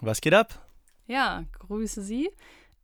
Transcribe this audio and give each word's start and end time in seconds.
Was 0.00 0.20
geht 0.20 0.34
ab? 0.34 0.66
Ja, 1.06 1.44
grüße 1.58 2.02
Sie. 2.02 2.30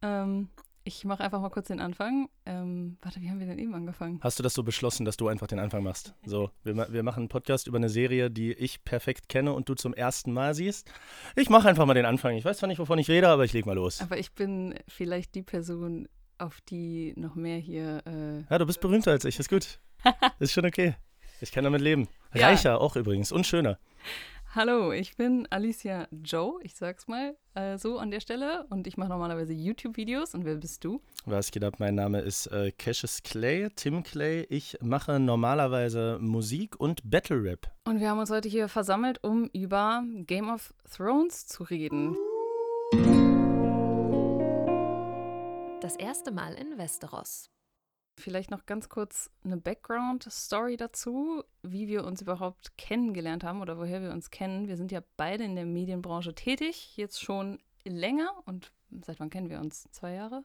Ähm, 0.00 0.48
ich 0.84 1.04
mache 1.04 1.22
einfach 1.22 1.40
mal 1.40 1.50
kurz 1.50 1.68
den 1.68 1.80
Anfang. 1.80 2.28
Ähm, 2.46 2.96
warte, 3.02 3.20
wie 3.20 3.30
haben 3.30 3.38
wir 3.38 3.46
denn 3.46 3.58
eben 3.58 3.74
angefangen? 3.74 4.18
Hast 4.22 4.38
du 4.38 4.42
das 4.42 4.54
so 4.54 4.62
beschlossen, 4.62 5.04
dass 5.04 5.16
du 5.16 5.28
einfach 5.28 5.46
den 5.46 5.58
Anfang 5.58 5.82
machst? 5.82 6.14
So, 6.24 6.50
wir, 6.64 6.74
wir 6.92 7.02
machen 7.02 7.20
einen 7.20 7.28
Podcast 7.28 7.66
über 7.66 7.76
eine 7.78 7.88
Serie, 7.88 8.30
die 8.30 8.52
ich 8.52 8.82
perfekt 8.84 9.28
kenne 9.28 9.52
und 9.52 9.68
du 9.68 9.74
zum 9.74 9.94
ersten 9.94 10.32
Mal 10.32 10.54
siehst. 10.54 10.90
Ich 11.36 11.50
mache 11.50 11.68
einfach 11.68 11.86
mal 11.86 11.94
den 11.94 12.06
Anfang. 12.06 12.34
Ich 12.36 12.44
weiß 12.44 12.58
zwar 12.58 12.68
nicht, 12.68 12.78
wovon 12.78 12.98
ich 12.98 13.08
rede, 13.08 13.28
aber 13.28 13.44
ich 13.44 13.52
leg 13.52 13.66
mal 13.66 13.74
los. 13.76 14.00
Aber 14.00 14.18
ich 14.18 14.32
bin 14.32 14.74
vielleicht 14.88 15.34
die 15.34 15.42
Person, 15.42 16.08
auf 16.38 16.60
die 16.62 17.12
noch 17.16 17.34
mehr 17.36 17.58
hier. 17.58 18.02
Äh, 18.06 18.44
Ja, 18.50 18.58
du 18.58 18.66
bist 18.66 18.80
berühmter 18.80 19.12
als 19.12 19.24
ich, 19.24 19.38
ist 19.38 19.48
gut. 19.50 19.78
Ist 20.40 20.52
schon 20.52 20.66
okay. 20.66 20.96
Ich 21.40 21.52
kann 21.52 21.62
damit 21.62 21.80
leben. 21.80 22.08
Ja. 22.34 22.48
Reicher 22.48 22.80
auch 22.80 22.96
übrigens 22.96 23.30
und 23.30 23.46
schöner. 23.46 23.78
Hallo, 24.54 24.92
ich 24.92 25.16
bin 25.16 25.48
Alicia 25.48 26.08
Joe, 26.10 26.60
ich 26.62 26.74
sag's 26.74 27.08
mal 27.08 27.38
äh, 27.54 27.78
so 27.78 27.98
an 27.98 28.10
der 28.10 28.20
Stelle. 28.20 28.66
Und 28.68 28.86
ich 28.86 28.98
mache 28.98 29.08
normalerweise 29.08 29.54
YouTube-Videos. 29.54 30.34
Und 30.34 30.44
wer 30.44 30.56
bist 30.56 30.84
du? 30.84 31.00
Was 31.24 31.50
geht 31.50 31.64
ab? 31.64 31.76
Mein 31.78 31.94
Name 31.94 32.20
ist 32.20 32.48
äh, 32.48 32.70
Cassius 32.70 33.22
Clay, 33.22 33.70
Tim 33.74 34.02
Clay. 34.02 34.46
Ich 34.50 34.76
mache 34.82 35.18
normalerweise 35.18 36.18
Musik 36.20 36.78
und 36.78 37.00
Battle 37.10 37.42
Rap. 37.42 37.70
Und 37.86 38.00
wir 38.00 38.10
haben 38.10 38.18
uns 38.18 38.28
heute 38.28 38.50
hier 38.50 38.68
versammelt, 38.68 39.24
um 39.24 39.48
über 39.54 40.04
Game 40.26 40.50
of 40.50 40.74
Thrones 40.94 41.46
zu 41.46 41.62
reden. 41.62 42.14
Das 45.80 45.96
erste 45.96 46.30
Mal 46.30 46.52
in 46.56 46.76
Westeros. 46.76 47.48
Vielleicht 48.18 48.50
noch 48.50 48.66
ganz 48.66 48.88
kurz 48.88 49.30
eine 49.44 49.56
Background-Story 49.56 50.76
dazu, 50.76 51.42
wie 51.62 51.88
wir 51.88 52.04
uns 52.04 52.20
überhaupt 52.20 52.76
kennengelernt 52.76 53.42
haben 53.42 53.62
oder 53.62 53.78
woher 53.78 54.02
wir 54.02 54.12
uns 54.12 54.30
kennen. 54.30 54.68
Wir 54.68 54.76
sind 54.76 54.92
ja 54.92 55.00
beide 55.16 55.44
in 55.44 55.56
der 55.56 55.64
Medienbranche 55.64 56.34
tätig, 56.34 56.96
jetzt 56.96 57.22
schon 57.22 57.58
länger. 57.84 58.30
Und 58.44 58.70
seit 59.04 59.18
wann 59.18 59.30
kennen 59.30 59.48
wir 59.48 59.60
uns? 59.60 59.88
Zwei 59.92 60.14
Jahre? 60.14 60.44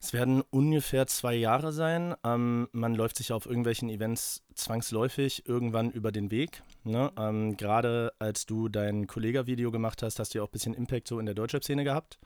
Es 0.00 0.12
werden 0.12 0.42
ungefähr 0.50 1.06
zwei 1.06 1.34
Jahre 1.34 1.72
sein. 1.72 2.14
Ähm, 2.24 2.68
man 2.72 2.94
läuft 2.94 3.16
sich 3.16 3.32
auf 3.32 3.46
irgendwelchen 3.46 3.88
Events 3.90 4.42
zwangsläufig 4.54 5.46
irgendwann 5.48 5.90
über 5.90 6.12
den 6.12 6.30
Weg. 6.30 6.62
Ne? 6.84 7.12
Ähm, 7.16 7.56
Gerade 7.56 8.12
als 8.18 8.46
du 8.46 8.68
dein 8.68 9.06
Kollega-Video 9.06 9.70
gemacht 9.70 10.02
hast, 10.02 10.18
hast 10.18 10.34
du 10.34 10.38
ja 10.38 10.44
auch 10.44 10.48
ein 10.48 10.52
bisschen 10.52 10.74
Impact 10.74 11.08
so 11.08 11.18
in 11.18 11.26
der 11.26 11.34
Deutschrap-Szene 11.34 11.84
gehabt. 11.84 12.18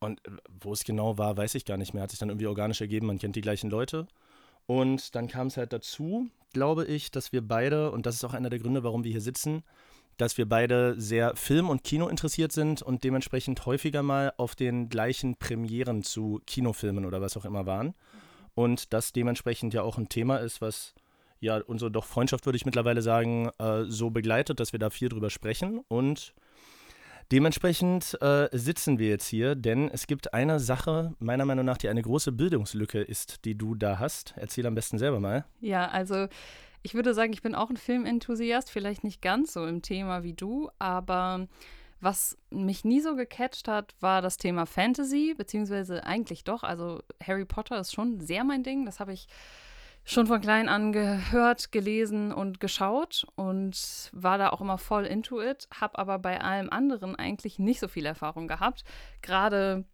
Und 0.00 0.26
äh, 0.26 0.32
wo 0.60 0.72
es 0.72 0.84
genau 0.84 1.18
war, 1.18 1.36
weiß 1.36 1.54
ich 1.54 1.64
gar 1.64 1.76
nicht 1.76 1.94
mehr. 1.94 2.02
Hat 2.02 2.10
sich 2.10 2.18
dann 2.18 2.28
irgendwie 2.28 2.46
organisch 2.46 2.80
ergeben, 2.80 3.06
man 3.06 3.18
kennt 3.18 3.36
die 3.36 3.40
gleichen 3.40 3.70
Leute. 3.70 4.06
Und 4.66 5.14
dann 5.14 5.28
kam 5.28 5.46
es 5.46 5.56
halt 5.56 5.72
dazu, 5.72 6.28
glaube 6.52 6.84
ich, 6.84 7.10
dass 7.10 7.32
wir 7.32 7.46
beide, 7.46 7.90
und 7.90 8.06
das 8.06 8.16
ist 8.16 8.24
auch 8.24 8.34
einer 8.34 8.50
der 8.50 8.58
Gründe, 8.58 8.84
warum 8.84 9.04
wir 9.04 9.10
hier 9.10 9.20
sitzen, 9.20 9.62
dass 10.18 10.36
wir 10.36 10.48
beide 10.48 11.00
sehr 11.00 11.34
Film- 11.36 11.70
und 11.70 11.84
Kino 11.84 12.08
interessiert 12.08 12.52
sind 12.52 12.82
und 12.82 13.04
dementsprechend 13.04 13.64
häufiger 13.64 14.02
mal 14.02 14.32
auf 14.36 14.56
den 14.56 14.88
gleichen 14.88 15.36
Premieren 15.36 16.02
zu 16.02 16.42
Kinofilmen 16.44 17.06
oder 17.06 17.20
was 17.20 17.36
auch 17.36 17.44
immer 17.44 17.66
waren. 17.66 17.94
Und 18.54 18.92
das 18.92 19.12
dementsprechend 19.12 19.72
ja 19.72 19.82
auch 19.82 19.96
ein 19.96 20.08
Thema 20.08 20.38
ist, 20.38 20.60
was 20.60 20.94
ja 21.40 21.58
unsere 21.58 21.90
doch 21.92 22.04
Freundschaft, 22.04 22.44
würde 22.44 22.56
ich 22.56 22.66
mittlerweile 22.66 23.00
sagen, 23.00 23.50
äh, 23.58 23.84
so 23.84 24.10
begleitet, 24.10 24.58
dass 24.58 24.72
wir 24.72 24.80
da 24.80 24.90
viel 24.90 25.08
drüber 25.08 25.30
sprechen. 25.30 25.84
Und 25.86 26.34
dementsprechend 27.32 28.20
äh, 28.20 28.48
sitzen 28.52 28.98
wir 28.98 29.08
jetzt 29.08 29.26
hier, 29.26 29.54
denn 29.54 29.90
es 29.90 30.06
gibt 30.06 30.34
eine 30.34 30.60
Sache, 30.60 31.14
meiner 31.18 31.44
Meinung 31.44 31.64
nach, 31.64 31.78
die 31.78 31.88
eine 31.88 32.02
große 32.02 32.32
Bildungslücke 32.32 33.00
ist, 33.00 33.44
die 33.44 33.56
du 33.56 33.74
da 33.74 33.98
hast. 33.98 34.34
Erzähl 34.36 34.66
am 34.66 34.74
besten 34.74 34.98
selber 34.98 35.20
mal. 35.20 35.44
Ja, 35.60 35.88
also 35.88 36.28
ich 36.82 36.94
würde 36.94 37.14
sagen, 37.14 37.32
ich 37.32 37.42
bin 37.42 37.54
auch 37.54 37.70
ein 37.70 37.76
Filmenthusiast, 37.76 38.70
vielleicht 38.70 39.04
nicht 39.04 39.20
ganz 39.20 39.52
so 39.52 39.66
im 39.66 39.82
Thema 39.82 40.22
wie 40.22 40.34
du, 40.34 40.70
aber 40.78 41.48
was 42.00 42.38
mich 42.50 42.84
nie 42.84 43.00
so 43.00 43.16
gecatcht 43.16 43.66
hat, 43.66 43.94
war 44.00 44.22
das 44.22 44.36
Thema 44.36 44.66
Fantasy, 44.66 45.34
beziehungsweise 45.36 46.04
eigentlich 46.04 46.44
doch. 46.44 46.62
Also 46.62 47.02
Harry 47.22 47.44
Potter 47.44 47.80
ist 47.80 47.92
schon 47.92 48.20
sehr 48.20 48.44
mein 48.44 48.62
Ding. 48.62 48.86
Das 48.86 49.00
habe 49.00 49.12
ich 49.12 49.26
schon 50.08 50.26
von 50.26 50.40
klein 50.40 50.68
an 50.68 50.92
gehört, 50.92 51.70
gelesen 51.70 52.32
und 52.32 52.60
geschaut 52.60 53.26
und 53.36 54.10
war 54.12 54.38
da 54.38 54.50
auch 54.50 54.60
immer 54.60 54.78
voll 54.78 55.04
into 55.04 55.40
it, 55.40 55.68
habe 55.78 55.98
aber 55.98 56.18
bei 56.18 56.40
allem 56.40 56.70
anderen 56.70 57.14
eigentlich 57.14 57.58
nicht 57.58 57.78
so 57.78 57.88
viel 57.88 58.06
Erfahrung 58.06 58.48
gehabt. 58.48 58.84
Gerade 59.20 59.84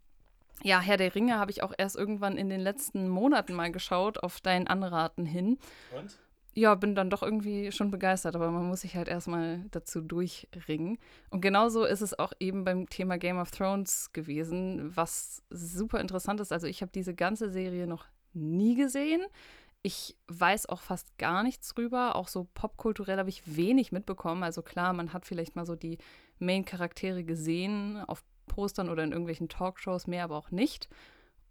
ja, 0.63 0.81
Herr 0.81 0.97
der 0.97 1.15
Ringe 1.15 1.39
habe 1.39 1.51
ich 1.51 1.63
auch 1.63 1.73
erst 1.77 1.97
irgendwann 1.97 2.37
in 2.37 2.49
den 2.49 2.61
letzten 2.61 3.09
Monaten 3.09 3.55
mal 3.55 3.73
geschaut, 3.73 4.23
auf 4.23 4.41
dein 4.41 4.69
Anraten 4.69 5.27
hin. 5.27 5.59
Und? 5.97 6.17
Ja, 6.55 6.77
bin 6.77 6.95
dann 6.95 7.11
doch 7.11 7.25
irgendwie 7.25 7.73
schon 7.73 7.91
begeistert, 7.91 8.37
aber 8.37 8.53
man 8.53 8.69
muss 8.69 8.83
sich 8.83 8.95
halt 8.95 9.09
erstmal 9.09 9.65
dazu 9.73 10.01
durchringen. 10.01 10.99
Und 11.31 11.41
genauso 11.41 11.85
ist 11.85 12.01
es 12.01 12.17
auch 12.17 12.33
eben 12.39 12.65
beim 12.65 12.89
Thema 12.89 13.19
Game 13.19 13.39
of 13.39 13.51
Thrones 13.51 14.13
gewesen, 14.13 14.97
was 14.97 15.43
super 15.51 16.01
interessant 16.01 16.39
ist. 16.39 16.53
Also 16.53 16.69
ich 16.69 16.81
habe 16.83 16.93
diese 16.95 17.15
ganze 17.15 17.51
Serie 17.51 17.89
noch 17.89 18.07
nie 18.33 18.77
gesehen. 18.77 19.23
Ich 19.87 20.17
weiß 20.29 20.67
auch 20.67 20.81
fast 20.81 21.19
gar 21.19 21.43
nichts 21.43 21.75
drüber. 21.75 22.17
Auch 22.17 22.29
so 22.29 22.49
popkulturell 22.55 23.19
habe 23.19 23.29
ich 23.29 23.57
wenig 23.57 23.93
mitbekommen. 23.93 24.43
Also 24.43 24.63
klar, 24.63 24.95
man 24.95 25.13
hat 25.13 25.27
vielleicht 25.27 25.57
mal 25.57 25.67
so 25.67 25.77
die 25.77 25.99
Main-Charaktere 26.39 27.23
gesehen 27.23 28.03
auf 28.07 28.25
Postern 28.47 28.89
oder 28.89 29.05
in 29.05 29.13
irgendwelchen 29.13 29.51
Talkshows, 29.51 30.07
mehr 30.07 30.25
aber 30.25 30.37
auch 30.37 30.51
nicht. 30.51 30.89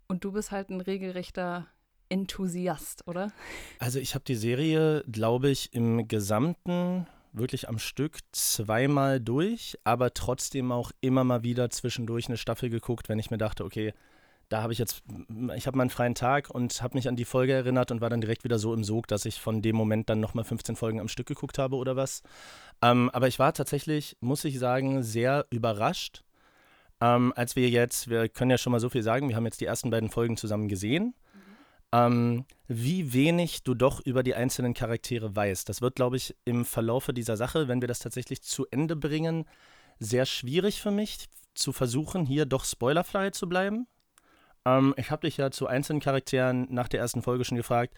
Und 0.08 0.24
du 0.24 0.32
bist 0.32 0.52
halt 0.52 0.70
ein 0.70 0.82
regelrechter 0.82 1.68
Enthusiast, 2.10 3.08
oder? 3.08 3.32
Also 3.78 4.00
ich 4.00 4.16
habe 4.16 4.26
die 4.26 4.36
Serie, 4.36 5.04
glaube 5.12 5.50
ich, 5.50 5.72
im 5.74 6.08
Gesamten 6.08 7.06
wirklich 7.34 7.70
am 7.70 7.80
Stück 7.80 8.20
zweimal 8.32 9.20
durch, 9.20 9.78
aber 9.84 10.14
trotzdem 10.14 10.72
auch 10.72 10.92
immer 11.02 11.24
mal 11.24 11.44
wieder 11.44 11.70
zwischendurch 11.70 12.28
eine 12.28 12.38
Staffel 12.38 12.70
geguckt, 12.70 13.10
wenn 13.10 13.20
ich 13.20 13.32
mir 13.32 13.38
dachte, 13.38 13.64
okay, 13.64 13.94
da 14.50 14.62
habe 14.62 14.74
ich 14.74 14.80
jetzt, 14.80 15.04
ich 15.56 15.68
habe 15.68 15.78
meinen 15.78 15.90
freien 15.90 16.16
Tag 16.16 16.50
und 16.50 16.82
habe 16.82 16.96
mich 16.96 17.08
an 17.08 17.16
die 17.16 17.26
Folge 17.26 17.54
erinnert 17.54 17.92
und 17.92 18.02
war 18.02 18.10
dann 18.10 18.22
direkt 18.22 18.44
wieder 18.44 18.60
so 18.60 18.74
im 18.74 18.84
Sog, 18.84 19.08
dass 19.08 19.26
ich 19.26 19.40
von 19.40 19.62
dem 19.62 19.76
Moment 19.76 20.10
dann 20.10 20.20
nochmal 20.20 20.44
15 20.44 20.76
Folgen 20.76 21.00
am 21.00 21.08
Stück 21.08 21.28
geguckt 21.28 21.58
habe 21.58 21.76
oder 21.76 21.96
was. 21.96 22.22
Ähm, 22.82 23.10
aber 23.12 23.28
ich 23.28 23.40
war 23.40 23.54
tatsächlich, 23.54 24.18
muss 24.20 24.46
ich 24.46 24.60
sagen, 24.60 25.04
sehr 25.04 25.46
überrascht, 25.50 26.24
ähm, 27.02 27.34
als 27.36 27.56
wir 27.56 27.70
jetzt, 27.70 28.10
wir 28.10 28.30
können 28.30 28.52
ja 28.52 28.58
schon 28.58 28.72
mal 28.72 28.80
so 28.80 28.90
viel 28.90 29.04
sagen, 29.04 29.30
wir 29.30 29.36
haben 29.36 29.46
jetzt 29.46 29.62
die 29.62 29.66
ersten 29.66 29.90
beiden 29.90 30.10
Folgen 30.10 30.38
zusammen 30.38 30.68
gesehen 30.68 31.16
ähm, 31.94 32.46
wie 32.68 33.14
wenig 33.14 33.62
du 33.64 33.76
doch 33.76 34.02
über 34.04 34.24
die 34.24 34.34
einzelnen 34.34 34.74
Charaktere 34.74 35.36
weißt. 35.36 35.70
Das 35.70 35.82
wird, 35.82 35.96
glaube 35.96 36.18
ich, 36.18 36.36
im 36.44 36.66
Verlaufe 36.66 37.14
dieser 37.14 37.38
Sache, 37.38 37.68
wenn 37.68 37.82
wir 37.82 37.88
das 37.88 38.00
tatsächlich 38.00 38.42
zu 38.42 38.66
Ende 38.72 38.96
bringen, 38.96 39.46
sehr 40.00 40.26
schwierig 40.26 40.82
für 40.82 40.90
mich 40.90 41.28
zu 41.54 41.72
versuchen, 41.72 42.26
hier 42.26 42.48
doch 42.48 42.66
spoilerfrei 42.66 43.30
zu 43.30 43.48
bleiben. 43.48 43.86
Ähm, 44.66 44.94
ich 44.98 45.12
habe 45.12 45.28
dich 45.28 45.38
ja 45.38 45.52
zu 45.52 45.68
einzelnen 45.68 46.00
Charakteren 46.00 46.68
nach 46.70 46.88
der 46.88 47.00
ersten 47.00 47.22
Folge 47.22 47.46
schon 47.46 47.58
gefragt, 47.58 47.96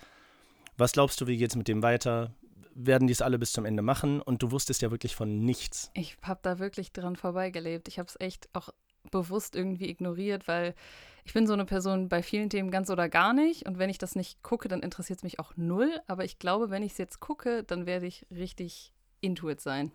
was 0.77 0.91
glaubst 0.91 1.21
du, 1.21 1.27
wie 1.27 1.37
geht 1.37 1.51
es 1.51 1.55
mit 1.55 1.67
dem 1.67 1.83
weiter? 1.83 2.33
Werden 2.73 3.07
die 3.07 3.13
es 3.13 3.21
alle 3.21 3.39
bis 3.39 3.53
zum 3.53 3.65
Ende 3.65 3.81
machen? 3.81 4.21
Und 4.21 4.43
du 4.43 4.51
wusstest 4.51 4.81
ja 4.81 4.91
wirklich 4.91 5.15
von 5.15 5.39
nichts. 5.39 5.89
Ich 5.93 6.17
habe 6.21 6.39
da 6.41 6.59
wirklich 6.59 6.91
dran 6.91 7.15
vorbeigelebt. 7.15 7.87
Ich 7.87 7.97
habe 7.99 8.09
es 8.09 8.19
echt 8.19 8.49
auch 8.53 8.69
bewusst 9.11 9.55
irgendwie 9.55 9.89
ignoriert, 9.89 10.47
weil 10.47 10.75
ich 11.23 11.33
bin 11.33 11.47
so 11.47 11.53
eine 11.53 11.65
Person 11.65 12.09
bei 12.09 12.21
vielen 12.21 12.49
Themen 12.49 12.71
ganz 12.71 12.89
oder 12.89 13.07
gar 13.07 13.33
nicht. 13.33 13.65
Und 13.65 13.77
wenn 13.77 13.89
ich 13.89 13.97
das 13.97 14.15
nicht 14.15 14.43
gucke, 14.43 14.67
dann 14.67 14.81
interessiert 14.81 15.19
es 15.19 15.23
mich 15.23 15.39
auch 15.39 15.53
null. 15.55 16.01
Aber 16.07 16.25
ich 16.25 16.39
glaube, 16.39 16.69
wenn 16.69 16.83
ich 16.83 16.93
es 16.93 16.97
jetzt 16.97 17.19
gucke, 17.19 17.63
dann 17.63 17.85
werde 17.85 18.07
ich 18.07 18.25
richtig 18.29 18.93
into 19.21 19.49
it 19.49 19.61
sein. 19.61 19.91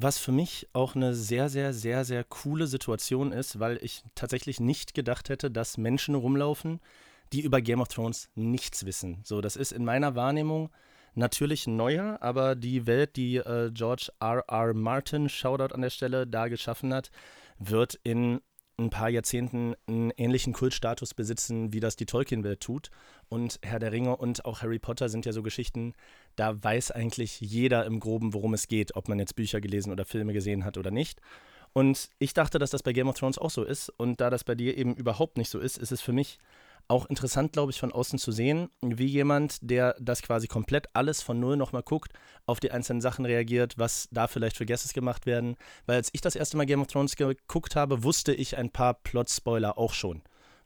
Was 0.00 0.16
für 0.18 0.30
mich 0.30 0.68
auch 0.74 0.94
eine 0.94 1.12
sehr, 1.12 1.48
sehr, 1.48 1.72
sehr, 1.72 2.04
sehr 2.04 2.22
coole 2.22 2.68
Situation 2.68 3.32
ist, 3.32 3.58
weil 3.58 3.80
ich 3.82 4.04
tatsächlich 4.14 4.60
nicht 4.60 4.94
gedacht 4.94 5.28
hätte, 5.28 5.50
dass 5.50 5.76
Menschen 5.76 6.14
rumlaufen, 6.14 6.78
die 7.32 7.40
über 7.40 7.60
Game 7.60 7.80
of 7.80 7.88
Thrones 7.88 8.28
nichts 8.36 8.86
wissen. 8.86 9.18
So, 9.24 9.40
das 9.40 9.56
ist 9.56 9.72
in 9.72 9.84
meiner 9.84 10.14
Wahrnehmung 10.14 10.70
natürlich 11.14 11.66
neuer, 11.66 12.18
aber 12.20 12.54
die 12.54 12.86
Welt, 12.86 13.16
die 13.16 13.38
äh, 13.38 13.72
George 13.72 14.12
R. 14.20 14.44
R. 14.46 14.72
Martin, 14.72 15.28
Shoutout 15.28 15.74
an 15.74 15.82
der 15.82 15.90
Stelle, 15.90 16.28
da 16.28 16.46
geschaffen 16.46 16.94
hat, 16.94 17.10
wird 17.58 17.98
in 18.04 18.40
ein 18.78 18.90
paar 18.90 19.08
Jahrzehnten 19.08 19.74
einen 19.86 20.12
ähnlichen 20.16 20.52
Kultstatus 20.52 21.12
besitzen, 21.12 21.72
wie 21.72 21.80
das 21.80 21.96
die 21.96 22.06
Tolkien-Welt 22.06 22.60
tut. 22.60 22.90
Und 23.28 23.58
Herr 23.62 23.78
der 23.78 23.92
Ringe 23.92 24.16
und 24.16 24.44
auch 24.44 24.62
Harry 24.62 24.78
Potter 24.78 25.08
sind 25.08 25.26
ja 25.26 25.32
so 25.32 25.42
Geschichten, 25.42 25.94
da 26.36 26.62
weiß 26.62 26.92
eigentlich 26.92 27.40
jeder 27.40 27.84
im 27.84 28.00
Groben, 28.00 28.34
worum 28.34 28.54
es 28.54 28.68
geht, 28.68 28.94
ob 28.94 29.08
man 29.08 29.18
jetzt 29.18 29.34
Bücher 29.34 29.60
gelesen 29.60 29.92
oder 29.92 30.04
Filme 30.04 30.32
gesehen 30.32 30.64
hat 30.64 30.78
oder 30.78 30.90
nicht. 30.90 31.20
Und 31.72 32.08
ich 32.18 32.32
dachte, 32.32 32.58
dass 32.58 32.70
das 32.70 32.82
bei 32.82 32.92
Game 32.92 33.08
of 33.08 33.18
Thrones 33.18 33.38
auch 33.38 33.50
so 33.50 33.64
ist. 33.64 33.90
Und 33.90 34.20
da 34.20 34.30
das 34.30 34.44
bei 34.44 34.54
dir 34.54 34.76
eben 34.76 34.94
überhaupt 34.94 35.36
nicht 35.36 35.50
so 35.50 35.58
ist, 35.58 35.76
ist 35.76 35.92
es 35.92 36.00
für 36.00 36.12
mich 36.12 36.38
auch 36.88 37.06
interessant, 37.06 37.52
glaube 37.52 37.70
ich, 37.70 37.78
von 37.78 37.92
außen 37.92 38.18
zu 38.18 38.32
sehen, 38.32 38.70
wie 38.82 39.06
jemand, 39.06 39.58
der 39.60 39.94
das 40.00 40.22
quasi 40.22 40.46
komplett 40.46 40.86
alles 40.94 41.22
von 41.22 41.38
Null 41.38 41.56
nochmal 41.56 41.82
guckt, 41.82 42.12
auf 42.46 42.60
die 42.60 42.70
einzelnen 42.70 43.02
Sachen 43.02 43.26
reagiert, 43.26 43.78
was 43.78 44.08
da 44.10 44.26
vielleicht 44.26 44.56
für 44.56 44.66
Guesses 44.66 44.94
gemacht 44.94 45.26
werden. 45.26 45.56
Weil 45.86 45.96
als 45.96 46.08
ich 46.12 46.22
das 46.22 46.34
erste 46.34 46.56
Mal 46.56 46.66
Game 46.66 46.80
of 46.80 46.86
Thrones 46.86 47.16
geguckt 47.16 47.76
habe, 47.76 48.02
wusste 48.02 48.32
ich 48.32 48.56
ein 48.56 48.70
paar 48.70 48.94
Plot-Spoiler 48.94 49.76
auch 49.76 49.92
schon. 49.92 50.22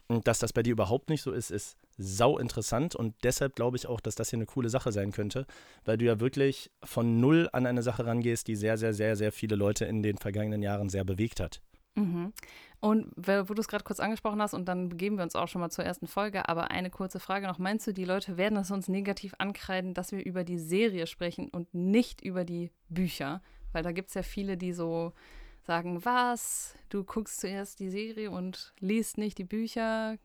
Und 0.08 0.28
dass 0.28 0.38
das 0.38 0.52
bei 0.52 0.62
dir 0.62 0.72
überhaupt 0.72 1.10
nicht 1.10 1.22
so 1.22 1.32
ist, 1.32 1.50
ist 1.50 1.76
sau 1.98 2.38
interessant 2.38 2.94
und 2.94 3.14
deshalb 3.22 3.54
glaube 3.54 3.76
ich 3.76 3.86
auch, 3.86 4.00
dass 4.00 4.14
das 4.14 4.30
hier 4.30 4.38
eine 4.38 4.46
coole 4.46 4.68
Sache 4.68 4.92
sein 4.92 5.12
könnte, 5.12 5.46
weil 5.84 5.98
du 5.98 6.04
ja 6.04 6.20
wirklich 6.20 6.70
von 6.82 7.20
Null 7.20 7.48
an 7.52 7.66
eine 7.66 7.82
Sache 7.82 8.06
rangehst, 8.06 8.48
die 8.48 8.56
sehr, 8.56 8.78
sehr, 8.78 8.94
sehr, 8.94 9.16
sehr 9.16 9.32
viele 9.32 9.56
Leute 9.56 9.84
in 9.84 10.02
den 10.02 10.18
vergangenen 10.18 10.62
Jahren 10.62 10.88
sehr 10.88 11.04
bewegt 11.04 11.40
hat. 11.40 11.60
Mhm. 11.94 12.32
Und 12.82 13.12
wo 13.16 13.54
du 13.54 13.60
es 13.60 13.68
gerade 13.68 13.84
kurz 13.84 14.00
angesprochen 14.00 14.42
hast, 14.42 14.54
und 14.54 14.64
dann 14.66 14.88
begeben 14.88 15.16
wir 15.16 15.22
uns 15.22 15.36
auch 15.36 15.46
schon 15.46 15.60
mal 15.60 15.70
zur 15.70 15.84
ersten 15.84 16.08
Folge, 16.08 16.48
aber 16.48 16.72
eine 16.72 16.90
kurze 16.90 17.20
Frage 17.20 17.46
noch. 17.46 17.58
Meinst 17.58 17.86
du, 17.86 17.92
die 17.92 18.04
Leute 18.04 18.36
werden 18.36 18.58
es 18.58 18.72
uns 18.72 18.88
negativ 18.88 19.34
ankreiden, 19.38 19.94
dass 19.94 20.10
wir 20.10 20.24
über 20.24 20.42
die 20.42 20.58
Serie 20.58 21.06
sprechen 21.06 21.48
und 21.48 21.72
nicht 21.72 22.22
über 22.22 22.44
die 22.44 22.72
Bücher? 22.88 23.40
Weil 23.70 23.84
da 23.84 23.92
gibt 23.92 24.08
es 24.08 24.14
ja 24.14 24.24
viele, 24.24 24.56
die 24.56 24.72
so 24.72 25.12
sagen, 25.64 26.04
was? 26.04 26.74
Du 26.88 27.04
guckst 27.04 27.38
zuerst 27.38 27.78
die 27.78 27.88
Serie 27.88 28.32
und 28.32 28.74
liest 28.80 29.16
nicht 29.16 29.38
die 29.38 29.44
Bücher? 29.44 30.18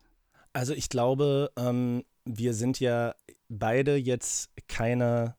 Also 0.52 0.74
ich 0.74 0.90
glaube, 0.90 1.52
ähm, 1.58 2.06
wir 2.26 2.56
sind 2.56 2.80
ja 2.80 3.14
beide 3.50 3.98
jetzt 3.98 4.50
keine 4.68 5.36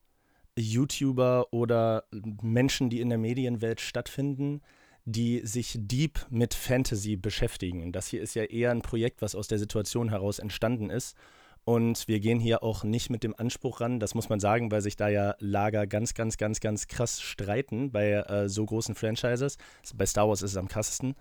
YouTuber 0.56 1.53
oder 1.53 2.05
Menschen, 2.12 2.91
die 2.91 3.00
in 3.00 3.09
der 3.09 3.19
Medienwelt 3.19 3.81
stattfinden, 3.81 4.61
die 5.10 5.40
sich 5.44 5.76
deep 5.81 6.26
mit 6.28 6.52
Fantasy 6.52 7.16
beschäftigen. 7.16 7.93
Das 7.93 8.08
hier 8.08 8.20
ist 8.20 8.34
ja 8.34 8.44
eher 8.44 8.70
ein 8.70 8.82
Projekt, 8.82 9.22
was 9.22 9.34
aus 9.34 9.49
der 9.49 9.58
Situation 9.58 10.10
heraus 10.10 10.38
entstanden 10.38 10.90
ist. 10.90 11.16
Und 11.64 12.08
wir 12.08 12.20
gehen 12.20 12.40
hier 12.40 12.62
auch 12.62 12.84
nicht 12.84 13.10
mit 13.10 13.22
dem 13.22 13.34
Anspruch 13.37 13.81
ran, 13.81 14.00
das 14.00 14.14
muss 14.14 14.31
man 14.31 14.40
sagen, 14.40 14.70
weil 14.70 14.81
sich 14.81 14.96
da 14.96 15.08
ja 15.08 15.34
Lager 15.38 15.87
ganz, 15.87 16.14
ganz, 16.14 16.38
ganz, 16.38 16.60
ganz 16.60 16.88
krass 16.88 17.20
streiten 17.20 17.90
bei 17.90 18.12
äh, 18.12 18.49
so 18.49 18.64
großen 18.64 18.94
Franchises. 18.94 19.58
Bei 19.94 20.06
Star 20.06 20.28
Wars 20.28 20.40
ist 20.40 20.52
es 20.52 20.56
am 20.56 20.69
krassesten. 20.69 21.14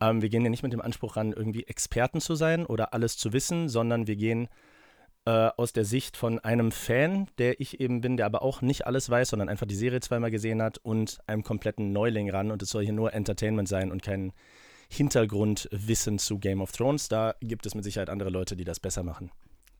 Ähm, 0.00 0.22
wir 0.22 0.28
gehen 0.28 0.42
hier 0.42 0.50
nicht 0.50 0.62
mit 0.62 0.72
dem 0.72 0.80
Anspruch 0.80 1.16
ran, 1.16 1.32
irgendwie 1.32 1.64
Experten 1.64 2.20
zu 2.20 2.34
sein 2.36 2.64
oder 2.66 2.94
alles 2.94 3.16
zu 3.16 3.32
wissen, 3.32 3.68
sondern 3.68 4.06
wir 4.06 4.16
gehen 4.16 4.48
äh, 5.28 5.50
aus 5.58 5.74
der 5.74 5.84
Sicht 5.84 6.16
von 6.16 6.38
einem 6.38 6.72
Fan, 6.72 7.28
der 7.36 7.60
ich 7.60 7.80
eben 7.80 8.00
bin, 8.00 8.16
der 8.16 8.24
aber 8.24 8.40
auch 8.40 8.62
nicht 8.62 8.86
alles 8.86 9.10
weiß, 9.10 9.28
sondern 9.28 9.50
einfach 9.50 9.66
die 9.66 9.74
Serie 9.74 10.00
zweimal 10.00 10.30
gesehen 10.30 10.62
hat 10.62 10.78
und 10.78 11.18
einem 11.26 11.42
kompletten 11.42 11.92
Neuling 11.92 12.30
ran. 12.30 12.50
Und 12.50 12.62
es 12.62 12.70
soll 12.70 12.82
hier 12.82 12.94
nur 12.94 13.12
Entertainment 13.12 13.68
sein 13.68 13.92
und 13.92 14.02
kein 14.02 14.32
Hintergrundwissen 14.88 16.18
zu 16.18 16.38
Game 16.38 16.62
of 16.62 16.72
Thrones. 16.72 17.10
Da 17.10 17.34
gibt 17.42 17.66
es 17.66 17.74
mit 17.74 17.84
Sicherheit 17.84 18.08
andere 18.08 18.30
Leute, 18.30 18.56
die 18.56 18.64
das 18.64 18.80
besser 18.80 19.02
machen. 19.02 19.30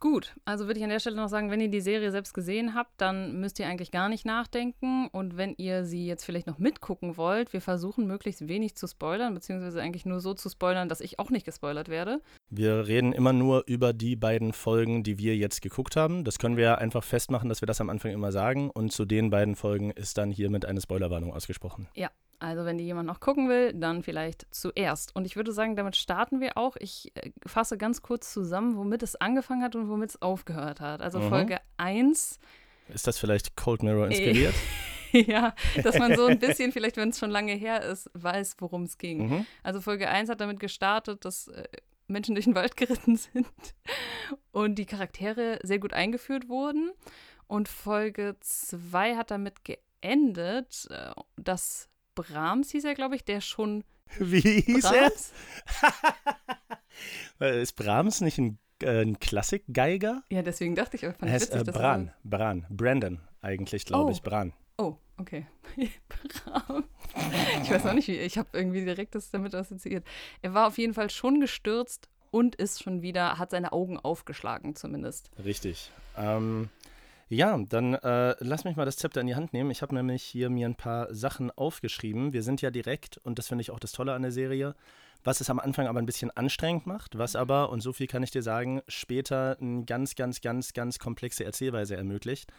Gut, 0.01 0.37
also 0.45 0.67
würde 0.67 0.79
ich 0.79 0.85
an 0.85 0.91
der 0.91 1.01
Stelle 1.01 1.17
noch 1.17 1.29
sagen, 1.29 1.51
wenn 1.51 1.61
ihr 1.61 1.71
die 1.71 1.81
Serie 1.81 2.13
selbst 2.13 2.33
gesehen 2.33 2.75
habt, 2.75 3.01
dann 3.01 3.41
müsst 3.41 3.59
ihr 3.59 3.67
eigentlich 3.67 3.91
gar 3.91 4.09
nicht 4.09 4.25
nachdenken. 4.25 5.09
Und 5.09 5.37
wenn 5.37 5.55
ihr 5.57 5.85
sie 5.85 6.07
jetzt 6.07 6.25
vielleicht 6.25 6.47
noch 6.47 6.59
mitgucken 6.59 7.17
wollt, 7.17 7.53
wir 7.53 7.61
versuchen 7.61 8.07
möglichst 8.07 8.47
wenig 8.47 8.77
zu 8.77 8.87
spoilern, 8.87 9.35
beziehungsweise 9.35 9.83
eigentlich 9.83 10.07
nur 10.07 10.21
so 10.21 10.35
zu 10.35 10.49
spoilern, 10.51 10.89
dass 10.89 11.01
ich 11.01 11.19
auch 11.19 11.31
nicht 11.31 11.45
gespoilert 11.45 11.89
werde. 11.89 12.21
Wir 12.49 12.87
reden 12.87 13.13
immer 13.13 13.33
nur 13.33 13.65
über 13.67 13.93
die 13.93 14.15
beiden 14.15 14.53
Folgen, 14.53 15.03
die 15.03 15.19
wir 15.19 15.37
jetzt 15.37 15.63
geguckt 15.63 15.97
haben. 15.97 16.23
Das 16.23 16.39
können 16.39 16.57
wir 16.57 16.79
einfach 16.79 17.03
festmachen, 17.03 17.49
dass 17.49 17.61
wir 17.61 17.67
das 17.67 17.81
am 17.81 17.91
Anfang 17.91 18.13
immer 18.13 18.31
sagen. 18.31 18.71
Und 18.71 18.93
zu 18.93 19.05
den 19.05 19.31
beiden 19.31 19.57
Folgen 19.57 19.91
ist 19.91 20.17
dann 20.17 20.31
hiermit 20.31 20.65
eine 20.65 20.81
Spoilerwarnung 20.81 21.33
ausgesprochen. 21.35 21.89
Ja, 21.97 22.11
also 22.41 22.65
wenn 22.65 22.79
die 22.79 22.85
jemand 22.85 23.07
noch 23.07 23.21
gucken 23.21 23.49
will, 23.49 23.73
dann 23.73 24.03
vielleicht 24.03 24.47
zuerst. 24.51 25.15
Und 25.17 25.27
ich 25.27 25.37
würde 25.37 25.53
sagen, 25.53 25.75
damit 25.77 25.97
starten 25.97 26.41
wir 26.41 26.57
auch. 26.57 26.77
Ich 26.79 27.13
äh, 27.17 27.31
fasse 27.47 27.77
ganz 27.77 28.03
kurz 28.03 28.33
zusammen, 28.33 28.77
womit 28.77 29.03
es 29.03 29.17
angefangen 29.17 29.63
hat 29.63 29.75
und 29.75 29.89
womit 29.89 30.11
es 30.11 30.23
aufgehört 30.23 30.81
hat. 30.81 31.03
Also 31.03 31.19
mhm. 31.19 31.29
Folge 31.29 31.59
1. 31.79 32.39
Ist 32.89 33.07
das 33.07 33.19
vielleicht 33.19 33.57
Cold 33.57 33.83
Mirror 33.83 34.07
inspiriert? 34.07 34.55
ja, 35.13 35.55
dass 35.83 35.99
man 35.99 36.15
so 36.17 36.27
ein 36.27 36.39
bisschen, 36.39 36.73
vielleicht 36.73 36.97
wenn 36.97 37.11
es 37.11 37.19
schon 37.19 37.31
lange 37.31 37.53
her 37.53 37.83
ist, 37.83 38.11
weiß, 38.15 38.57
worum 38.59 38.85
es 38.85 38.99
ging. 38.99 39.29
Mhm. 39.29 39.47
Also 39.63 39.81
Folge 39.81 40.09
1 40.09 40.31
hat 40.31 40.41
damit 40.41 40.61
gestartet, 40.61 41.25
dass 41.25 41.49
äh, 41.49 41.65
Menschen 42.07 42.35
durch 42.35 42.45
den 42.45 42.55
Wald 42.55 42.77
geritten 42.77 43.17
sind 43.17 43.47
und 44.53 44.77
die 44.77 44.87
Charaktere 44.87 45.59
sehr 45.63 45.79
gut 45.79 45.93
eingeführt 45.93 46.49
wurden. 46.49 46.93
Und 47.47 47.69
Folge 47.69 48.37
2 48.41 49.17
hat 49.17 49.31
damit 49.31 49.65
geendet, 49.65 50.87
äh, 50.91 51.13
dass 51.37 51.89
Brahms 52.23 52.71
hieß 52.71 52.85
er, 52.85 52.95
glaube 52.95 53.17
ich, 53.17 53.25
der 53.25 53.41
schon. 53.41 53.85
Wie 54.19 54.41
hieß 54.41 54.85
Brahms? 54.85 55.33
er? 57.39 57.61
ist 57.61 57.73
Brahms 57.77 58.21
nicht 58.21 58.39
ein, 58.39 58.59
äh, 58.83 59.03
ein 59.03 59.19
Klassikgeiger? 59.19 60.23
Ja, 60.31 60.43
deswegen 60.43 60.75
dachte 60.75 60.97
ich, 60.97 61.03
fand 61.03 61.23
er 61.23 61.31
heißt, 61.31 61.55
witzig, 61.55 61.69
äh, 61.69 61.73
Bran, 61.73 62.13
Bran, 62.25 62.67
Brandon 62.71 63.21
eigentlich, 63.41 63.85
glaube 63.85 64.09
oh. 64.09 64.13
ich, 64.13 64.23
Bran. 64.23 64.53
Oh, 64.79 64.97
okay. 65.19 65.47
ich 65.77 67.71
weiß 67.71 67.87
auch 67.87 67.93
nicht, 67.93 68.09
wie, 68.09 68.17
ich 68.17 68.39
habe 68.39 68.49
irgendwie 68.53 68.85
direkt 68.85 69.15
das 69.15 69.31
damit 69.31 69.55
assoziiert. 69.55 70.05
Er 70.43 70.55
war 70.55 70.67
auf 70.69 70.79
jeden 70.79 70.95
Fall 70.95 71.11
schon 71.11 71.41
gestürzt 71.41 72.09
und 72.31 72.55
ist 72.57 72.83
schon 72.83 73.03
wieder, 73.03 73.39
hat 73.39 73.51
seine 73.51 73.73
Augen 73.73 73.99
aufgeschlagen 73.99 74.77
zumindest. 74.77 75.31
Richtig. 75.45 75.91
Ähm, 76.17 76.69
ja, 77.29 77.59
dann 77.69 77.95
äh, 77.95 78.37
lass 78.41 78.65
mich 78.65 78.77
mal 78.77 78.87
das 78.87 78.97
Zepter 78.97 79.21
in 79.21 79.27
die 79.27 79.35
Hand 79.35 79.53
nehmen. 79.53 79.71
Ich 79.71 79.83
habe 79.83 79.95
nämlich 79.95 80.23
hier 80.23 80.49
mir 80.49 80.67
ein 80.67 80.75
paar 80.75 81.15
Sachen 81.15 81.51
aufgeschrieben. 81.51 82.33
Wir 82.33 82.43
sind 82.43 82.63
ja 82.63 82.71
direkt, 82.71 83.19
und 83.19 83.39
das 83.39 83.49
finde 83.49 83.63
ich 83.63 83.71
auch 83.71 83.81
das 83.81 83.93
Tolle 83.93 84.15
an 84.15 84.23
der 84.23 84.33
Serie, 84.33 84.75
was 85.25 85.41
es 85.41 85.51
am 85.51 85.59
Anfang 85.59 85.87
aber 85.87 85.99
ein 85.99 86.07
bisschen 86.07 86.31
anstrengend 86.31 86.87
macht, 86.87 87.19
was 87.19 87.37
aber, 87.37 87.71
und 87.71 87.81
so 87.81 87.93
viel 87.93 88.07
kann 88.07 88.23
ich 88.23 88.31
dir 88.31 88.43
sagen, 88.43 88.81
später 88.89 89.59
eine 89.61 89.85
ganz, 89.85 90.15
ganz, 90.15 90.41
ganz, 90.41 90.73
ganz 90.73 90.99
komplexe 90.99 91.45
Erzählweise 91.45 91.97
ermöglicht. 91.97 92.51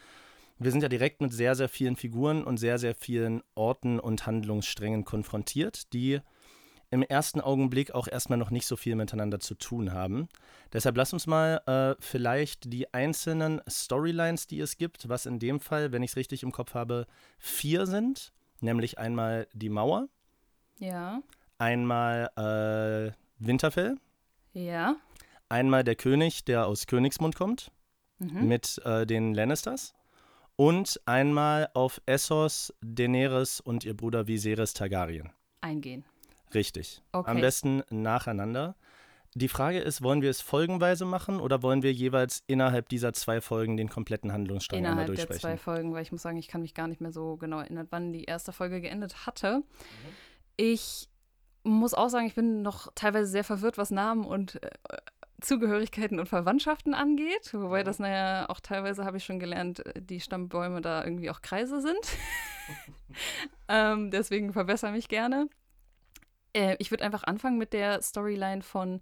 Wir 0.59 0.71
sind 0.71 0.83
ja 0.83 0.89
direkt 0.89 1.21
mit 1.21 1.33
sehr, 1.33 1.55
sehr 1.55 1.69
vielen 1.69 1.95
Figuren 1.95 2.43
und 2.43 2.57
sehr, 2.57 2.77
sehr 2.77 2.93
vielen 2.93 3.41
Orten 3.55 3.99
und 3.99 4.25
Handlungssträngen 4.27 5.05
konfrontiert, 5.05 5.93
die 5.93 6.19
im 6.91 7.03
ersten 7.03 7.39
Augenblick 7.41 7.91
auch 7.91 8.07
erstmal 8.07 8.39
noch 8.39 8.49
nicht 8.49 8.65
so 8.65 8.75
viel 8.75 8.95
miteinander 8.95 9.39
zu 9.39 9.55
tun 9.55 9.93
haben. 9.93 10.27
Deshalb 10.73 10.97
lass 10.97 11.13
uns 11.13 11.27
mal 11.27 11.61
äh, 11.67 12.01
vielleicht 12.01 12.73
die 12.73 12.93
einzelnen 12.93 13.61
Storylines, 13.67 14.47
die 14.47 14.59
es 14.59 14.77
gibt, 14.77 15.07
was 15.07 15.25
in 15.25 15.39
dem 15.39 15.59
Fall, 15.59 15.91
wenn 15.91 16.03
ich 16.03 16.11
es 16.11 16.17
richtig 16.17 16.43
im 16.43 16.51
Kopf 16.51 16.73
habe, 16.73 17.05
vier 17.37 17.85
sind. 17.85 18.33
Nämlich 18.61 18.97
einmal 18.97 19.47
die 19.53 19.69
Mauer. 19.69 20.09
Ja. 20.79 21.21
Einmal 21.57 22.29
äh, 22.35 23.13
Winterfell. 23.37 23.97
Ja. 24.53 24.95
Einmal 25.47 25.83
der 25.83 25.95
König, 25.95 26.43
der 26.45 26.67
aus 26.67 26.87
Königsmund 26.87 27.35
kommt. 27.35 27.71
Mhm. 28.17 28.47
Mit 28.47 28.81
äh, 28.83 29.05
den 29.05 29.33
Lannisters. 29.33 29.93
Und 30.55 30.99
einmal 31.05 31.69
auf 31.73 32.01
Essos, 32.05 32.73
Daenerys 32.81 33.61
und 33.61 33.85
ihr 33.85 33.95
Bruder 33.95 34.27
Viserys 34.27 34.73
Targaryen. 34.73 35.31
Eingehen. 35.61 36.03
Richtig. 36.53 37.01
Okay. 37.11 37.29
Am 37.29 37.41
besten 37.41 37.83
nacheinander. 37.89 38.75
Die 39.35 39.47
Frage 39.47 39.79
ist, 39.79 40.01
wollen 40.01 40.23
wir 40.23 40.31
es 40.31 40.41
folgenweise 40.41 41.05
machen 41.05 41.39
oder 41.39 41.61
wollen 41.61 41.83
wir 41.83 41.93
jeweils 41.93 42.43
innerhalb 42.47 42.89
dieser 42.89 43.13
zwei 43.13 43.41
Folgen 43.41 43.77
den 43.77 43.87
kompletten 43.87 44.33
Handlungsstrang 44.33 44.79
innerhalb 44.79 44.93
einmal 44.93 45.05
durchsprechen? 45.05 45.39
Innerhalb 45.39 45.57
der 45.57 45.63
zwei 45.63 45.73
Folgen, 45.75 45.93
weil 45.93 46.01
ich 46.01 46.11
muss 46.11 46.23
sagen, 46.23 46.37
ich 46.37 46.47
kann 46.47 46.61
mich 46.61 46.73
gar 46.73 46.87
nicht 46.87 46.99
mehr 46.99 47.11
so 47.11 47.37
genau 47.37 47.59
erinnern, 47.59 47.87
wann 47.91 48.11
die 48.11 48.23
erste 48.23 48.51
Folge 48.51 48.81
geendet 48.81 49.27
hatte. 49.27 49.59
Mhm. 49.59 49.63
Ich 50.57 51.09
muss 51.63 51.93
auch 51.93 52.09
sagen, 52.09 52.25
ich 52.25 52.35
bin 52.35 52.63
noch 52.63 52.91
teilweise 52.95 53.27
sehr 53.27 53.43
verwirrt, 53.43 53.77
was 53.77 53.91
Namen 53.91 54.25
und 54.25 54.63
äh, 54.63 54.69
Zugehörigkeiten 55.41 56.19
und 56.19 56.27
Verwandtschaften 56.27 56.93
angeht. 56.93 57.53
Wobei 57.53 57.83
das, 57.83 57.99
naja, 57.99 58.49
auch 58.49 58.59
teilweise 58.59 59.05
habe 59.05 59.17
ich 59.17 59.25
schon 59.25 59.39
gelernt, 59.39 59.85
äh, 59.85 60.01
die 60.01 60.19
Stammbäume 60.19 60.81
da 60.81 61.03
irgendwie 61.03 61.29
auch 61.29 61.41
Kreise 61.41 61.81
sind. 61.81 62.17
ähm, 63.67 64.11
deswegen 64.11 64.53
verbessere 64.53 64.91
mich 64.91 65.07
gerne. 65.07 65.47
Äh, 66.53 66.75
ich 66.79 66.91
würde 66.91 67.03
einfach 67.03 67.23
anfangen 67.23 67.57
mit 67.57 67.73
der 67.73 68.01
Storyline 68.01 68.61
von 68.61 69.01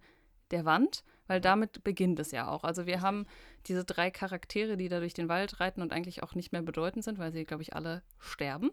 der 0.51 0.65
Wand, 0.65 1.03
weil 1.27 1.41
damit 1.41 1.83
beginnt 1.83 2.19
es 2.19 2.31
ja 2.31 2.47
auch. 2.47 2.63
Also 2.63 2.85
wir 2.85 3.01
haben 3.01 3.25
diese 3.65 3.83
drei 3.83 4.11
Charaktere, 4.11 4.77
die 4.77 4.89
da 4.89 4.99
durch 4.99 5.13
den 5.13 5.29
Wald 5.29 5.59
reiten 5.59 5.81
und 5.81 5.91
eigentlich 5.91 6.23
auch 6.23 6.35
nicht 6.35 6.51
mehr 6.51 6.61
bedeutend 6.61 7.03
sind, 7.03 7.19
weil 7.19 7.31
sie, 7.31 7.45
glaube 7.45 7.63
ich, 7.63 7.75
alle 7.75 8.01
sterben. 8.19 8.71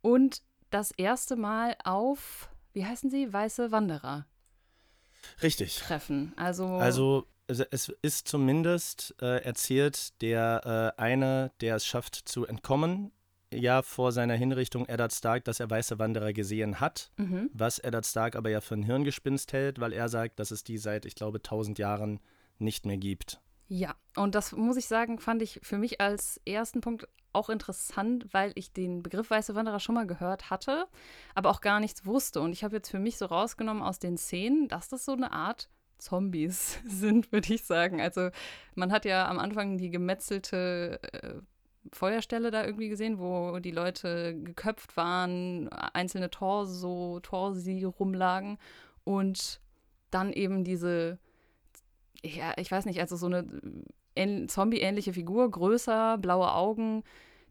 Und 0.00 0.42
das 0.70 0.90
erste 0.92 1.36
Mal 1.36 1.76
auf, 1.84 2.48
wie 2.72 2.84
heißen 2.84 3.10
sie, 3.10 3.32
weiße 3.32 3.72
Wanderer. 3.72 4.26
Richtig. 5.42 5.78
Treffen. 5.78 6.32
Also, 6.36 6.66
also 6.66 7.26
es 7.48 7.88
ist 8.02 8.28
zumindest 8.28 9.14
äh, 9.20 9.42
erzählt, 9.42 10.20
der 10.22 10.94
äh, 10.98 11.00
eine, 11.00 11.52
der 11.60 11.76
es 11.76 11.86
schafft 11.86 12.28
zu 12.28 12.46
entkommen, 12.46 13.12
ja 13.52 13.82
vor 13.82 14.12
seiner 14.12 14.34
Hinrichtung 14.34 14.86
Eddard 14.86 15.12
Stark, 15.12 15.44
dass 15.44 15.60
er 15.60 15.70
weiße 15.70 15.98
Wanderer 15.98 16.32
gesehen 16.32 16.80
hat, 16.80 17.10
mhm. 17.16 17.50
was 17.52 17.78
Eddard 17.78 18.06
Stark 18.06 18.36
aber 18.36 18.50
ja 18.50 18.60
für 18.60 18.74
ein 18.74 18.82
Hirngespinst 18.82 19.52
hält, 19.52 19.80
weil 19.80 19.92
er 19.92 20.08
sagt, 20.08 20.38
dass 20.38 20.50
es 20.50 20.64
die 20.64 20.78
seit, 20.78 21.04
ich 21.04 21.14
glaube, 21.14 21.42
tausend 21.42 21.78
Jahren 21.78 22.20
nicht 22.58 22.86
mehr 22.86 22.96
gibt. 22.96 23.40
Ja, 23.68 23.96
und 24.16 24.34
das 24.34 24.52
muss 24.52 24.76
ich 24.76 24.86
sagen, 24.86 25.18
fand 25.18 25.42
ich 25.42 25.60
für 25.62 25.78
mich 25.78 26.00
als 26.00 26.40
ersten 26.44 26.80
Punkt 26.80 27.08
auch 27.32 27.50
interessant, 27.50 28.26
weil 28.32 28.52
ich 28.54 28.72
den 28.72 29.02
Begriff 29.02 29.30
weiße 29.30 29.54
Wanderer 29.54 29.80
schon 29.80 29.94
mal 29.94 30.06
gehört 30.06 30.50
hatte, 30.50 30.86
aber 31.34 31.50
auch 31.50 31.60
gar 31.60 31.80
nichts 31.80 32.06
wusste. 32.06 32.40
Und 32.40 32.52
ich 32.52 32.64
habe 32.64 32.76
jetzt 32.76 32.90
für 32.90 32.98
mich 32.98 33.18
so 33.18 33.26
rausgenommen 33.26 33.82
aus 33.82 33.98
den 33.98 34.16
Szenen, 34.16 34.68
dass 34.68 34.88
das 34.88 35.04
so 35.04 35.12
eine 35.12 35.32
Art 35.32 35.68
Zombies 35.98 36.78
sind, 36.86 37.32
würde 37.32 37.52
ich 37.52 37.64
sagen. 37.64 38.00
Also 38.00 38.30
man 38.74 38.92
hat 38.92 39.04
ja 39.04 39.28
am 39.28 39.38
Anfang 39.38 39.78
die 39.78 39.90
gemetzelte 39.90 41.00
äh, 41.12 41.34
Feuerstelle 41.92 42.50
da 42.50 42.64
irgendwie 42.64 42.88
gesehen, 42.88 43.18
wo 43.18 43.58
die 43.58 43.70
Leute 43.70 44.34
geköpft 44.42 44.96
waren, 44.96 45.68
einzelne 45.68 46.30
Torso, 46.30 47.20
Torsi 47.20 47.84
rumlagen 47.84 48.58
und 49.04 49.60
dann 50.10 50.32
eben 50.32 50.64
diese, 50.64 51.18
ja, 52.22 52.54
ich 52.56 52.70
weiß 52.70 52.86
nicht, 52.86 53.00
also 53.00 53.16
so 53.16 53.26
eine 53.26 54.46
Zombie-ähnliche 54.46 55.12
Figur, 55.12 55.50
größer, 55.50 56.18
blaue 56.18 56.52
Augen, 56.52 57.02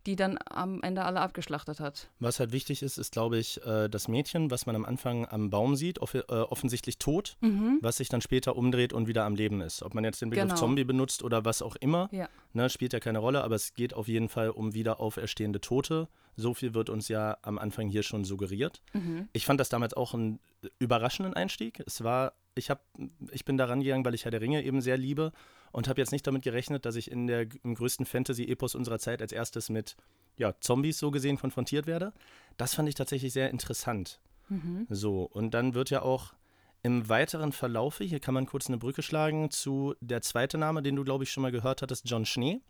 die 0.06 0.16
dann 0.16 0.38
am 0.50 0.82
Ende 0.84 1.04
alle 1.04 1.20
abgeschlachtet 1.22 1.80
hat. 1.80 2.10
Was 2.20 2.40
halt 2.40 2.52
wichtig 2.52 2.82
ist, 2.84 2.98
ist, 2.98 3.12
glaube 3.12 3.38
ich, 3.38 3.64
äh, 3.66 3.90
das 3.90 4.08
Mädchen, 4.08 4.52
was 4.52 4.66
man 4.66 4.76
am 4.76 4.86
Anfang 4.86 5.26
am 5.28 5.50
Baum 5.50 5.76
sieht, 5.76 6.00
off 6.00 6.14
äh, 6.14 6.22
offensichtlich 6.30 6.98
tot, 6.98 7.38
Mhm. 7.42 7.80
was 7.82 7.98
sich 7.98 8.10
dann 8.10 8.22
später 8.22 8.56
umdreht 8.56 8.94
und 8.94 9.08
wieder 9.08 9.26
am 9.26 9.36
Leben 9.36 9.62
ist. 9.62 9.84
Ob 9.84 9.94
man 9.94 10.04
jetzt 10.04 10.22
den 10.22 10.30
Begriff 10.30 10.46
Genau. 10.48 10.56
Zombie 10.60 10.84
benutzt 10.84 11.24
oder 11.24 11.46
was 11.46 11.62
auch 11.62 11.76
immer, 11.78 12.08
Ja. 12.12 12.30
ne, 12.54 12.70
spielt 12.70 12.94
ja 12.94 13.00
keine 13.00 13.20
Rolle, 13.20 13.44
aber 13.44 13.56
es 13.56 13.74
geht 13.74 13.94
auf 13.94 14.08
jeden 14.08 14.30
Fall 14.30 14.50
um 14.50 14.74
wieder 14.74 15.00
auferstehende 15.00 15.62
Tote. 15.62 16.08
So 16.36 16.54
viel 16.54 16.74
wird 16.74 16.90
uns 16.90 17.08
ja 17.08 17.38
am 17.42 17.58
Anfang 17.58 17.88
hier 17.88 18.04
schon 18.04 18.26
suggeriert. 18.26 18.82
Mhm. 18.94 19.30
Ich 19.34 19.46
fand 19.46 19.60
das 19.60 19.70
damals 19.70 19.94
auch 19.94 20.14
einen 20.14 20.40
überraschenden 20.80 21.34
Einstieg. 21.34 21.82
Es 21.86 22.04
war, 22.04 22.34
ich 22.56 22.70
habe, 22.70 22.82
ich 23.32 23.46
bin 23.46 23.58
da 23.58 23.66
rangegangen, 23.66 24.06
weil 24.06 24.16
ich 24.16 24.26
Herr 24.26 24.32
der 24.32 24.42
Ringe 24.42 24.64
eben 24.64 24.82
sehr 24.82 24.98
liebe 24.98 25.32
und 25.72 25.88
habe 25.88 26.02
jetzt 26.02 26.12
nicht 26.12 26.26
damit 26.26 26.44
gerechnet, 26.44 26.86
dass 26.86 26.96
ich 26.96 27.12
in 27.12 27.28
der 27.28 27.48
im 27.64 27.76
größten 27.76 28.06
Fantasy-Epos 28.06 28.76
unserer 28.76 29.00
Zeit 29.00 29.22
als 29.22 29.32
erstes 29.32 29.70
mit 29.70 29.96
ja, 30.38 30.54
Zombies 30.60 31.00
so 31.00 31.12
gesehen 31.12 31.38
konfrontiert 31.38 31.88
werde. 31.88 32.14
Das 32.58 32.74
fand 32.74 32.90
ich 32.90 32.96
tatsächlich 32.96 33.34
sehr 33.34 33.50
interessant. 33.50 34.20
Mhm. 34.50 34.88
So, 34.90 35.24
und 35.24 35.54
dann 35.54 35.74
wird 35.74 35.90
ja 35.90 36.02
auch 36.02 36.34
im 36.84 37.10
weiteren 37.10 37.52
Verlaufe, 37.52 38.04
hier 38.04 38.20
kann 38.20 38.36
man 38.36 38.46
kurz 38.46 38.68
eine 38.68 38.78
Brücke 38.78 39.02
schlagen 39.02 39.50
zu 39.50 39.96
der 40.02 40.22
zweite 40.22 40.58
Name, 40.58 40.84
den 40.84 40.96
du, 40.96 41.04
glaube 41.04 41.24
ich, 41.24 41.32
schon 41.32 41.42
mal 41.42 41.52
gehört 41.52 41.82
hattest, 41.82 42.08
John 42.08 42.26
Schnee, 42.26 42.62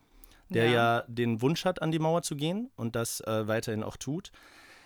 der 0.49 0.69
ja, 0.69 1.03
den 1.07 1.41
Wunsch 1.41 1.65
hat, 1.65 1.81
an 1.81 1.91
die 1.91 1.99
Mauer 1.99 2.21
zu 2.21 2.35
gehen 2.35 2.71
und 2.75 2.95
das 2.95 3.21
äh, 3.21 3.47
weiterhin 3.47 3.83
auch 3.83 3.97
tut. 3.97 4.31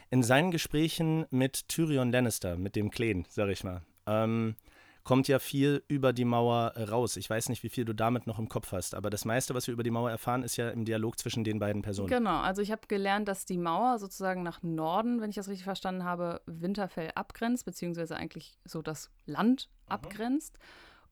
In 0.10 0.24
seinen 0.24 0.52
Gesprächen 0.52 1.26
mit 1.30 1.68
Tyrion 1.68 2.12
Lannister, 2.12 2.58
mit 2.58 2.76
dem 2.76 2.90
Kleen, 2.90 3.26
sag 3.30 3.50
ich 3.50 3.64
mal, 3.64 3.82
ähm, 4.08 4.56
kommt 5.04 5.28
ja 5.28 5.40
viel 5.40 5.84
über 5.88 6.14
die 6.14 6.26
Mauer 6.26 6.74
raus. 6.78 7.18
Ich 7.18 7.30
weiß 7.30 7.50
nicht, 7.50 7.64
wie 7.64 7.70
viel 7.70 7.86
du 7.86 7.94
damit 7.94 8.28
noch 8.28 8.38
im 8.38 8.48
Kopf 8.50 8.72
hast, 8.72 8.94
aber 8.94 9.10
das 9.10 9.26
meiste, 9.26 9.54
was 9.56 9.68
wir 9.68 9.74
über 9.74 9.84
die 9.84 9.92
Mauer 9.92 10.12
erfahren, 10.12 10.44
ist 10.44 10.56
ja 10.58 10.70
im 10.70 10.86
Dialog 10.86 11.18
zwischen 11.18 11.44
den 11.44 11.60
beiden 11.60 11.82
Personen. 11.82 12.10
Genau, 12.10 12.40
also 12.40 12.62
ich 12.62 12.72
habe 12.72 12.82
gelernt, 12.88 13.28
dass 13.28 13.46
die 13.46 13.58
Mauer 13.58 13.98
sozusagen 14.00 14.44
nach 14.44 14.62
Norden, 14.62 15.22
wenn 15.22 15.30
ich 15.30 15.36
das 15.36 15.48
richtig 15.48 15.64
verstanden 15.64 16.04
habe, 16.04 16.42
Winterfell 16.46 17.12
abgrenzt, 17.16 17.66
beziehungsweise 17.66 18.16
eigentlich 18.18 18.60
so 18.66 18.82
das 18.82 19.10
Land 19.26 19.70
abgrenzt. 19.88 20.60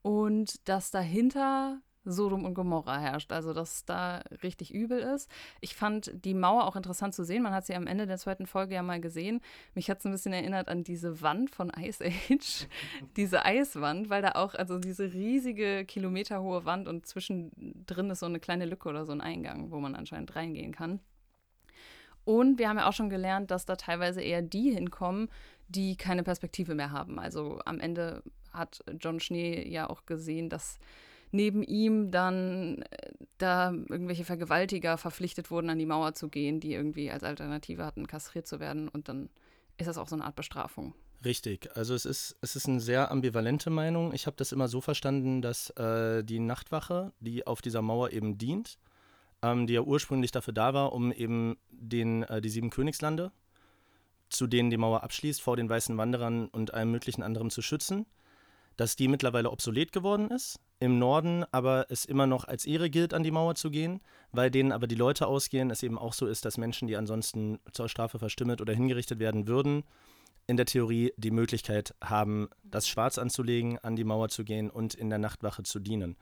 Und 0.04 0.68
dass 0.70 0.92
dahinter 0.92 1.82
Sodom 2.10 2.46
und 2.46 2.54
Gomorra 2.54 2.98
herrscht, 3.00 3.32
also 3.32 3.54
dass 3.54 3.86
da 3.86 4.22
richtig 4.44 4.74
übel 4.74 5.00
ist. 5.00 5.30
Ich 5.62 5.76
fand 5.76 6.12
die 6.26 6.34
Mauer 6.34 6.66
auch 6.66 6.76
interessant 6.76 7.14
zu 7.14 7.24
sehen. 7.24 7.44
Man 7.44 7.54
hat 7.54 7.66
sie 7.66 7.76
am 7.76 7.88
Ende 7.88 8.08
der 8.08 8.18
zweiten 8.18 8.46
Folge 8.46 8.76
ja 8.76 8.82
mal 8.82 9.02
gesehen. 9.02 9.42
Mich 9.76 9.90
hat 9.90 10.00
es 10.00 10.06
ein 10.06 10.12
bisschen 10.12 10.34
erinnert 10.34 10.70
an 10.70 10.84
diese 10.84 11.22
Wand 11.22 11.50
von 11.50 11.72
Ice 11.78 12.04
Age, 12.04 12.68
diese 13.18 13.46
Eiswand, 13.46 14.10
weil 14.10 14.22
da 14.22 14.32
auch, 14.34 14.56
also 14.56 14.80
diese 14.80 15.14
riesige 15.14 15.86
kilometerhohe 15.86 16.66
Wand 16.66 16.88
und 16.88 17.06
zwischendrin 17.06 18.10
ist 18.10 18.20
so 18.20 18.26
eine 18.26 18.40
kleine 18.40 18.66
Lücke 18.66 18.90
oder 18.90 19.06
so 19.06 19.12
ein 19.12 19.22
Eingang, 19.22 19.72
wo 19.72 19.80
man 19.80 19.96
anscheinend 19.96 20.36
reingehen 20.36 20.74
kann. 20.74 21.00
Und 22.24 22.60
wir 22.60 22.68
haben 22.68 22.78
ja 22.78 22.90
auch 22.90 22.94
schon 22.94 23.10
gelernt, 23.10 23.52
dass 23.52 23.66
da 23.66 23.78
teilweise 23.78 24.22
eher 24.22 24.42
die 24.42 24.72
hinkommen, 24.72 25.30
die 25.70 25.96
keine 25.96 26.24
Perspektive 26.24 26.76
mehr 26.76 26.92
haben. 26.92 27.20
Also 27.20 27.62
am 27.66 27.80
Ende 27.80 28.22
hat 28.52 28.84
John 29.00 29.20
Schnee 29.20 29.66
ja 29.68 29.90
auch 29.90 30.06
gesehen, 30.06 30.50
dass 30.50 30.78
neben 31.32 31.64
ihm 31.64 32.12
dann 32.12 32.84
äh, 32.84 33.12
da 33.38 33.72
irgendwelche 33.72 34.26
Vergewaltiger 34.26 34.98
verpflichtet 34.98 35.52
wurden, 35.52 35.70
an 35.70 35.80
die 35.80 35.86
Mauer 35.86 36.14
zu 36.14 36.30
gehen, 36.30 36.60
die 36.60 36.74
irgendwie 36.74 37.12
als 37.12 37.24
Alternative 37.24 37.86
hatten, 37.86 38.08
kastriert 38.08 38.48
zu 38.48 38.60
werden. 38.60 38.88
Und 38.88 39.10
dann 39.10 39.30
ist 39.78 39.88
das 39.88 39.98
auch 39.98 40.08
so 40.08 40.16
eine 40.16 40.26
Art 40.26 40.36
Bestrafung. 40.36 40.94
Richtig, 41.26 41.76
also 41.76 41.96
es 41.96 42.06
ist, 42.06 42.38
es 42.42 42.56
ist 42.56 42.68
eine 42.68 42.80
sehr 42.80 43.12
ambivalente 43.12 43.70
Meinung. 43.70 44.14
Ich 44.14 44.28
habe 44.28 44.38
das 44.38 44.52
immer 44.52 44.68
so 44.68 44.82
verstanden, 44.82 45.42
dass 45.42 45.72
äh, 45.72 46.24
die 46.24 46.40
Nachtwache, 46.40 47.12
die 47.20 47.48
auf 47.48 47.62
dieser 47.62 47.82
Mauer 47.82 48.12
eben 48.12 48.38
dient, 48.38 48.78
ähm, 49.42 49.66
die 49.66 49.74
ja 49.74 49.82
ursprünglich 49.82 50.32
dafür 50.32 50.54
da 50.54 50.74
war, 50.74 50.94
um 50.94 51.12
eben 51.12 51.58
den, 51.70 52.24
äh, 52.24 52.40
die 52.40 52.50
sieben 52.50 52.70
Königslande, 52.70 53.32
zu 54.30 54.46
denen 54.46 54.70
die 54.70 54.78
Mauer 54.78 55.04
abschließt, 55.04 55.42
vor 55.42 55.58
den 55.58 55.70
weißen 55.70 55.98
Wanderern 55.98 56.48
und 56.50 56.74
allem 56.74 56.92
möglichen 56.92 57.24
anderem 57.24 57.50
zu 57.50 57.64
schützen, 57.64 58.06
dass 58.76 58.96
die 58.96 59.08
mittlerweile 59.08 59.50
obsolet 59.50 59.92
geworden 59.92 60.30
ist. 60.30 60.60
Im 60.80 61.00
Norden 61.00 61.44
aber 61.52 61.88
es 61.90 62.06
immer 62.06 62.28
noch 62.28 62.46
als 62.46 62.66
Ehre 62.66 62.90
gilt, 62.90 63.14
an 63.14 63.24
die 63.24 63.32
Mauer 63.32 63.56
zu 63.56 63.72
gehen, 63.72 64.02
weil 64.32 64.52
denen 64.52 64.72
aber 64.72 64.86
die 64.86 64.96
Leute 64.96 65.26
ausgehen, 65.26 65.72
es 65.72 65.82
eben 65.82 65.98
auch 65.98 66.14
so 66.14 66.28
ist, 66.28 66.46
dass 66.46 66.58
Menschen, 66.58 66.88
die 66.88 66.96
ansonsten 66.96 67.60
zur 67.72 67.90
Strafe 67.90 68.20
verstümmelt 68.20 68.62
oder 68.62 68.74
hingerichtet 68.74 69.20
werden 69.20 69.48
würden, 69.48 69.84
in 70.46 70.56
der 70.56 70.68
Theorie 70.68 71.14
die 71.18 71.32
Möglichkeit 71.32 71.96
haben, 72.04 72.50
das 72.64 72.88
Schwarz 72.88 73.18
anzulegen, 73.18 73.80
an 73.80 73.96
die 73.96 74.04
Mauer 74.04 74.30
zu 74.30 74.44
gehen 74.44 74.70
und 74.70 74.94
in 74.94 75.10
der 75.10 75.20
Nachtwache 75.20 75.64
zu 75.64 75.80
dienen. 75.80 76.16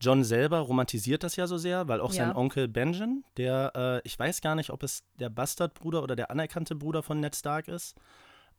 John 0.00 0.24
selber 0.24 0.60
romantisiert 0.60 1.22
das 1.22 1.36
ja 1.36 1.46
so 1.46 1.58
sehr, 1.58 1.86
weil 1.86 2.00
auch 2.00 2.12
sein 2.12 2.30
Ja. 2.30 2.36
Onkel 2.36 2.68
Benjen, 2.68 3.22
der, 3.36 3.72
äh, 3.74 4.08
ich 4.08 4.18
weiß 4.18 4.40
gar 4.40 4.54
nicht, 4.54 4.70
ob 4.70 4.82
es 4.82 5.04
der 5.18 5.28
Bastardbruder 5.28 6.02
oder 6.02 6.16
der 6.16 6.30
anerkannte 6.30 6.74
Bruder 6.74 7.02
von 7.02 7.20
Ned 7.20 7.36
Stark 7.36 7.68
ist, 7.68 7.96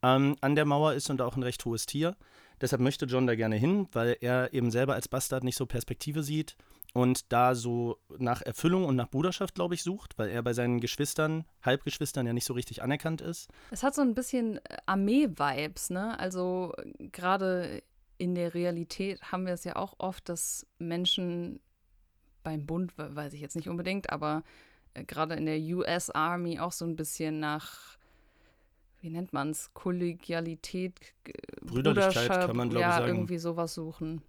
ähm, 0.03 0.35
an 0.41 0.55
der 0.55 0.65
Mauer 0.65 0.93
ist 0.93 1.09
und 1.09 1.19
auch 1.19 1.35
ein 1.35 1.43
recht 1.43 1.65
hohes 1.65 1.87
Tier. 1.87 2.15
Deshalb 2.61 2.81
möchte 2.81 3.05
John 3.05 3.27
da 3.27 3.35
gerne 3.35 3.55
hin, 3.55 3.87
weil 3.91 4.15
er 4.21 4.53
eben 4.53 4.71
selber 4.71 4.93
als 4.93 5.07
Bastard 5.07 5.43
nicht 5.43 5.57
so 5.57 5.65
Perspektive 5.65 6.23
sieht 6.23 6.55
und 6.93 7.31
da 7.31 7.55
so 7.55 7.97
nach 8.17 8.41
Erfüllung 8.41 8.85
und 8.85 8.95
nach 8.95 9.09
Bruderschaft, 9.09 9.55
glaube 9.55 9.73
ich, 9.75 9.81
sucht, 9.83 10.17
weil 10.19 10.29
er 10.29 10.43
bei 10.43 10.53
seinen 10.53 10.79
Geschwistern, 10.79 11.45
Halbgeschwistern 11.63 12.27
ja 12.27 12.33
nicht 12.33 12.45
so 12.45 12.53
richtig 12.53 12.83
anerkannt 12.83 13.21
ist. 13.21 13.49
Es 13.71 13.81
hat 13.83 13.95
so 13.95 14.01
ein 14.01 14.13
bisschen 14.13 14.57
äh, 14.65 14.77
Armee-Vibes, 14.85 15.89
ne? 15.89 16.19
Also 16.19 16.73
gerade 16.99 17.81
in 18.17 18.35
der 18.35 18.53
Realität 18.53 19.21
haben 19.31 19.45
wir 19.47 19.53
es 19.53 19.63
ja 19.63 19.75
auch 19.77 19.95
oft, 19.97 20.29
dass 20.29 20.67
Menschen 20.77 21.59
beim 22.43 22.65
Bund, 22.65 22.97
we- 22.97 23.15
weiß 23.15 23.33
ich 23.33 23.41
jetzt 23.41 23.55
nicht 23.55 23.69
unbedingt, 23.69 24.09
aber 24.11 24.43
äh, 24.93 25.03
gerade 25.03 25.35
in 25.35 25.45
der 25.45 25.59
US 25.75 26.09
Army 26.11 26.59
auch 26.59 26.71
so 26.71 26.85
ein 26.85 26.95
bisschen 26.95 27.39
nach, 27.39 27.97
wie 29.01 29.09
nennt 29.09 29.33
man 29.33 29.51
es, 29.51 29.73
Kollegialität, 29.73 30.99
g- 31.23 31.33
Brüderlichkeit 31.61 32.29
kann 32.29 32.55
man, 32.55 32.69
glaube 32.69 32.85
ich, 32.85 32.89
ja, 32.89 32.97
sagen. 32.99 33.07
irgendwie 33.17 33.37
sowas 33.37 33.73
suchen. 33.73 34.21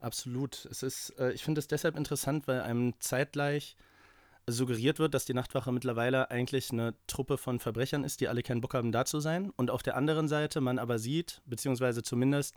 Absolut. 0.00 0.66
Es 0.70 0.82
ist, 0.82 1.10
äh, 1.18 1.32
ich 1.32 1.42
finde 1.44 1.58
es 1.58 1.66
deshalb 1.68 1.96
interessant, 1.96 2.46
weil 2.46 2.60
einem 2.60 2.94
zeitgleich 3.00 3.76
suggeriert 4.46 4.98
wird, 4.98 5.14
dass 5.14 5.24
die 5.24 5.32
Nachtwache 5.32 5.72
mittlerweile 5.72 6.30
eigentlich 6.30 6.70
eine 6.70 6.94
Truppe 7.06 7.38
von 7.38 7.58
Verbrechern 7.60 8.04
ist, 8.04 8.20
die 8.20 8.28
alle 8.28 8.42
keinen 8.42 8.60
Bock 8.60 8.74
haben, 8.74 8.92
da 8.92 9.06
zu 9.06 9.20
sein. 9.20 9.50
Und 9.56 9.70
auf 9.70 9.82
der 9.82 9.96
anderen 9.96 10.28
Seite 10.28 10.60
man 10.60 10.78
aber 10.78 10.98
sieht, 10.98 11.40
beziehungsweise 11.46 12.02
zumindest 12.02 12.54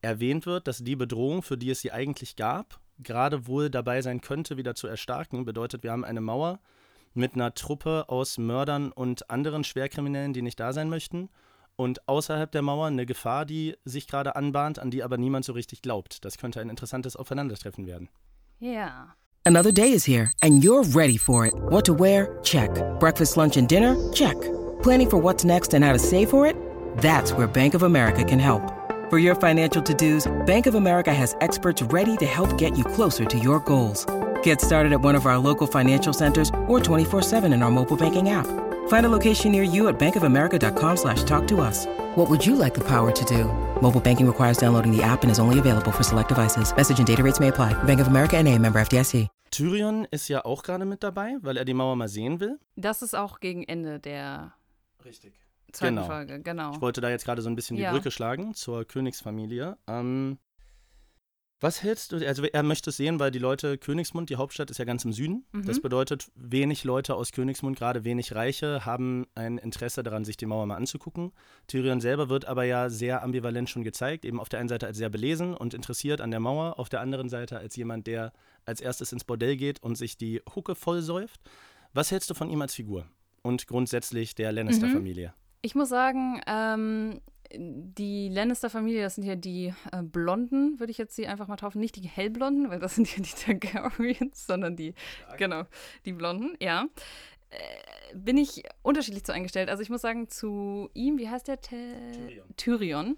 erwähnt 0.00 0.46
wird, 0.46 0.66
dass 0.66 0.78
die 0.78 0.96
Bedrohung, 0.96 1.42
für 1.42 1.58
die 1.58 1.70
es 1.70 1.80
sie 1.80 1.92
eigentlich 1.92 2.36
gab, 2.36 2.80
gerade 2.98 3.46
wohl 3.46 3.68
dabei 3.68 4.00
sein 4.00 4.22
könnte, 4.22 4.56
wieder 4.56 4.74
zu 4.74 4.86
erstarken. 4.86 5.44
Bedeutet, 5.44 5.82
wir 5.82 5.92
haben 5.92 6.04
eine 6.06 6.22
Mauer 6.22 6.58
mit 7.16 7.34
einer 7.34 7.54
Truppe 7.54 8.04
aus 8.08 8.38
Mördern 8.38 8.92
und 8.92 9.30
anderen 9.30 9.64
Schwerkriminellen, 9.64 10.32
die 10.32 10.42
nicht 10.42 10.60
da 10.60 10.72
sein 10.72 10.88
möchten. 10.88 11.28
Und 11.76 12.08
außerhalb 12.08 12.50
der 12.50 12.62
Mauer 12.62 12.86
eine 12.86 13.04
Gefahr, 13.04 13.44
die 13.44 13.76
sich 13.84 14.06
gerade 14.06 14.34
anbahnt, 14.34 14.78
an 14.78 14.90
die 14.90 15.02
aber 15.02 15.18
niemand 15.18 15.44
so 15.44 15.52
richtig 15.52 15.82
glaubt. 15.82 16.24
Das 16.24 16.38
könnte 16.38 16.60
ein 16.60 16.70
interessantes 16.70 17.16
Aufeinandertreffen 17.16 17.86
werden. 17.86 18.08
Ja. 18.60 19.14
Another 19.44 19.72
day 19.72 19.92
is 19.92 20.04
here, 20.04 20.30
and 20.40 20.64
you're 20.64 20.82
ready 20.96 21.18
for 21.18 21.46
it. 21.46 21.52
What 21.68 21.84
to 21.86 21.94
wear? 21.94 22.38
Check. 22.42 22.70
Breakfast, 22.98 23.36
lunch, 23.36 23.56
and 23.56 23.68
dinner? 23.68 23.96
Check. 24.12 24.34
Planning 24.82 25.10
for 25.10 25.22
what's 25.22 25.44
next 25.44 25.72
and 25.74 25.84
how 25.84 25.92
to 25.92 25.98
save 25.98 26.30
for 26.30 26.46
it? 26.46 26.56
That's 26.98 27.32
where 27.32 27.46
Bank 27.46 27.74
of 27.74 27.82
America 27.82 28.24
can 28.24 28.40
help. 28.40 28.72
For 29.08 29.18
your 29.20 29.36
financial 29.36 29.82
to 29.82 29.94
dos, 29.94 30.26
Bank 30.46 30.66
of 30.66 30.74
America 30.74 31.14
has 31.14 31.36
experts 31.40 31.80
ready 31.92 32.16
to 32.16 32.26
help 32.26 32.58
get 32.58 32.76
you 32.76 32.84
closer 32.84 33.24
to 33.24 33.38
your 33.38 33.60
goals. 33.60 34.04
Get 34.46 34.60
started 34.60 34.92
at 34.92 35.00
one 35.04 35.16
of 35.16 35.26
our 35.26 35.38
local 35.38 35.66
financial 35.66 36.12
centers 36.12 36.50
or 36.68 36.78
24 36.80 37.22
7 37.22 37.52
in 37.52 37.62
our 37.62 37.70
mobile 37.70 37.96
banking 37.96 38.28
app. 38.30 38.46
Find 38.88 39.04
a 39.04 39.08
location 39.08 39.50
near 39.50 39.64
you 39.64 39.88
at 39.88 39.98
bankofamerica.com 39.98 40.96
slash 40.96 41.24
talk 41.24 41.48
to 41.48 41.60
us. 41.60 41.86
What 42.16 42.30
would 42.30 42.46
you 42.46 42.54
like 42.54 42.72
the 42.74 42.84
power 42.84 43.10
to 43.10 43.24
do? 43.24 43.44
Mobile 43.82 44.00
banking 44.00 44.26
requires 44.26 44.56
downloading 44.58 44.96
the 44.96 45.02
app 45.02 45.24
and 45.24 45.30
is 45.32 45.40
only 45.40 45.58
available 45.58 45.90
for 45.92 46.04
select 46.04 46.28
devices. 46.28 46.72
Message 46.76 46.98
and 46.98 47.06
data 47.06 47.22
rates 47.24 47.40
may 47.40 47.48
apply. 47.48 47.74
Bank 47.84 48.00
of 48.00 48.06
America 48.06 48.36
and 48.36 48.46
a 48.48 48.56
member 48.58 48.78
FDIC. 48.80 49.28
Tyrion 49.50 50.06
ist 50.12 50.28
ja 50.28 50.44
auch 50.44 50.62
gerade 50.62 50.84
mit 50.84 51.02
dabei, 51.02 51.36
weil 51.40 51.56
er 51.56 51.64
die 51.64 51.74
Mauer 51.74 51.96
mal 51.96 52.08
sehen 52.08 52.38
will. 52.40 52.58
Das 52.76 53.02
ist 53.02 53.14
auch 53.14 53.40
gegen 53.40 53.64
Ende 53.64 53.98
der 53.98 54.52
Richtig. 55.04 55.34
zweiten 55.72 55.96
Genau. 55.96 56.06
Folge, 56.06 56.40
genau. 56.42 56.72
Ich 56.72 56.80
wollte 56.80 57.00
da 57.00 57.10
jetzt 57.10 57.24
gerade 57.24 57.42
so 57.42 57.48
ein 57.50 57.56
bisschen 57.56 57.76
Ja. 57.76 57.90
die 57.90 57.96
Brücke 57.96 58.10
schlagen 58.12 58.54
zur 58.54 58.84
Königsfamilie. 58.84 59.76
Ähm, 59.88 60.38
was 61.60 61.82
hältst 61.82 62.12
du, 62.12 62.16
also 62.26 62.44
er 62.44 62.62
möchte 62.62 62.90
es 62.90 62.98
sehen, 62.98 63.18
weil 63.18 63.30
die 63.30 63.38
Leute, 63.38 63.78
Königsmund, 63.78 64.28
die 64.28 64.36
Hauptstadt 64.36 64.70
ist 64.70 64.78
ja 64.78 64.84
ganz 64.84 65.04
im 65.06 65.12
Süden. 65.12 65.46
Mhm. 65.52 65.64
Das 65.64 65.80
bedeutet, 65.80 66.30
wenig 66.34 66.84
Leute 66.84 67.14
aus 67.14 67.32
Königsmund, 67.32 67.78
gerade 67.78 68.04
wenig 68.04 68.34
Reiche, 68.34 68.84
haben 68.84 69.26
ein 69.34 69.56
Interesse 69.56 70.02
daran, 70.02 70.24
sich 70.24 70.36
die 70.36 70.44
Mauer 70.44 70.66
mal 70.66 70.76
anzugucken. 70.76 71.32
Tyrion 71.66 72.00
selber 72.00 72.28
wird 72.28 72.44
aber 72.44 72.64
ja 72.64 72.90
sehr 72.90 73.22
ambivalent 73.22 73.70
schon 73.70 73.84
gezeigt, 73.84 74.26
eben 74.26 74.38
auf 74.38 74.50
der 74.50 74.60
einen 74.60 74.68
Seite 74.68 74.86
als 74.86 74.98
sehr 74.98 75.08
belesen 75.08 75.54
und 75.54 75.72
interessiert 75.72 76.20
an 76.20 76.30
der 76.30 76.40
Mauer, 76.40 76.78
auf 76.78 76.90
der 76.90 77.00
anderen 77.00 77.30
Seite 77.30 77.58
als 77.58 77.74
jemand, 77.76 78.06
der 78.06 78.32
als 78.66 78.82
erstes 78.82 79.12
ins 79.12 79.24
Bordell 79.24 79.56
geht 79.56 79.82
und 79.82 79.96
sich 79.96 80.18
die 80.18 80.42
Hucke 80.54 80.74
vollsäuft. 80.74 81.40
Was 81.94 82.10
hältst 82.10 82.28
du 82.28 82.34
von 82.34 82.50
ihm 82.50 82.60
als 82.60 82.74
Figur? 82.74 83.06
Und 83.42 83.66
grundsätzlich 83.66 84.34
der 84.34 84.52
Lannister-Familie? 84.52 85.32
Ich 85.62 85.74
muss 85.74 85.88
sagen, 85.88 86.40
ähm, 86.46 87.20
die 87.58 88.28
Lannister-Familie, 88.28 89.02
das 89.02 89.14
sind 89.16 89.24
ja 89.24 89.34
die 89.34 89.74
äh, 89.92 90.02
Blonden, 90.02 90.78
würde 90.78 90.90
ich 90.90 90.98
jetzt 90.98 91.16
sie 91.16 91.26
einfach 91.26 91.48
mal 91.48 91.56
taufen. 91.56 91.80
Nicht 91.80 91.96
die 91.96 92.08
Hellblonden, 92.08 92.70
weil 92.70 92.78
das 92.78 92.94
sind 92.96 93.14
ja 93.16 93.22
die 93.22 93.30
Targaryens, 93.30 94.46
sondern 94.46 94.76
die, 94.76 94.94
genau, 95.38 95.64
die 96.04 96.12
Blonden, 96.12 96.56
ja. 96.60 96.86
äh, 97.50 97.56
bin 98.14 98.36
ich 98.36 98.62
unterschiedlich 98.82 99.24
zu 99.24 99.32
eingestellt. 99.32 99.68
Also 99.68 99.82
ich 99.82 99.90
muss 99.90 100.02
sagen, 100.02 100.28
zu 100.28 100.90
ihm, 100.94 101.18
wie 101.18 101.28
heißt 101.28 101.48
der? 101.48 101.60
Te 101.60 101.94
Tyrion. 102.12 102.56
Tyrion. 102.56 103.16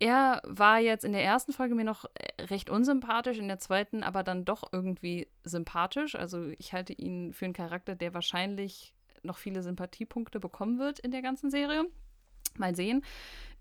Er 0.00 0.42
war 0.44 0.80
jetzt 0.80 1.04
in 1.04 1.12
der 1.12 1.22
ersten 1.22 1.52
Folge 1.52 1.74
mir 1.74 1.84
noch 1.84 2.04
äh, 2.14 2.42
recht 2.44 2.68
unsympathisch, 2.68 3.38
in 3.38 3.48
der 3.48 3.58
zweiten 3.58 4.02
aber 4.02 4.22
dann 4.22 4.44
doch 4.44 4.64
irgendwie 4.72 5.28
sympathisch. 5.44 6.14
Also 6.14 6.48
ich 6.58 6.72
halte 6.72 6.92
ihn 6.92 7.32
für 7.32 7.44
einen 7.44 7.54
Charakter, 7.54 7.94
der 7.94 8.12
wahrscheinlich 8.12 8.94
noch 9.22 9.38
viele 9.38 9.62
Sympathiepunkte 9.62 10.40
bekommen 10.40 10.78
wird 10.78 10.98
in 10.98 11.10
der 11.10 11.22
ganzen 11.22 11.50
Serie. 11.50 11.86
Mal 12.56 12.74
sehen. 12.74 13.04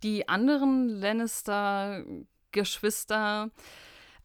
Die 0.03 0.27
anderen 0.27 0.89
Lannister-Geschwister, 0.89 3.51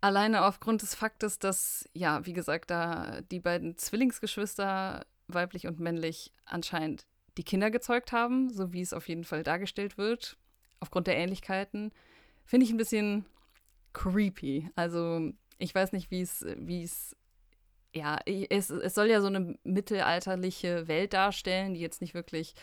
alleine 0.00 0.44
aufgrund 0.44 0.82
des 0.82 0.94
Faktes, 0.94 1.38
dass, 1.38 1.88
ja, 1.92 2.26
wie 2.26 2.32
gesagt, 2.32 2.70
da 2.70 3.20
die 3.30 3.40
beiden 3.40 3.78
Zwillingsgeschwister, 3.78 5.06
weiblich 5.28 5.66
und 5.66 5.78
männlich, 5.78 6.32
anscheinend 6.44 7.06
die 7.36 7.44
Kinder 7.44 7.70
gezeugt 7.70 8.12
haben, 8.12 8.50
so 8.50 8.72
wie 8.72 8.80
es 8.80 8.92
auf 8.92 9.08
jeden 9.08 9.24
Fall 9.24 9.44
dargestellt 9.44 9.98
wird, 9.98 10.36
aufgrund 10.80 11.06
der 11.06 11.16
Ähnlichkeiten, 11.16 11.92
finde 12.44 12.66
ich 12.66 12.72
ein 12.72 12.78
bisschen 12.78 13.26
creepy. 13.92 14.70
Also 14.74 15.32
ich 15.58 15.74
weiß 15.74 15.92
nicht, 15.92 16.10
wie 16.10 16.22
es, 16.22 16.44
wie 16.56 16.82
es, 16.82 17.14
ja, 17.94 18.18
es, 18.26 18.70
es 18.70 18.94
soll 18.94 19.06
ja 19.06 19.20
so 19.20 19.28
eine 19.28 19.56
mittelalterliche 19.64 20.88
Welt 20.88 21.12
darstellen, 21.12 21.74
die 21.74 21.80
jetzt 21.80 22.00
nicht 22.00 22.14
wirklich 22.14 22.54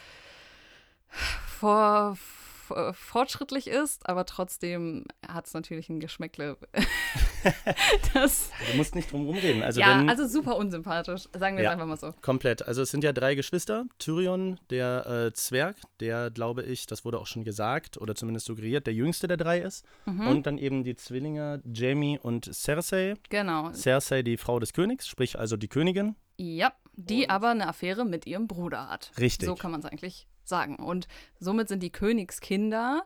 vor, 1.09 2.15
vor, 2.17 2.93
fortschrittlich 2.93 3.67
ist, 3.67 4.07
aber 4.09 4.25
trotzdem 4.25 5.05
hat 5.27 5.45
es 5.47 5.53
natürlich 5.53 5.89
ein 5.89 5.99
Geschmäckle. 5.99 6.57
das, 8.13 8.49
Du 8.71 8.77
musst 8.77 8.95
nicht 8.95 9.11
drum 9.11 9.25
rumreden. 9.27 9.61
Also 9.63 9.79
ja, 9.79 9.99
wenn, 9.99 10.09
also 10.09 10.27
super 10.27 10.57
unsympathisch, 10.57 11.23
sagen 11.37 11.57
wir 11.57 11.63
Ja. 11.63 11.69
es 11.69 11.73
einfach 11.73 11.85
mal 11.85 11.97
so. 11.97 12.13
Komplett. 12.21 12.67
Also 12.67 12.81
es 12.81 12.89
sind 12.91 13.03
ja 13.03 13.13
drei 13.13 13.35
Geschwister. 13.35 13.85
Tyrion, 13.99 14.59
der 14.69 15.05
äh, 15.27 15.33
Zwerg, 15.33 15.77
der 15.99 16.31
glaube 16.31 16.63
ich, 16.63 16.87
das 16.87 17.05
wurde 17.05 17.19
auch 17.19 17.27
schon 17.27 17.43
gesagt 17.43 17.97
oder 17.97 18.15
zumindest 18.15 18.47
suggeriert, 18.47 18.87
der 18.87 18.93
jüngste 18.93 19.27
der 19.27 19.37
drei 19.37 19.59
ist. 19.59 19.85
Mhm. 20.05 20.27
Und 20.27 20.45
dann 20.47 20.57
eben 20.57 20.83
die 20.83 20.95
Zwillinge 20.95 21.61
Jamie 21.71 22.17
und 22.19 22.51
Cersei. 22.53 23.13
Genau. 23.29 23.71
Cersei 23.73 24.23
die 24.23 24.37
Frau 24.37 24.59
des 24.59 24.73
Königs, 24.73 25.07
sprich 25.07 25.37
also 25.37 25.55
die 25.57 25.67
Königin. 25.67 26.15
Ja, 26.37 26.73
die 26.93 27.29
aber 27.29 27.49
eine 27.49 27.67
Affäre 27.67 28.05
mit 28.05 28.25
ihrem 28.25 28.47
Bruder 28.47 28.89
hat. 28.89 29.11
Richtig. 29.19 29.47
So 29.47 29.55
kann 29.55 29.71
man 29.71 29.81
es 29.81 29.85
eigentlich 29.85 30.27
sagen. 30.47 30.77
Und 30.77 31.07
somit 31.39 31.67
sind 31.67 31.81
die 31.83 31.91
Königskinder 31.91 33.03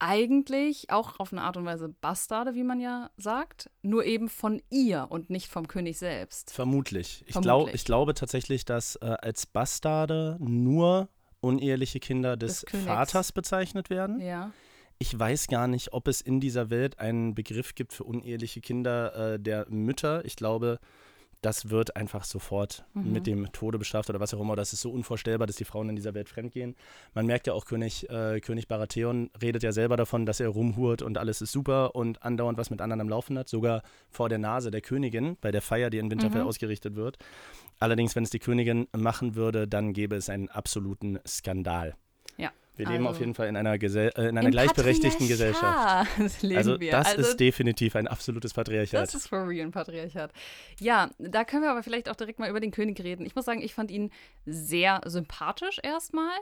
eigentlich 0.00 0.90
auch 0.90 1.20
auf 1.20 1.32
eine 1.32 1.42
Art 1.42 1.56
und 1.56 1.66
Weise 1.66 1.88
Bastarde, 1.88 2.54
wie 2.54 2.64
man 2.64 2.80
ja 2.80 3.10
sagt, 3.16 3.70
nur 3.82 4.04
eben 4.04 4.28
von 4.28 4.62
ihr 4.70 5.06
und 5.10 5.30
nicht 5.30 5.48
vom 5.48 5.68
König 5.68 5.98
selbst. 5.98 6.50
Vermutlich. 6.52 7.22
Ich, 7.26 7.32
Vermutlich. 7.32 7.42
Glaub, 7.42 7.74
ich 7.74 7.84
glaube 7.84 8.14
tatsächlich, 8.14 8.64
dass 8.64 8.96
äh, 8.96 9.16
als 9.20 9.46
Bastarde 9.46 10.36
nur 10.40 11.08
uneheliche 11.40 12.00
Kinder 12.00 12.36
des, 12.36 12.62
Des. 12.62 12.84
Vaters 12.84 13.32
bezeichnet 13.32 13.90
werden. 13.90 14.20
Ja. 14.20 14.52
Ich 14.98 15.18
weiß 15.18 15.46
gar 15.46 15.66
nicht, 15.66 15.92
ob 15.92 16.08
es 16.08 16.20
in 16.20 16.40
dieser 16.40 16.68
Welt 16.70 16.98
einen 16.98 17.34
Begriff 17.34 17.74
gibt 17.74 17.92
für 17.92 18.04
uneheliche 18.04 18.60
Kinder 18.60 19.34
äh, 19.34 19.40
der 19.40 19.66
Mütter. 19.70 20.24
Ich 20.24 20.36
glaube, 20.36 20.78
das 21.42 21.70
wird 21.70 21.96
einfach 21.96 22.24
sofort 22.24 22.84
Mhm. 22.94 23.12
mit 23.12 23.26
dem 23.26 23.52
Tode 23.52 23.78
bestraft 23.78 24.10
oder 24.10 24.20
was 24.20 24.34
auch 24.34 24.40
immer. 24.40 24.56
Das 24.56 24.72
ist 24.72 24.80
so 24.82 24.90
unvorstellbar, 24.90 25.46
dass 25.46 25.56
die 25.56 25.64
Frauen 25.64 25.88
in 25.88 25.96
dieser 25.96 26.14
Welt 26.14 26.28
fremdgehen. 26.28 26.76
Man 27.14 27.26
merkt 27.26 27.46
ja 27.46 27.54
auch, 27.54 27.64
König, 27.64 28.08
äh, 28.10 28.40
König 28.40 28.68
Baratheon 28.68 29.30
redet 29.40 29.62
ja 29.62 29.72
selber 29.72 29.96
davon, 29.96 30.26
dass 30.26 30.40
er 30.40 30.48
rumhurt 30.48 31.00
und 31.02 31.16
alles 31.18 31.40
ist 31.40 31.52
super 31.52 31.94
und 31.94 32.22
andauernd 32.22 32.58
was 32.58 32.70
mit 32.70 32.80
anderen 32.80 33.00
am 33.00 33.08
Laufen 33.08 33.38
hat. 33.38 33.48
Sogar 33.48 33.82
vor 34.10 34.28
der 34.28 34.38
Nase 34.38 34.70
der 34.70 34.80
Königin 34.82 35.36
bei 35.40 35.50
der 35.50 35.62
Feier, 35.62 35.88
die 35.90 35.98
in 35.98 36.10
Winterfell 36.10 36.42
Mhm. 36.42 36.48
ausgerichtet 36.48 36.94
wird. 36.94 37.16
Allerdings, 37.78 38.14
wenn 38.14 38.24
es 38.24 38.30
die 38.30 38.38
Königin 38.38 38.86
machen 38.96 39.34
würde, 39.34 39.66
dann 39.66 39.92
gäbe 39.94 40.16
es 40.16 40.28
einen 40.28 40.48
absoluten 40.50 41.18
Skandal. 41.26 41.94
Ja, 42.36 42.50
Wir 42.80 42.88
leben 42.88 43.06
also- 43.06 43.16
auf 43.16 43.20
jeden 43.20 43.34
Fall 43.34 43.48
in 43.48 43.56
einer, 43.56 43.78
Gesell 43.78 44.10
äh, 44.16 44.28
in 44.28 44.38
einer 44.38 44.50
gleichberechtigten 44.50 45.28
Gesellschaft. 45.28 45.62
Patriarchat 45.62 46.42
leben 46.42 46.56
Also 46.56 46.80
wir. 46.80 46.90
das 46.90 47.08
also, 47.08 47.20
ist 47.20 47.40
definitiv 47.40 47.94
ein 47.96 48.08
absolutes 48.08 48.54
Patriarchat. 48.54 49.02
Das 49.02 49.14
ist 49.14 49.28
for 49.28 49.46
real 49.46 49.66
ein 49.66 49.70
Patriarchat. 49.70 50.32
Ja, 50.78 51.10
da 51.18 51.44
können 51.44 51.62
wir 51.62 51.70
aber 51.70 51.82
vielleicht 51.82 52.08
auch 52.08 52.16
direkt 52.16 52.38
mal 52.38 52.48
über 52.48 52.60
den 52.60 52.70
König 52.70 53.00
reden. 53.02 53.26
Ich 53.26 53.34
muss 53.34 53.44
sagen, 53.44 53.60
ich 53.62 53.74
fand 53.74 53.90
ihn 53.90 54.10
sehr 54.46 55.00
sympathisch 55.04 55.78
erstmal. 55.82 56.36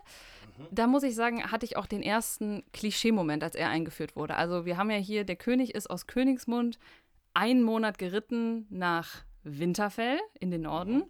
Da 0.70 0.86
muss 0.86 1.02
ich 1.02 1.14
sagen, 1.14 1.50
hatte 1.50 1.66
ich 1.66 1.76
auch 1.76 1.86
den 1.86 2.02
ersten 2.02 2.64
Klischee-Moment, 2.72 3.42
als 3.42 3.54
er 3.54 3.68
eingeführt 3.68 4.16
wurde. 4.16 4.36
Also 4.36 4.64
wir 4.64 4.76
haben 4.76 4.90
ja 4.90 4.96
hier, 4.96 5.24
der 5.24 5.36
König 5.36 5.74
ist 5.74 5.88
aus 5.88 6.06
Königsmund 6.06 6.78
einen 7.34 7.62
Monat 7.62 7.98
geritten 7.98 8.66
nach 8.70 9.22
Winterfell 9.44 10.18
in 10.40 10.50
den 10.50 10.62
Norden. 10.62 11.04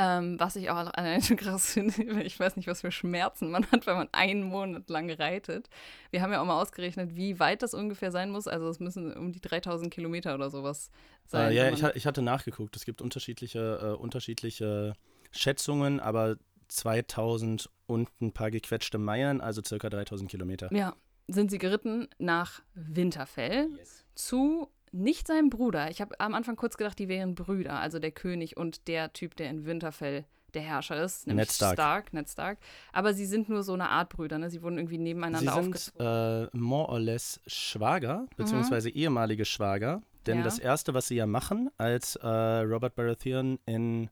Ähm, 0.00 0.38
was 0.38 0.54
ich 0.54 0.70
auch 0.70 0.76
allein 0.76 1.20
schon 1.22 1.36
krass 1.36 1.72
finde, 1.72 1.94
ich 2.22 2.38
weiß 2.38 2.54
nicht, 2.56 2.68
was 2.68 2.82
für 2.82 2.92
Schmerzen 2.92 3.50
man 3.50 3.66
hat, 3.72 3.86
wenn 3.86 3.96
man 3.96 4.08
einen 4.12 4.44
Monat 4.44 4.88
lang 4.88 5.10
reitet. 5.10 5.68
Wir 6.10 6.22
haben 6.22 6.32
ja 6.32 6.40
auch 6.40 6.46
mal 6.46 6.60
ausgerechnet, 6.60 7.16
wie 7.16 7.40
weit 7.40 7.62
das 7.62 7.74
ungefähr 7.74 8.12
sein 8.12 8.30
muss. 8.30 8.46
Also 8.46 8.68
es 8.68 8.78
müssen 8.78 9.12
um 9.12 9.32
die 9.32 9.40
3000 9.40 9.92
Kilometer 9.92 10.36
oder 10.36 10.50
sowas 10.50 10.90
sein. 11.26 11.50
Äh, 11.50 11.54
ja, 11.54 11.70
ich, 11.70 11.82
ich 11.82 12.06
hatte 12.06 12.22
nachgeguckt. 12.22 12.76
Es 12.76 12.84
gibt 12.84 13.02
unterschiedliche, 13.02 13.80
äh, 13.82 14.00
unterschiedliche 14.00 14.94
Schätzungen, 15.32 15.98
aber 15.98 16.36
2000 16.68 17.68
und 17.86 18.08
ein 18.20 18.32
paar 18.32 18.50
gequetschte 18.52 18.98
Meilen, 18.98 19.40
also 19.40 19.62
circa 19.64 19.90
3000 19.90 20.30
Kilometer. 20.30 20.72
ja, 20.72 20.94
sind 21.26 21.50
sie 21.50 21.58
geritten 21.58 22.08
nach 22.18 22.62
Winterfell 22.74 23.68
zu 24.14 24.68
nicht 24.92 25.26
seinem 25.26 25.50
Bruder. 25.50 25.90
Ich 25.90 26.00
habe 26.00 26.18
am 26.20 26.34
Anfang 26.34 26.56
kurz 26.56 26.76
gedacht, 26.76 26.98
die 26.98 27.08
wären 27.08 27.34
Brüder, 27.34 27.78
also 27.78 27.98
der 27.98 28.10
König 28.12 28.56
und 28.56 28.88
der 28.88 29.12
Typ, 29.12 29.36
der 29.36 29.50
in 29.50 29.64
Winterfell 29.66 30.24
der 30.54 30.62
Herrscher 30.62 31.02
ist, 31.02 31.26
nämlich 31.26 31.48
Ned 31.60 31.72
Stark. 31.74 32.12
Ned 32.14 32.28
Stark. 32.28 32.58
Aber 32.92 33.12
sie 33.12 33.26
sind 33.26 33.48
nur 33.50 33.62
so 33.62 33.74
eine 33.74 33.90
Art 33.90 34.08
Brüder, 34.08 34.38
ne? 34.38 34.48
Sie 34.48 34.62
wurden 34.62 34.78
irgendwie 34.78 34.96
Sie 34.96 35.02
nebeneinander 35.02 35.52
sind 35.52 35.74
aufgezogen. 35.74 36.48
äh, 36.52 36.56
more 36.56 36.88
or 36.88 36.98
less 37.00 37.38
Schwager, 37.46 38.26
beziehungsweise 38.36 38.88
ehemalige 38.88 39.44
Schwager. 39.44 40.00
Denn 40.26 40.38
Mhm. 40.38 40.40
Ja. 40.40 40.44
das 40.44 40.58
Erste, 40.58 40.94
was 40.94 41.08
sie 41.08 41.16
ja 41.16 41.26
machen, 41.26 41.70
als 41.76 42.16
äh, 42.16 42.26
Robert 42.26 42.94
Baratheon 42.94 43.58
in, 43.66 44.08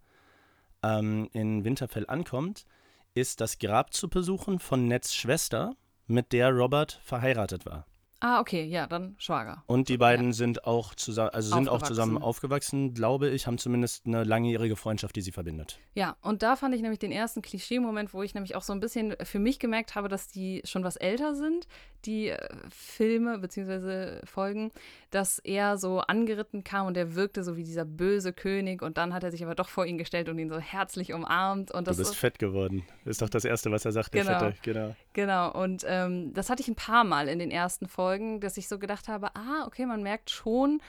ähm, 0.83 1.29
in 1.33 1.65
Winterfell 1.65 2.05
ankommt, 2.07 2.67
ist 3.15 3.41
das 3.41 3.59
Grab 3.59 3.95
zu 3.95 4.09
besuchen 4.11 4.59
von 4.59 4.87
Neds 4.89 5.15
Schwester, 5.15 5.75
mit 6.07 6.33
der 6.33 6.51
Robert 6.51 7.01
verheiratet 7.03 7.65
war. 7.67 7.87
Ah, 8.21 8.41
okay, 8.41 8.65
ja, 8.65 8.87
dann 8.87 9.15
Schwager. 9.19 9.63
Und 9.67 9.89
die 9.91 9.99
beiden 9.99 10.33
sind 10.33 10.65
auch 10.65 10.95
zusammen, 10.95 11.31
also 11.31 11.55
sind 11.55 11.69
auch 11.69 11.83
zusammen 11.83 12.17
Aufgewachsen. 12.17 12.95
glaube 12.95 13.29
ich, 13.29 13.47
haben 13.47 13.59
zumindest 13.59 14.07
eine 14.07 14.25
langjährige 14.25 14.75
Freundschaft, 14.77 15.15
die 15.17 15.21
sie 15.21 15.33
verbindet. 15.33 15.79
Ja, 15.95 16.17
und 16.23 16.43
da 16.43 16.57
fand 16.57 16.75
ich 16.75 16.81
nämlich 16.81 16.99
den 16.99 17.13
ersten 17.13 17.43
Klischee-Moment, 17.43 18.15
wo 18.15 18.23
ich 18.23 18.33
nämlich 18.35 18.57
auch 18.57 18.63
so 18.63 18.73
ein 18.73 18.81
bisschen 18.81 19.15
für 19.23 19.39
mich 19.39 19.59
gemerkt 19.59 19.95
habe, 19.95 20.09
dass 20.09 20.29
die 20.29 20.63
schon 20.65 20.83
was 20.83 20.97
älter 20.97 21.35
sind, 21.35 21.69
die 22.07 22.29
äh, 22.29 22.39
Filme 22.71 23.39
bzw. 23.39 24.25
Folgen, 24.25 24.71
dass 25.11 25.39
er 25.41 25.77
so 25.77 26.01
angeritten 26.01 26.65
kam 26.65 26.87
und 26.87 26.97
er 26.97 27.15
wirkte 27.17 27.43
so 27.45 27.57
wie 27.57 27.65
dieser 27.65 27.85
böse 27.85 28.33
König 28.33 28.81
und 28.83 28.97
dann 28.97 29.13
hat 29.13 29.25
er 29.25 29.31
sich 29.31 29.43
aber 29.45 29.55
doch 29.55 29.69
vor 29.69 29.85
ihn 29.85 29.99
gestellt 29.99 30.29
und 30.31 30.39
ihn 30.39 30.49
so 30.49 30.59
herzlich 30.59 31.13
umarmt 31.13 31.71
und 31.73 31.87
das 31.87 31.97
du 31.97 32.03
bist 32.03 32.13
ist, 32.13 32.19
fett 32.19 32.39
geworden. 32.39 32.83
Ist 33.05 33.21
doch 33.21 33.29
das 33.29 33.45
Erste, 33.45 33.71
was 33.71 33.85
er 33.85 33.93
sagt, 33.93 34.15
der 34.15 34.25
Genau. 34.25 34.39
Fette. 34.39 34.57
Genau. 34.63 34.97
Genau, 35.13 35.53
und 35.63 35.85
ähm, 35.87 36.33
das 36.33 36.49
hatte 36.49 36.63
ich 36.63 36.69
ein 36.69 36.75
paar 36.77 37.05
Mal 37.05 37.29
in 37.29 37.39
den 37.39 37.51
ersten 37.51 37.87
Folgen, 37.89 38.07
dass 38.41 38.57
ich 38.57 38.69
so 38.69 38.79
gedacht 38.79 39.09
habe, 39.09 39.35
ah, 39.37 39.65
okay, 39.67 39.87
man 39.87 40.03
merkt 40.03 40.31
schon, 40.31 40.81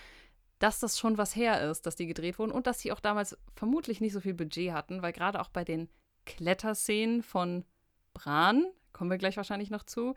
dass 0.59 0.79
das 0.79 0.97
schon 0.97 1.17
was 1.17 1.35
her 1.35 1.69
ist, 1.69 1.85
dass 1.85 1.95
die 1.95 2.07
gedreht 2.07 2.39
wurden 2.39 2.51
und 2.51 2.67
dass 2.67 2.79
sie 2.79 2.91
auch 2.91 2.99
damals 2.99 3.37
vermutlich 3.55 4.01
nicht 4.01 4.13
so 4.13 4.19
viel 4.21 4.33
Budget 4.33 4.71
hatten, 4.73 5.01
weil 5.01 5.13
gerade 5.13 5.39
auch 5.39 5.49
bei 5.49 5.63
den 5.63 5.87
Kletterszenen 6.25 7.23
von 7.23 7.63
Bran, 8.13 8.65
kommen 8.93 9.11
wir 9.11 9.17
gleich 9.17 9.37
wahrscheinlich 9.37 9.69
noch 9.69 9.83
zu, 9.83 10.15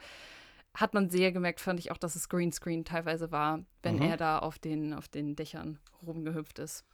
hat 0.75 0.95
man 0.95 1.11
sehr 1.11 1.33
gemerkt, 1.33 1.61
fand 1.61 1.81
ich 1.81 1.91
auch, 1.91 1.99
dass 1.99 2.17
es 2.17 2.29
Greenscreen 2.29 2.85
teilweise 2.85 3.31
war, 3.33 3.65
wenn 3.83 3.97
Mhm. 3.97 4.03
er 4.03 4.17
da 4.17 4.39
auf 4.39 4.59
den, 4.59 4.95
auf 4.95 5.09
den 5.09 5.37
Dächern 5.37 5.79
rumgehüpft 6.07 6.59
ist. 6.59 6.85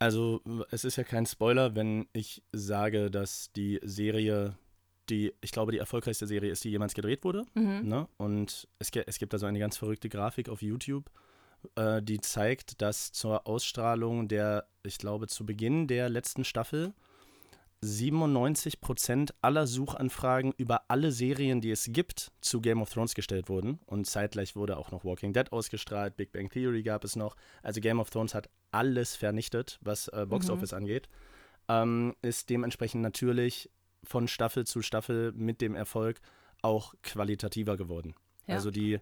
Also, 0.00 0.40
es 0.70 0.84
ist 0.84 0.96
ja 0.96 1.04
kein 1.04 1.26
Spoiler, 1.26 1.74
wenn 1.74 2.08
ich 2.12 2.42
sage, 2.52 3.10
dass 3.10 3.52
die 3.52 3.80
Serie, 3.82 4.56
die, 5.10 5.32
ich 5.40 5.52
glaube, 5.52 5.72
die 5.72 5.78
erfolgreichste 5.78 6.26
Serie 6.26 6.50
ist, 6.50 6.64
die 6.64 6.70
jemals 6.70 6.94
gedreht 6.94 7.24
wurde. 7.24 7.44
Mhm. 7.54 7.88
Ne? 7.88 8.08
Und 8.16 8.68
es, 8.78 8.90
es 9.06 9.18
gibt 9.18 9.32
da 9.32 9.38
so 9.38 9.46
eine 9.46 9.58
ganz 9.58 9.76
verrückte 9.76 10.08
Grafik 10.08 10.48
auf 10.48 10.62
YouTube, 10.62 11.10
äh, 11.76 12.02
die 12.02 12.20
zeigt, 12.20 12.80
dass 12.82 13.12
zur 13.12 13.46
Ausstrahlung 13.46 14.28
der, 14.28 14.66
ich 14.82 14.98
glaube, 14.98 15.26
zu 15.26 15.44
Beginn 15.46 15.86
der 15.86 16.08
letzten 16.08 16.44
Staffel 16.44 16.92
97 17.80 18.80
Prozent 18.80 19.34
aller 19.40 19.66
Suchanfragen 19.66 20.52
über 20.56 20.82
alle 20.88 21.12
Serien, 21.12 21.60
die 21.60 21.70
es 21.70 21.86
gibt, 21.92 22.32
zu 22.40 22.60
Game 22.60 22.82
of 22.82 22.90
Thrones 22.90 23.14
gestellt 23.14 23.48
wurden. 23.48 23.78
Und 23.86 24.06
zeitgleich 24.06 24.56
wurde 24.56 24.76
auch 24.76 24.90
noch 24.90 25.04
Walking 25.04 25.32
Dead 25.32 25.52
ausgestrahlt, 25.52 26.16
Big 26.16 26.32
Bang 26.32 26.50
Theory 26.50 26.82
gab 26.82 27.04
es 27.04 27.14
noch. 27.14 27.36
Also 27.62 27.80
Game 27.80 28.00
of 28.00 28.10
Thrones 28.10 28.34
hat 28.34 28.50
alles 28.72 29.14
vernichtet, 29.14 29.78
was 29.82 30.08
äh, 30.08 30.26
Box 30.28 30.48
Mhm. 30.48 30.54
Office 30.54 30.72
angeht. 30.72 31.08
Ähm, 31.68 32.14
ist 32.22 32.50
dementsprechend 32.50 33.02
natürlich 33.02 33.70
von 34.04 34.28
Staffel 34.28 34.66
zu 34.66 34.82
Staffel 34.82 35.32
mit 35.32 35.60
dem 35.60 35.74
Erfolg 35.74 36.20
auch 36.62 36.94
qualitativer 37.02 37.76
geworden. 37.76 38.14
Ja. 38.46 38.54
Also 38.54 38.70
die 38.70 39.00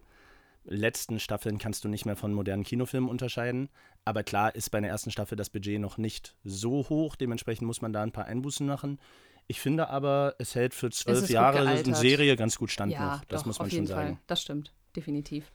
letzten 0.63 1.19
Staffeln 1.19 1.57
kannst 1.57 1.83
du 1.83 1.87
nicht 1.87 2.05
mehr 2.05 2.15
von 2.15 2.33
modernen 2.33 2.63
Kinofilmen 2.63 3.09
unterscheiden. 3.09 3.69
Aber 4.05 4.23
klar 4.23 4.53
ist 4.53 4.69
bei 4.69 4.79
der 4.79 4.89
ersten 4.89 5.11
Staffel 5.11 5.35
das 5.35 5.49
Budget 5.49 5.79
noch 5.79 5.97
nicht 5.97 6.35
so 6.43 6.87
hoch. 6.89 7.15
Dementsprechend 7.15 7.67
muss 7.67 7.81
man 7.81 7.93
da 7.93 8.03
ein 8.03 8.11
paar 8.11 8.25
Einbußen 8.25 8.65
machen. 8.67 8.99
Ich 9.47 9.61
finde 9.61 9.89
aber, 9.89 10.35
es 10.39 10.55
hält 10.55 10.73
für 10.73 10.89
zwölf 10.89 11.29
Jahre 11.29 11.59
eine 11.59 11.95
Serie 11.95 12.35
ganz 12.35 12.57
gut 12.57 12.69
stand 12.69 12.91
ja, 12.91 13.15
noch. 13.15 13.25
Das 13.25 13.41
doch, 13.41 13.47
muss 13.47 13.59
man 13.59 13.67
auf 13.67 13.71
schon 13.71 13.75
jeden 13.77 13.87
sagen. 13.87 14.15
Fall. 14.15 14.23
Das 14.27 14.41
stimmt, 14.41 14.73
definitiv. 14.95 15.51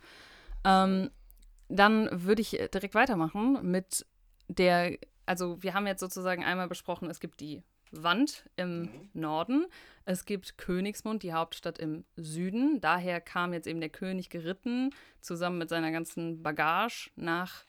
Ähm, 0.64 1.11
dann 1.68 2.09
würde 2.11 2.40
ich 2.40 2.50
direkt 2.72 2.94
weitermachen 2.94 3.59
mit 3.70 4.07
der, 4.48 4.96
also 5.26 5.62
wir 5.62 5.74
haben 5.74 5.87
jetzt 5.87 6.00
sozusagen 6.00 6.42
einmal 6.42 6.68
besprochen, 6.68 7.11
es 7.11 7.20
gibt 7.20 7.40
die 7.40 7.62
Wand 7.92 8.44
im 8.57 8.83
mhm. 8.83 9.11
Norden, 9.12 9.66
es 10.05 10.24
gibt 10.24 10.59
Königsmund, 10.59 11.22
die 11.22 11.33
Hauptstadt 11.33 11.78
im 11.78 12.05
Süden. 12.16 12.81
Daher 12.81 13.20
kam 13.20 13.52
jetzt 13.52 13.66
eben 13.66 13.81
der 13.81 13.90
König 13.90 14.31
geritten, 14.31 14.90
zusammen 15.20 15.59
mit 15.59 15.68
seiner 15.68 15.92
ganzen 15.92 16.42
Bagage 16.42 17.11
nach 17.16 17.64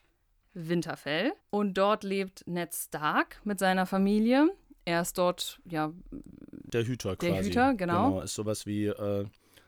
Winterfell. 0.52 1.32
Und 1.50 1.74
dort 1.74 2.02
lebt 2.02 2.46
Ned 2.46 2.74
Stark 2.74 3.40
mit 3.44 3.58
seiner 3.58 3.86
Familie. 3.86 4.48
Er 4.84 5.00
ist 5.00 5.16
dort, 5.16 5.60
ja. 5.64 5.92
Der 6.10 6.84
Hüter 6.84 7.16
der 7.16 7.30
quasi. 7.30 7.50
Der 7.50 7.68
Hüter, 7.68 7.74
genau. 7.74 8.10
Genau, 8.10 8.20
ist 8.22 8.34
sowas 8.34 8.66
wie, 8.66 8.86
äh, 8.86 9.26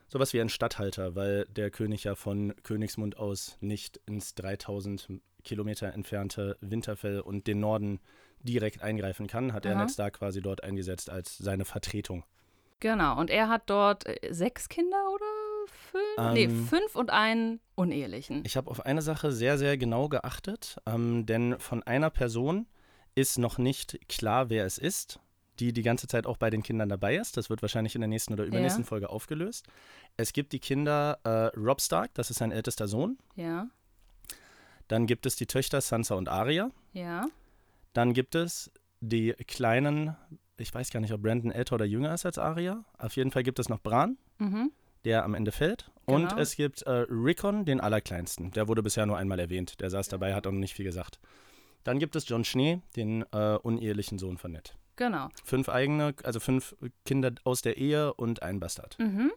sowas 0.08 0.32
wie 0.32 0.40
ein 0.40 0.48
Statthalter, 0.48 1.14
weil 1.14 1.46
der 1.46 1.70
König 1.70 2.04
ja 2.04 2.14
von 2.14 2.54
Königsmund 2.62 3.16
aus 3.16 3.56
nicht 3.60 4.00
ins 4.06 4.34
3000 4.34 5.08
Kilometer 5.44 5.92
entfernte 5.92 6.56
Winterfell 6.60 7.20
und 7.20 7.46
den 7.46 7.60
Norden 7.60 8.00
direkt 8.46 8.82
eingreifen 8.82 9.26
kann, 9.26 9.52
hat 9.52 9.66
Aha. 9.66 9.74
er 9.74 9.78
Ned 9.80 9.90
Stark 9.90 10.14
quasi 10.14 10.40
dort 10.40 10.64
eingesetzt 10.64 11.10
als 11.10 11.36
seine 11.36 11.66
Vertretung. 11.66 12.24
Genau, 12.80 13.18
und 13.18 13.30
er 13.30 13.48
hat 13.48 13.68
dort 13.70 14.06
äh, 14.06 14.32
sechs 14.32 14.68
Kinder 14.68 15.02
oder 15.12 15.24
fünf? 15.66 16.04
Ähm, 16.18 16.32
nee, 16.34 16.48
fünf 16.48 16.94
und 16.94 17.10
einen 17.10 17.60
unehelichen. 17.74 18.42
Ich 18.44 18.56
habe 18.56 18.70
auf 18.70 18.84
eine 18.84 19.02
Sache 19.02 19.32
sehr, 19.32 19.58
sehr 19.58 19.76
genau 19.76 20.08
geachtet, 20.08 20.76
ähm, 20.86 21.26
denn 21.26 21.58
von 21.58 21.82
einer 21.82 22.10
Person 22.10 22.66
ist 23.14 23.38
noch 23.38 23.58
nicht 23.58 23.98
klar, 24.08 24.50
wer 24.50 24.66
es 24.66 24.78
ist, 24.78 25.20
die 25.58 25.72
die 25.72 25.82
ganze 25.82 26.06
Zeit 26.06 26.26
auch 26.26 26.36
bei 26.36 26.50
den 26.50 26.62
Kindern 26.62 26.88
dabei 26.88 27.16
ist. 27.16 27.36
Das 27.38 27.48
wird 27.48 27.62
wahrscheinlich 27.62 27.94
in 27.94 28.02
der 28.02 28.08
nächsten 28.08 28.34
oder 28.34 28.44
übernächsten 28.44 28.84
ja. 28.84 28.88
Folge 28.88 29.08
aufgelöst. 29.08 29.66
Es 30.18 30.34
gibt 30.34 30.52
die 30.52 30.58
Kinder 30.58 31.18
äh, 31.24 31.58
Rob 31.58 31.80
Stark, 31.80 32.12
das 32.14 32.30
ist 32.30 32.38
sein 32.38 32.52
ältester 32.52 32.88
Sohn. 32.88 33.18
Ja. 33.36 33.68
Dann 34.88 35.06
gibt 35.06 35.24
es 35.24 35.36
die 35.36 35.46
Töchter 35.46 35.80
Sansa 35.80 36.14
und 36.14 36.28
Arya. 36.28 36.70
Ja. 36.92 37.26
Dann 37.96 38.12
gibt 38.12 38.34
es 38.34 38.70
die 39.00 39.32
kleinen, 39.46 40.16
ich 40.58 40.74
weiß 40.74 40.90
gar 40.90 41.00
nicht, 41.00 41.14
ob 41.14 41.22
Brandon 41.22 41.50
älter 41.50 41.76
oder 41.76 41.86
jünger 41.86 42.12
ist 42.12 42.26
als 42.26 42.36
Arya. 42.36 42.84
Auf 42.98 43.16
jeden 43.16 43.30
Fall 43.30 43.42
gibt 43.42 43.58
es 43.58 43.70
noch 43.70 43.80
Bran, 43.80 44.18
mhm. 44.36 44.70
der 45.06 45.24
am 45.24 45.32
Ende 45.32 45.50
fällt. 45.50 45.90
Genau. 46.06 46.18
Und 46.18 46.38
es 46.38 46.56
gibt 46.56 46.82
äh, 46.82 47.06
Rickon, 47.08 47.64
den 47.64 47.80
allerkleinsten. 47.80 48.50
Der 48.50 48.68
wurde 48.68 48.82
bisher 48.82 49.06
nur 49.06 49.16
einmal 49.16 49.40
erwähnt. 49.40 49.80
Der 49.80 49.88
saß 49.88 50.08
dabei, 50.08 50.34
hat 50.34 50.46
auch 50.46 50.52
noch 50.52 50.58
nicht 50.58 50.74
viel 50.74 50.84
gesagt. 50.84 51.18
Dann 51.84 51.98
gibt 51.98 52.16
es 52.16 52.28
John 52.28 52.44
Schnee, 52.44 52.82
den 52.96 53.24
äh, 53.32 53.56
unehelichen 53.62 54.18
Sohn 54.18 54.36
von 54.36 54.52
Ned. 54.52 54.76
Genau. 54.96 55.28
Fünf 55.42 55.70
eigene, 55.70 56.14
also 56.22 56.38
fünf 56.38 56.76
Kinder 57.06 57.32
aus 57.44 57.62
der 57.62 57.78
Ehe 57.78 58.12
und 58.12 58.42
ein 58.42 58.60
Bastard. 58.60 58.98
Mhm. 58.98 59.32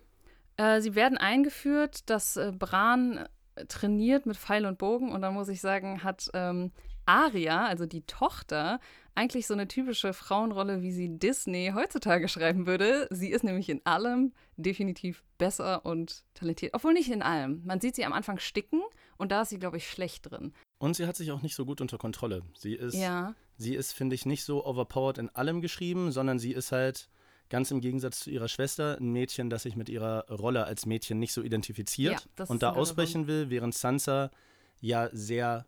Äh, 0.58 0.82
sie 0.82 0.96
werden 0.96 1.18
eingeführt, 1.18 2.10
dass 2.10 2.36
äh, 2.36 2.52
Bran 2.52 3.26
trainiert 3.70 4.26
mit 4.26 4.36
Pfeil 4.36 4.66
und 4.66 4.78
Bogen 4.78 5.14
und 5.14 5.22
da 5.22 5.32
muss 5.32 5.48
ich 5.48 5.62
sagen, 5.62 6.04
hat 6.04 6.30
ähm, 6.34 6.72
Aria, 7.10 7.66
also 7.66 7.88
die 7.88 8.02
Tochter, 8.02 8.80
eigentlich 9.16 9.48
so 9.48 9.54
eine 9.54 9.68
typische 9.68 10.14
Frauenrolle, 10.14 10.82
wie 10.84 10.92
sie 10.92 11.18
Disney 11.18 11.72
heutzutage 11.74 12.28
schreiben 12.30 12.68
würde. 12.68 13.08
Sie 13.10 13.32
ist 13.32 13.44
nämlich 13.44 13.68
in 13.68 13.84
allem 13.84 14.32
definitiv 14.58 15.24
besser 15.40 15.86
und 15.86 16.24
talentiert. 16.36 16.74
Obwohl 16.76 16.94
nicht 16.94 17.10
in 17.10 17.24
allem. 17.24 17.64
Man 17.66 17.82
sieht 17.82 17.96
sie 17.96 18.06
am 18.06 18.14
Anfang 18.14 18.38
sticken 18.38 18.82
und 19.18 19.32
da 19.32 19.42
ist 19.42 19.50
sie, 19.50 19.60
glaube 19.60 19.78
ich, 19.78 19.90
schlecht 19.90 20.30
drin. 20.30 20.54
Und 20.78 20.96
sie 20.96 21.08
hat 21.08 21.16
sich 21.16 21.32
auch 21.32 21.42
nicht 21.42 21.56
so 21.56 21.66
gut 21.66 21.82
unter 21.82 21.98
Kontrolle. 21.98 22.44
Sie 22.56 22.74
ist, 22.74 22.94
ja. 22.94 23.34
sie 23.58 23.76
ist, 23.76 23.92
finde 23.92 24.14
ich, 24.14 24.26
nicht 24.26 24.44
so 24.44 24.66
overpowered 24.66 25.18
in 25.18 25.30
allem 25.30 25.62
geschrieben, 25.62 26.12
sondern 26.12 26.38
sie 26.38 26.54
ist 26.54 26.72
halt 26.72 27.10
ganz 27.50 27.72
im 27.72 27.82
Gegensatz 27.82 28.20
zu 28.20 28.30
ihrer 28.30 28.48
Schwester 28.48 28.98
ein 29.00 29.12
Mädchen, 29.12 29.50
das 29.50 29.64
sich 29.64 29.76
mit 29.76 29.90
ihrer 29.90 30.30
Rolle 30.30 30.66
als 30.66 30.86
Mädchen 30.86 31.18
nicht 31.18 31.34
so 31.34 31.42
identifiziert 31.42 32.28
ja, 32.38 32.46
und 32.46 32.62
da 32.62 32.74
ausbrechen 32.74 33.26
will, 33.26 33.50
während 33.50 33.74
Sansa 33.74 34.30
ja 34.80 35.10
sehr, 35.12 35.66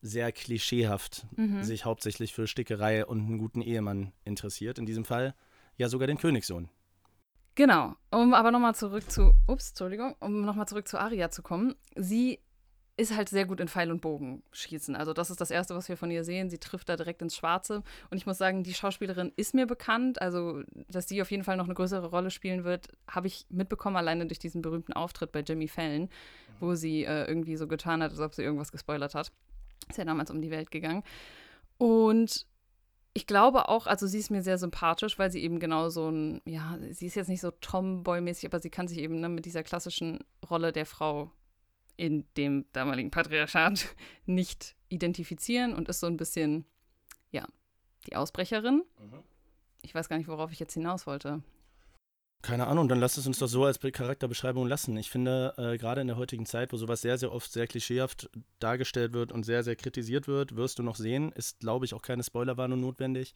sehr 0.00 0.32
klischeehaft 0.32 1.26
mhm. 1.36 1.62
sich 1.62 1.84
hauptsächlich 1.84 2.32
für 2.32 2.46
Stickerei 2.46 3.04
und 3.04 3.20
einen 3.20 3.38
guten 3.38 3.62
Ehemann 3.62 4.12
interessiert. 4.24 4.78
In 4.78 4.86
diesem 4.86 5.04
Fall 5.04 5.34
ja 5.76 5.88
sogar 5.88 6.06
den 6.06 6.18
Königssohn. 6.18 6.68
Genau, 7.54 7.96
um 8.12 8.34
aber 8.34 8.52
nochmal 8.52 8.76
zurück 8.76 9.10
zu, 9.10 9.34
ups, 9.48 9.70
Entschuldigung, 9.70 10.14
um 10.20 10.42
nochmal 10.42 10.68
zurück 10.68 10.86
zu 10.86 10.98
Aria 10.98 11.30
zu 11.30 11.42
kommen. 11.42 11.74
Sie 11.96 12.38
ist 12.98 13.16
halt 13.16 13.28
sehr 13.28 13.46
gut 13.46 13.60
in 13.60 13.68
Pfeil 13.68 13.92
und 13.92 14.00
Bogen 14.00 14.42
schießen. 14.52 14.96
Also 14.96 15.12
das 15.12 15.30
ist 15.30 15.40
das 15.40 15.52
Erste, 15.52 15.74
was 15.76 15.88
wir 15.88 15.96
von 15.96 16.10
ihr 16.10 16.24
sehen. 16.24 16.50
Sie 16.50 16.58
trifft 16.58 16.88
da 16.88 16.96
direkt 16.96 17.22
ins 17.22 17.36
Schwarze. 17.36 17.84
Und 18.10 18.16
ich 18.16 18.26
muss 18.26 18.38
sagen, 18.38 18.64
die 18.64 18.74
Schauspielerin 18.74 19.32
ist 19.36 19.54
mir 19.54 19.66
bekannt. 19.66 20.20
Also, 20.20 20.62
dass 20.88 21.08
sie 21.08 21.22
auf 21.22 21.30
jeden 21.30 21.44
Fall 21.44 21.56
noch 21.56 21.66
eine 21.66 21.74
größere 21.74 22.08
Rolle 22.08 22.30
spielen 22.30 22.64
wird, 22.64 22.88
habe 23.08 23.28
ich 23.28 23.46
mitbekommen, 23.50 23.96
alleine 23.96 24.26
durch 24.26 24.40
diesen 24.40 24.62
berühmten 24.62 24.92
Auftritt 24.92 25.30
bei 25.30 25.40
Jimmy 25.40 25.68
Fallon, 25.68 26.08
wo 26.58 26.74
sie 26.74 27.04
äh, 27.04 27.24
irgendwie 27.26 27.56
so 27.56 27.68
getan 27.68 28.02
hat, 28.02 28.10
als 28.10 28.20
ob 28.20 28.34
sie 28.34 28.42
irgendwas 28.42 28.72
gespoilert 28.72 29.14
hat. 29.14 29.30
Ist 29.88 29.98
ja 29.98 30.04
damals 30.04 30.30
um 30.30 30.42
die 30.42 30.50
Welt 30.50 30.70
gegangen. 30.70 31.02
Und 31.78 32.46
ich 33.14 33.26
glaube 33.26 33.68
auch, 33.68 33.86
also 33.86 34.06
sie 34.06 34.18
ist 34.18 34.30
mir 34.30 34.42
sehr 34.42 34.58
sympathisch, 34.58 35.18
weil 35.18 35.30
sie 35.30 35.42
eben 35.42 35.58
genau 35.58 35.88
so 35.88 36.08
ein, 36.08 36.40
ja, 36.44 36.78
sie 36.90 37.06
ist 37.06 37.16
jetzt 37.16 37.28
nicht 37.28 37.40
so 37.40 37.50
Tomboy-mäßig, 37.50 38.46
aber 38.46 38.60
sie 38.60 38.70
kann 38.70 38.86
sich 38.86 38.98
eben 38.98 39.20
ne, 39.20 39.28
mit 39.28 39.44
dieser 39.44 39.62
klassischen 39.62 40.20
Rolle 40.48 40.72
der 40.72 40.86
Frau 40.86 41.32
in 41.96 42.26
dem 42.36 42.66
damaligen 42.72 43.10
Patriarchat 43.10 43.88
nicht 44.26 44.76
identifizieren 44.88 45.74
und 45.74 45.88
ist 45.88 46.00
so 46.00 46.06
ein 46.06 46.16
bisschen, 46.16 46.64
ja, 47.30 47.46
die 48.06 48.14
Ausbrecherin. 48.14 48.84
Mhm. 49.00 49.22
Ich 49.82 49.94
weiß 49.94 50.08
gar 50.08 50.16
nicht, 50.16 50.28
worauf 50.28 50.52
ich 50.52 50.60
jetzt 50.60 50.74
hinaus 50.74 51.06
wollte. 51.06 51.42
Keine 52.40 52.68
Ahnung, 52.68 52.88
dann 52.88 53.00
lass 53.00 53.16
es 53.16 53.26
uns 53.26 53.38
doch 53.40 53.48
so 53.48 53.64
als 53.64 53.80
Charakterbeschreibung 53.80 54.68
lassen. 54.68 54.96
Ich 54.96 55.10
finde, 55.10 55.54
äh, 55.58 55.76
gerade 55.76 56.00
in 56.00 56.06
der 56.06 56.16
heutigen 56.16 56.46
Zeit, 56.46 56.72
wo 56.72 56.76
sowas 56.76 57.02
sehr, 57.02 57.18
sehr 57.18 57.32
oft 57.32 57.52
sehr 57.52 57.66
klischeehaft 57.66 58.30
dargestellt 58.60 59.12
wird 59.12 59.32
und 59.32 59.44
sehr, 59.44 59.64
sehr 59.64 59.74
kritisiert 59.74 60.28
wird, 60.28 60.54
wirst 60.54 60.78
du 60.78 60.84
noch 60.84 60.96
sehen, 60.96 61.32
ist, 61.32 61.58
glaube 61.58 61.84
ich, 61.84 61.94
auch 61.94 62.02
keine 62.02 62.22
Spoilerwarnung 62.22 62.80
notwendig, 62.80 63.34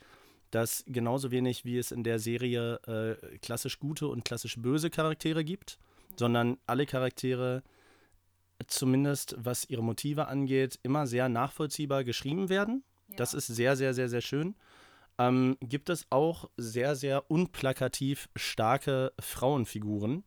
dass 0.52 0.84
genauso 0.86 1.32
wenig 1.32 1.64
wie 1.64 1.78
es 1.78 1.90
in 1.90 2.04
der 2.04 2.20
Serie 2.20 2.76
äh, 2.86 3.38
klassisch 3.38 3.80
gute 3.80 4.06
und 4.06 4.24
klassisch 4.24 4.56
böse 4.56 4.88
Charaktere 4.88 5.42
gibt, 5.44 5.78
sondern 6.16 6.58
alle 6.66 6.86
Charaktere 6.86 7.64
zumindest 8.68 9.34
was 9.38 9.68
ihre 9.68 9.82
Motive 9.82 10.28
angeht, 10.28 10.78
immer 10.82 11.06
sehr 11.06 11.28
nachvollziehbar 11.28 12.04
geschrieben 12.04 12.48
werden. 12.48 12.84
Ja. 13.08 13.16
Das 13.16 13.34
ist 13.34 13.48
sehr, 13.48 13.76
sehr, 13.76 13.94
sehr, 13.94 14.08
sehr 14.08 14.20
schön. 14.20 14.54
Ähm, 15.28 15.56
gibt 15.60 15.90
es 15.90 16.06
auch 16.10 16.50
sehr, 16.56 16.96
sehr 16.96 17.30
unplakativ 17.30 18.28
starke 18.34 19.12
Frauenfiguren, 19.20 20.24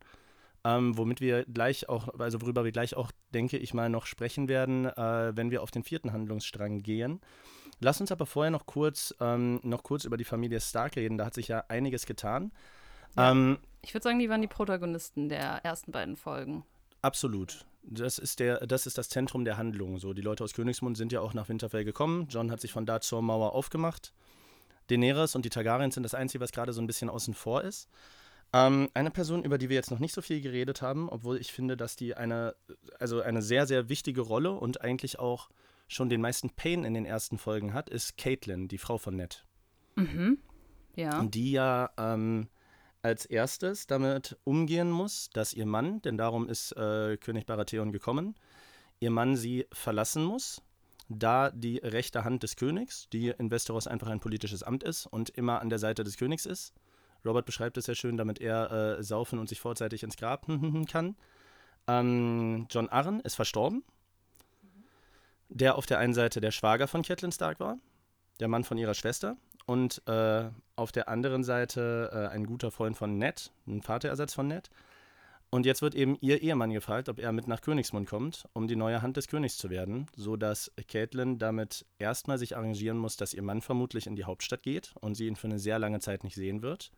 ähm, 0.64 0.96
womit 0.96 1.20
wir 1.20 1.44
gleich 1.44 1.88
auch, 1.88 2.08
also 2.18 2.40
worüber 2.40 2.64
wir 2.64 2.72
gleich 2.72 2.96
auch, 2.96 3.12
denke 3.34 3.58
ich 3.58 3.74
mal, 3.74 3.88
noch 3.88 4.06
sprechen 4.06 4.48
werden, 4.48 4.86
äh, 4.86 5.36
wenn 5.36 5.50
wir 5.50 5.62
auf 5.62 5.70
den 5.70 5.82
vierten 5.82 6.12
Handlungsstrang 6.12 6.82
gehen. 6.82 7.20
Lass 7.80 8.00
uns 8.00 8.10
aber 8.10 8.26
vorher 8.26 8.50
noch 8.50 8.66
kurz, 8.66 9.14
ähm, 9.20 9.60
noch 9.62 9.82
kurz 9.82 10.04
über 10.04 10.16
die 10.16 10.24
Familie 10.24 10.60
Stark 10.60 10.96
reden. 10.96 11.18
Da 11.18 11.26
hat 11.26 11.34
sich 11.34 11.48
ja 11.48 11.64
einiges 11.68 12.06
getan. 12.06 12.52
Ja. 13.16 13.32
Ähm, 13.32 13.58
ich 13.82 13.92
würde 13.92 14.04
sagen, 14.04 14.18
die 14.18 14.28
waren 14.28 14.40
die 14.40 14.48
Protagonisten 14.48 15.28
der 15.28 15.64
ersten 15.64 15.92
beiden 15.92 16.16
Folgen. 16.16 16.64
Absolut 17.02 17.66
das 17.88 18.18
ist, 18.18 18.40
der, 18.40 18.66
das 18.66 18.86
ist 18.86 18.98
das 18.98 19.08
Zentrum 19.08 19.44
der 19.44 19.56
Handlung. 19.56 19.98
So, 19.98 20.12
die 20.12 20.22
Leute 20.22 20.44
aus 20.44 20.54
Königsmund 20.54 20.96
sind 20.96 21.12
ja 21.12 21.20
auch 21.20 21.34
nach 21.34 21.48
Winterfell 21.48 21.84
gekommen. 21.84 22.26
John 22.28 22.50
hat 22.50 22.60
sich 22.60 22.72
von 22.72 22.86
da 22.86 23.00
zur 23.00 23.22
Mauer 23.22 23.52
aufgemacht. 23.52 24.12
Daenerys 24.88 25.34
und 25.34 25.44
die 25.44 25.50
Targaryens 25.50 25.94
sind 25.94 26.02
das 26.02 26.14
Einzige, 26.14 26.42
was 26.42 26.52
gerade 26.52 26.72
so 26.72 26.80
ein 26.80 26.86
bisschen 26.86 27.10
außen 27.10 27.34
vor 27.34 27.62
ist. 27.62 27.88
Ähm, 28.52 28.88
eine 28.94 29.10
Person, 29.10 29.44
über 29.44 29.58
die 29.58 29.68
wir 29.68 29.76
jetzt 29.76 29.90
noch 29.90 29.98
nicht 29.98 30.14
so 30.14 30.22
viel 30.22 30.40
geredet 30.40 30.82
haben, 30.82 31.08
obwohl 31.08 31.38
ich 31.38 31.52
finde, 31.52 31.76
dass 31.76 31.96
die 31.96 32.14
eine, 32.14 32.54
also 32.98 33.20
eine 33.20 33.42
sehr, 33.42 33.66
sehr 33.66 33.88
wichtige 33.88 34.20
Rolle 34.20 34.52
und 34.52 34.80
eigentlich 34.80 35.18
auch 35.18 35.50
schon 35.88 36.08
den 36.08 36.20
meisten 36.20 36.50
Pain 36.50 36.84
in 36.84 36.94
den 36.94 37.06
ersten 37.06 37.38
Folgen 37.38 37.74
hat, 37.74 37.90
ist 37.90 38.16
Caitlin, 38.16 38.68
die 38.68 38.78
Frau 38.78 38.98
von 38.98 39.16
Ned. 39.16 39.44
Mhm. 39.96 40.38
Ja. 40.94 41.24
Die 41.24 41.52
ja 41.52 41.90
ähm, 41.98 42.48
als 43.02 43.26
erstes 43.26 43.86
damit 43.86 44.36
umgehen 44.44 44.90
muss, 44.90 45.30
dass 45.32 45.52
ihr 45.52 45.66
Mann, 45.66 46.00
denn 46.02 46.16
darum 46.16 46.48
ist 46.48 46.72
äh, 46.72 47.16
König 47.18 47.46
Baratheon 47.46 47.92
gekommen, 47.92 48.34
ihr 48.98 49.10
Mann 49.10 49.36
sie 49.36 49.66
verlassen 49.72 50.24
muss, 50.24 50.62
da 51.08 51.50
die 51.50 51.78
rechte 51.78 52.24
Hand 52.24 52.42
des 52.42 52.56
Königs, 52.56 53.08
die 53.10 53.28
in 53.28 53.50
Westeros 53.50 53.86
einfach 53.86 54.08
ein 54.08 54.20
politisches 54.20 54.62
Amt 54.62 54.82
ist 54.82 55.06
und 55.06 55.30
immer 55.30 55.60
an 55.60 55.68
der 55.68 55.78
Seite 55.78 56.04
des 56.04 56.16
Königs 56.16 56.46
ist. 56.46 56.74
Robert 57.24 57.46
beschreibt 57.46 57.76
es 57.76 57.86
sehr 57.86 57.94
schön, 57.94 58.16
damit 58.16 58.40
er 58.40 58.70
äh, 58.70 59.02
saufen 59.02 59.38
und 59.38 59.48
sich 59.48 59.60
vorzeitig 59.60 60.02
ins 60.02 60.16
Grab 60.16 60.46
kann. 60.88 61.16
Ähm, 61.88 62.66
John 62.70 62.88
Arryn 62.88 63.20
ist 63.20 63.34
verstorben, 63.36 63.84
der 65.48 65.76
auf 65.76 65.86
der 65.86 65.98
einen 65.98 66.14
Seite 66.14 66.40
der 66.40 66.50
Schwager 66.50 66.88
von 66.88 67.02
Catelyn 67.02 67.32
Stark 67.32 67.60
war, 67.60 67.78
der 68.40 68.48
Mann 68.48 68.64
von 68.64 68.78
ihrer 68.78 68.94
Schwester 68.94 69.36
und 69.66 70.02
äh, 70.06 70.48
auf 70.76 70.92
der 70.92 71.08
anderen 71.08 71.44
Seite 71.44 72.10
äh, 72.12 72.34
ein 72.34 72.46
guter 72.46 72.70
Freund 72.70 72.96
von 72.96 73.18
Ned, 73.18 73.52
ein 73.66 73.82
Vaterersatz 73.82 74.34
von 74.34 74.48
Ned. 74.48 74.70
Und 75.56 75.64
jetzt 75.64 75.80
wird 75.80 75.94
eben 75.94 76.18
ihr 76.20 76.42
Ehemann 76.42 76.70
gefragt, 76.70 77.08
ob 77.08 77.18
er 77.18 77.32
mit 77.32 77.48
nach 77.48 77.62
Königsmund 77.62 78.06
kommt, 78.06 78.44
um 78.52 78.68
die 78.68 78.76
neue 78.76 79.00
Hand 79.00 79.16
des 79.16 79.26
Königs 79.26 79.56
zu 79.56 79.70
werden, 79.70 80.06
sodass 80.14 80.70
Caitlin 80.86 81.38
damit 81.38 81.86
erstmal 81.98 82.36
sich 82.36 82.58
arrangieren 82.58 82.98
muss, 82.98 83.16
dass 83.16 83.32
ihr 83.32 83.40
Mann 83.40 83.62
vermutlich 83.62 84.06
in 84.06 84.16
die 84.16 84.24
Hauptstadt 84.24 84.62
geht 84.62 84.92
und 85.00 85.14
sie 85.14 85.26
ihn 85.26 85.34
für 85.34 85.46
eine 85.46 85.58
sehr 85.58 85.78
lange 85.78 85.98
Zeit 86.00 86.24
nicht 86.24 86.34
sehen 86.34 86.60
wird. 86.60 86.92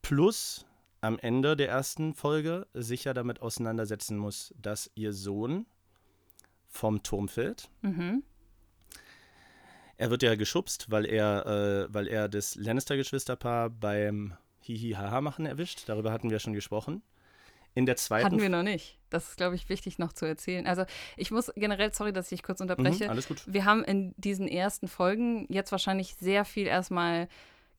Plus 0.00 0.64
am 1.02 1.18
Ende 1.18 1.54
der 1.54 1.68
ersten 1.68 2.14
Folge 2.14 2.66
sich 2.72 3.04
ja 3.04 3.12
damit 3.12 3.42
auseinandersetzen 3.42 4.16
muss, 4.16 4.54
dass 4.56 4.90
ihr 4.94 5.12
Sohn 5.12 5.66
vom 6.66 7.02
Turm 7.02 7.28
fällt. 7.28 7.68
Mhm. 7.82 8.22
Er 9.98 10.08
wird 10.08 10.22
ja 10.22 10.34
geschubst, 10.34 10.90
weil 10.90 11.04
er, 11.04 11.44
äh, 11.44 11.92
weil 11.92 12.08
er 12.08 12.30
das 12.30 12.54
Lannister-Geschwisterpaar 12.54 13.68
beim 13.68 14.34
Hihi-Haha-Machen 14.62 15.44
erwischt. 15.44 15.82
Darüber 15.90 16.10
hatten 16.10 16.30
wir 16.30 16.38
schon 16.38 16.54
gesprochen. 16.54 17.02
In 17.74 17.86
der 17.86 17.96
zweiten. 17.96 18.24
Hatten 18.24 18.40
wir 18.40 18.48
noch 18.48 18.62
nicht. 18.62 18.98
Das 19.10 19.28
ist, 19.30 19.36
glaube 19.36 19.56
ich, 19.56 19.68
wichtig 19.68 19.98
noch 19.98 20.12
zu 20.12 20.26
erzählen. 20.26 20.66
Also, 20.66 20.84
ich 21.16 21.30
muss 21.30 21.52
generell, 21.56 21.92
sorry, 21.92 22.12
dass 22.12 22.30
ich 22.30 22.42
kurz 22.42 22.60
unterbreche. 22.60 23.04
Mhm, 23.04 23.10
alles 23.10 23.28
gut. 23.28 23.42
Wir 23.46 23.64
haben 23.64 23.82
in 23.84 24.14
diesen 24.16 24.46
ersten 24.46 24.88
Folgen 24.88 25.46
jetzt 25.48 25.72
wahrscheinlich 25.72 26.14
sehr 26.14 26.44
viel 26.44 26.66
erstmal 26.66 27.28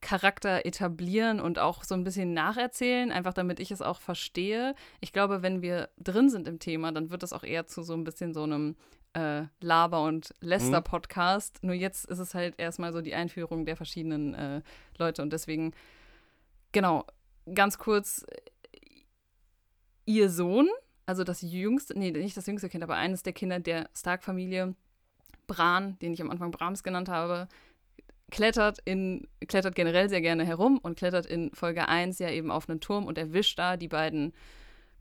Charakter 0.02 0.66
etablieren 0.66 1.40
und 1.40 1.58
auch 1.58 1.84
so 1.84 1.96
ein 1.96 2.04
bisschen 2.04 2.34
nacherzählen, 2.34 3.12
einfach 3.12 3.34
damit 3.34 3.60
ich 3.60 3.72
es 3.72 3.82
auch 3.82 4.00
verstehe. 4.02 4.76
Ich 5.00 5.14
glaube, 5.14 5.42
wenn 5.42 5.62
wir 5.62 5.90
drin 5.98 6.30
sind 6.30 6.48
im 6.48 6.60
Thema, 6.60 6.92
dann 6.92 7.10
wird 7.10 7.24
es 7.24 7.34
auch 7.34 7.44
eher 7.44 7.66
zu 7.66 7.82
so 7.82 7.94
ein 7.94 8.04
bisschen 8.04 8.34
so 8.34 8.44
einem 8.44 8.76
äh, 9.14 9.44
Laber- 9.62 10.04
und 10.04 10.34
Lester-Podcast. 10.42 11.64
Nur 11.64 11.74
jetzt 11.74 12.06
ist 12.06 12.20
es 12.20 12.36
halt 12.36 12.56
erstmal 12.60 12.94
so 12.94 13.02
die 13.02 13.16
Einführung 13.16 13.66
der 13.66 13.78
verschiedenen 13.78 14.34
äh, 14.36 14.62
Leute 15.00 15.22
und 15.22 15.32
deswegen, 15.34 15.74
genau, 16.72 17.06
ganz 17.54 17.78
kurz, 17.78 18.26
ihr 20.06 20.30
Sohn, 20.30 20.70
also 21.06 21.24
das 21.24 21.42
jüngste, 21.42 21.98
nee, 21.98 22.12
nicht 22.12 22.38
das 22.38 22.46
jüngste 22.46 22.70
Kind, 22.70 22.84
aber 22.84 22.96
eines 22.96 23.24
der 23.24 23.34
Kinder 23.34 23.60
der 23.60 23.90
Stark-Familie, 23.96 24.76
Bran, 25.48 26.00
den 26.00 26.14
ich 26.14 26.22
am 26.22 26.32
Anfang 26.32 26.52
Brahms 26.52 26.82
genannt 26.82 27.10
habe, 27.10 27.48
klettert 28.32 28.80
in, 28.86 29.28
klettert 29.48 29.76
generell 29.76 30.10
sehr 30.10 30.22
gerne 30.22 30.46
herum 30.46 30.80
und 30.80 30.98
klettert 30.98 31.26
in 31.26 31.54
Folge 31.54 31.88
1 31.88 32.20
ja 32.20 32.30
eben 32.30 32.50
auf 32.50 32.68
einen 32.68 32.80
Turm 32.80 33.06
und 33.06 33.18
erwischt 33.18 33.60
da 33.60 33.78
die 33.78 33.88
beiden 33.88 34.34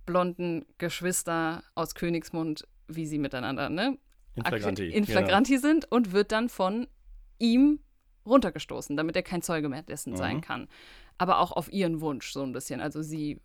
blonden 0.04 0.66
Geschwister 0.78 1.62
aus 1.74 1.94
Königsmund, 1.94 2.68
wie 2.88 3.06
sie 3.06 3.18
miteinander, 3.18 3.70
ne? 3.70 3.98
In 4.34 4.44
Flagranti. 4.44 4.88
In 4.90 5.06
Flagranti 5.06 5.52
genau. 5.52 5.62
sind 5.62 5.90
und 5.90 6.12
wird 6.12 6.32
dann 6.32 6.48
von 6.48 6.86
ihm 7.38 7.80
runtergestoßen, 8.26 8.96
damit 8.96 9.16
er 9.16 9.22
kein 9.22 9.42
Zeuge 9.42 9.68
mehr 9.68 9.82
dessen 9.82 10.12
mhm. 10.12 10.16
sein 10.16 10.40
kann. 10.40 10.68
Aber 11.18 11.38
auch 11.38 11.52
auf 11.52 11.72
ihren 11.72 12.00
Wunsch 12.00 12.32
so 12.32 12.42
ein 12.42 12.52
bisschen. 12.52 12.80
Also 12.80 13.02
sie 13.02 13.32
äh, 13.32 13.38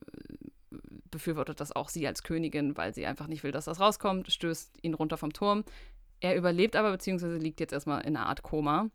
befürwortet 1.12 1.60
das 1.60 1.76
auch 1.76 1.90
sie 1.90 2.08
als 2.08 2.24
Königin, 2.24 2.78
weil 2.78 2.94
sie 2.94 3.06
einfach 3.06 3.28
nicht 3.28 3.44
will, 3.44 3.52
dass 3.52 3.66
das 3.66 3.80
rauskommt, 3.80 4.32
stößt 4.32 4.78
ihn 4.82 4.94
runter 4.94 5.18
vom 5.18 5.34
Turm. 5.34 5.64
Er 6.20 6.36
überlebt 6.36 6.76
aber, 6.76 6.92
beziehungsweise 6.92 7.38
liegt 7.38 7.60
jetzt 7.60 7.74
erstmal 7.74 8.02
in 8.02 8.16
einer 8.16 8.28
Art 8.28 8.44
Koma. 8.44 8.90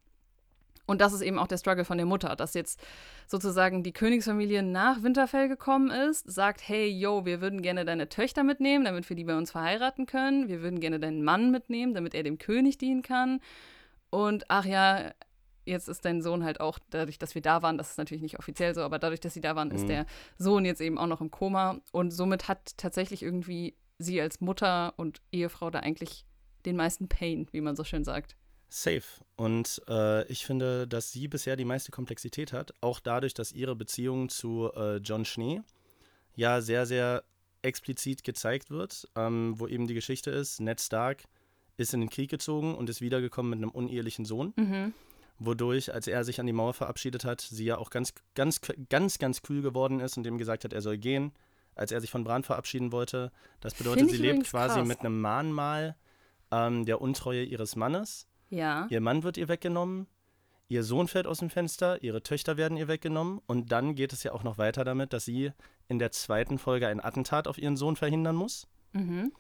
Und 0.86 1.00
das 1.00 1.14
ist 1.14 1.22
eben 1.22 1.38
auch 1.38 1.46
der 1.46 1.56
Struggle 1.56 1.84
von 1.84 1.96
der 1.96 2.06
Mutter, 2.06 2.36
dass 2.36 2.52
jetzt 2.52 2.78
sozusagen 3.26 3.82
die 3.82 3.92
Königsfamilie 3.92 4.62
nach 4.62 5.02
Winterfell 5.02 5.48
gekommen 5.48 5.90
ist, 5.90 6.30
sagt, 6.30 6.68
hey, 6.68 6.86
yo, 6.86 7.24
wir 7.24 7.40
würden 7.40 7.62
gerne 7.62 7.86
deine 7.86 8.10
Töchter 8.10 8.44
mitnehmen, 8.44 8.84
damit 8.84 9.08
wir 9.08 9.16
die 9.16 9.24
bei 9.24 9.36
uns 9.36 9.50
verheiraten 9.50 10.04
können. 10.04 10.48
Wir 10.48 10.60
würden 10.60 10.80
gerne 10.80 11.00
deinen 11.00 11.24
Mann 11.24 11.50
mitnehmen, 11.50 11.94
damit 11.94 12.14
er 12.14 12.22
dem 12.22 12.36
König 12.36 12.76
dienen 12.76 13.00
kann. 13.00 13.40
Und 14.10 14.44
ach 14.48 14.66
ja, 14.66 15.12
jetzt 15.64 15.88
ist 15.88 16.04
dein 16.04 16.22
Sohn 16.22 16.44
halt 16.44 16.60
auch, 16.60 16.78
dadurch, 16.90 17.18
dass 17.18 17.34
wir 17.34 17.42
da 17.42 17.62
waren, 17.62 17.78
das 17.78 17.90
ist 17.90 17.98
natürlich 17.98 18.22
nicht 18.22 18.38
offiziell 18.38 18.74
so, 18.74 18.82
aber 18.82 18.98
dadurch, 18.98 19.20
dass 19.20 19.34
sie 19.34 19.40
da 19.40 19.56
waren, 19.56 19.68
mhm. 19.68 19.74
ist 19.74 19.88
der 19.88 20.06
Sohn 20.38 20.64
jetzt 20.64 20.80
eben 20.80 20.98
auch 20.98 21.06
noch 21.06 21.20
im 21.20 21.30
Koma. 21.30 21.80
Und 21.92 22.10
somit 22.10 22.48
hat 22.48 22.76
tatsächlich 22.76 23.22
irgendwie 23.22 23.74
sie 23.98 24.20
als 24.20 24.40
Mutter 24.40 24.94
und 24.96 25.20
Ehefrau 25.32 25.70
da 25.70 25.80
eigentlich 25.80 26.24
den 26.64 26.76
meisten 26.76 27.08
Pain, 27.08 27.46
wie 27.52 27.60
man 27.60 27.76
so 27.76 27.84
schön 27.84 28.04
sagt. 28.04 28.36
Safe. 28.68 29.02
Und 29.36 29.82
äh, 29.88 30.26
ich 30.26 30.44
finde, 30.46 30.88
dass 30.88 31.12
sie 31.12 31.28
bisher 31.28 31.56
die 31.56 31.64
meiste 31.64 31.92
Komplexität 31.92 32.52
hat, 32.52 32.74
auch 32.80 32.98
dadurch, 32.98 33.34
dass 33.34 33.52
ihre 33.52 33.76
Beziehung 33.76 34.28
zu 34.28 34.70
äh, 34.74 34.96
John 34.96 35.24
Schnee 35.24 35.62
ja 36.34 36.60
sehr, 36.60 36.86
sehr 36.86 37.22
explizit 37.62 38.24
gezeigt 38.24 38.70
wird, 38.70 39.08
ähm, 39.14 39.54
wo 39.58 39.66
eben 39.66 39.86
die 39.86 39.94
Geschichte 39.94 40.30
ist, 40.30 40.60
Ned 40.60 40.80
Stark 40.80 41.24
ist 41.76 41.94
in 41.94 42.00
den 42.00 42.10
Krieg 42.10 42.30
gezogen 42.30 42.74
und 42.74 42.88
ist 42.90 43.00
wiedergekommen 43.00 43.50
mit 43.50 43.58
einem 43.58 43.70
unehelichen 43.70 44.24
Sohn. 44.24 44.52
Mhm. 44.56 44.92
Wodurch, 45.38 45.92
als 45.92 46.06
er 46.06 46.24
sich 46.24 46.40
an 46.40 46.46
die 46.46 46.52
Mauer 46.52 46.74
verabschiedet 46.74 47.24
hat, 47.24 47.40
sie 47.40 47.64
ja 47.64 47.78
auch 47.78 47.90
ganz, 47.90 48.14
ganz, 48.34 48.60
ganz, 48.88 49.18
ganz 49.18 49.42
kühl 49.42 49.62
geworden 49.62 50.00
ist 50.00 50.16
und 50.16 50.26
ihm 50.26 50.38
gesagt 50.38 50.64
hat, 50.64 50.72
er 50.72 50.82
soll 50.82 50.98
gehen, 50.98 51.32
als 51.74 51.90
er 51.90 52.00
sich 52.00 52.10
von 52.10 52.24
Bran 52.24 52.44
verabschieden 52.44 52.92
wollte. 52.92 53.32
Das 53.60 53.74
bedeutet, 53.74 54.10
sie 54.10 54.16
lebt 54.16 54.44
quasi 54.44 54.76
krass. 54.76 54.88
mit 54.88 55.00
einem 55.00 55.20
Mahnmal 55.20 55.96
ähm, 56.52 56.84
der 56.84 57.00
Untreue 57.00 57.42
ihres 57.42 57.74
Mannes 57.74 58.28
ja. 58.54 58.86
Ihr 58.90 59.00
Mann 59.00 59.22
wird 59.22 59.36
ihr 59.36 59.48
weggenommen, 59.48 60.06
ihr 60.68 60.82
Sohn 60.82 61.08
fällt 61.08 61.26
aus 61.26 61.38
dem 61.38 61.50
Fenster, 61.50 62.02
ihre 62.02 62.22
Töchter 62.22 62.56
werden 62.56 62.76
ihr 62.76 62.88
weggenommen 62.88 63.40
und 63.46 63.72
dann 63.72 63.94
geht 63.94 64.12
es 64.12 64.22
ja 64.22 64.32
auch 64.32 64.44
noch 64.44 64.58
weiter 64.58 64.84
damit, 64.84 65.12
dass 65.12 65.24
sie 65.24 65.52
in 65.88 65.98
der 65.98 66.12
zweiten 66.12 66.58
Folge 66.58 66.88
ein 66.88 67.02
Attentat 67.02 67.48
auf 67.48 67.58
ihren 67.58 67.76
Sohn 67.76 67.96
verhindern 67.96 68.36
muss. 68.36 68.66
Mhm. 68.92 69.32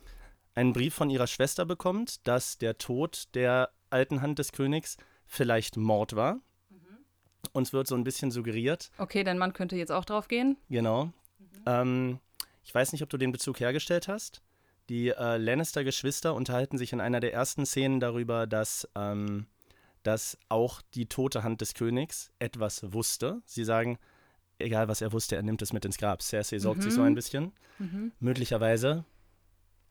Einen 0.54 0.72
Brief 0.72 0.94
von 0.94 1.10
ihrer 1.10 1.26
Schwester 1.26 1.64
bekommt, 1.64 2.26
dass 2.26 2.58
der 2.58 2.78
Tod 2.78 3.24
der 3.34 3.70
alten 3.90 4.20
Hand 4.20 4.38
des 4.38 4.52
Königs 4.52 4.96
vielleicht 5.34 5.76
Mord 5.76 6.14
war. 6.16 6.34
Mhm. 6.70 6.98
Uns 7.52 7.72
wird 7.72 7.86
so 7.86 7.94
ein 7.94 8.04
bisschen 8.04 8.30
suggeriert. 8.30 8.90
Okay, 8.98 9.24
dein 9.24 9.38
Mann 9.38 9.52
könnte 9.52 9.76
jetzt 9.76 9.92
auch 9.92 10.04
drauf 10.04 10.28
gehen. 10.28 10.56
Genau. 10.70 11.06
Mhm. 11.06 11.12
Ähm, 11.66 12.18
ich 12.62 12.74
weiß 12.74 12.92
nicht, 12.92 13.02
ob 13.02 13.10
du 13.10 13.18
den 13.18 13.32
Bezug 13.32 13.60
hergestellt 13.60 14.08
hast. 14.08 14.42
Die 14.88 15.08
äh, 15.08 15.36
Lannister-Geschwister 15.38 16.34
unterhalten 16.34 16.76
sich 16.78 16.92
in 16.92 17.00
einer 17.00 17.20
der 17.20 17.32
ersten 17.32 17.64
Szenen 17.66 18.00
darüber, 18.00 18.46
dass, 18.46 18.88
ähm, 18.94 19.46
dass 20.02 20.38
auch 20.48 20.82
die 20.94 21.06
tote 21.06 21.42
Hand 21.42 21.60
des 21.62 21.74
Königs 21.74 22.30
etwas 22.38 22.92
wusste. 22.92 23.40
Sie 23.46 23.64
sagen, 23.64 23.98
egal 24.58 24.88
was 24.88 25.00
er 25.00 25.12
wusste, 25.12 25.36
er 25.36 25.42
nimmt 25.42 25.62
es 25.62 25.72
mit 25.72 25.84
ins 25.86 25.96
Grab. 25.96 26.22
Cersei 26.22 26.58
sorgt 26.58 26.78
Mhm. 26.80 26.82
sich 26.82 26.92
so 26.94 27.02
ein 27.02 27.14
bisschen. 27.14 27.52
Mhm. 27.78 28.12
Möglicherweise 28.20 29.04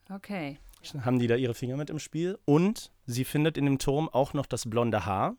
Okay. 0.10 0.60
Haben 1.02 1.19
die 1.19 1.28
da 1.28 1.36
ihre 1.36 1.54
Finger 1.54 1.78
mit 1.78 1.89
im 1.89 2.00
Spiel. 2.00 2.38
Und 2.46 2.91
sie 3.06 3.26
findet 3.26 3.58
in 3.58 3.65
dem 3.65 3.80
Turm 3.80 4.10
auch 4.10 4.34
noch 4.34 4.46
das 4.46 4.69
blonde 4.69 5.06
Haar. 5.06 5.36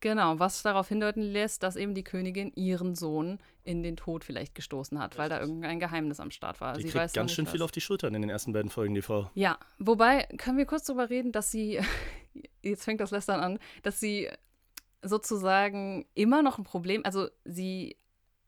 Genau, 0.00 0.38
was 0.38 0.62
darauf 0.62 0.88
hindeuten 0.88 1.20
lässt, 1.20 1.62
dass 1.62 1.76
eben 1.76 1.94
die 1.94 2.02
Königin 2.02 2.52
ihren 2.54 2.94
Sohn 2.94 3.38
in 3.64 3.82
den 3.82 3.96
Tod 3.96 4.24
vielleicht 4.24 4.54
gestoßen 4.54 4.98
hat, 4.98 5.18
weil 5.18 5.28
da 5.28 5.38
irgendein 5.38 5.78
Geheimnis 5.78 6.20
am 6.20 6.30
Start 6.30 6.60
war. 6.62 6.74
Die 6.74 6.82
sie 6.82 6.88
kriegt 6.88 7.02
weiß 7.04 7.12
ganz 7.12 7.32
schön 7.32 7.44
was. 7.44 7.52
viel 7.52 7.62
auf 7.62 7.70
die 7.70 7.82
Schultern 7.82 8.14
in 8.14 8.22
den 8.22 8.30
ersten 8.30 8.54
beiden 8.54 8.70
Folgen, 8.70 8.94
die 8.94 9.02
Frau. 9.02 9.30
Ja, 9.34 9.58
wobei, 9.78 10.26
können 10.38 10.56
wir 10.56 10.64
kurz 10.64 10.84
darüber 10.84 11.10
reden, 11.10 11.32
dass 11.32 11.50
sie, 11.50 11.80
jetzt 12.62 12.84
fängt 12.84 13.00
das 13.00 13.10
Lästern 13.10 13.40
an, 13.40 13.58
dass 13.82 14.00
sie 14.00 14.30
sozusagen 15.02 16.06
immer 16.14 16.42
noch 16.42 16.56
ein 16.56 16.64
Problem, 16.64 17.04
also 17.04 17.28
sie 17.44 17.96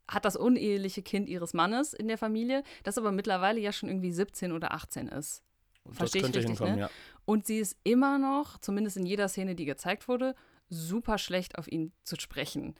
hat 0.08 0.24
das 0.24 0.36
uneheliche 0.36 1.02
Kind 1.02 1.28
ihres 1.28 1.52
Mannes 1.52 1.92
in 1.92 2.08
der 2.08 2.18
Familie, 2.18 2.62
das 2.82 2.96
aber 2.96 3.12
mittlerweile 3.12 3.60
ja 3.60 3.72
schon 3.72 3.90
irgendwie 3.90 4.10
17 4.10 4.52
oder 4.52 4.72
18 4.72 5.08
ist. 5.08 5.42
Verstehe 5.90 6.20
ich 6.20 6.24
könnte 6.24 6.38
richtig, 6.38 6.60
ne? 6.60 6.78
ja. 6.78 6.90
Und 7.24 7.46
sie 7.46 7.58
ist 7.58 7.76
immer 7.84 8.18
noch, 8.18 8.58
zumindest 8.58 8.96
in 8.96 9.06
jeder 9.06 9.28
Szene, 9.28 9.54
die 9.54 9.64
gezeigt 9.64 10.08
wurde, 10.08 10.34
super 10.68 11.18
schlecht 11.18 11.58
auf 11.58 11.70
ihn 11.70 11.92
zu 12.04 12.16
sprechen. 12.16 12.74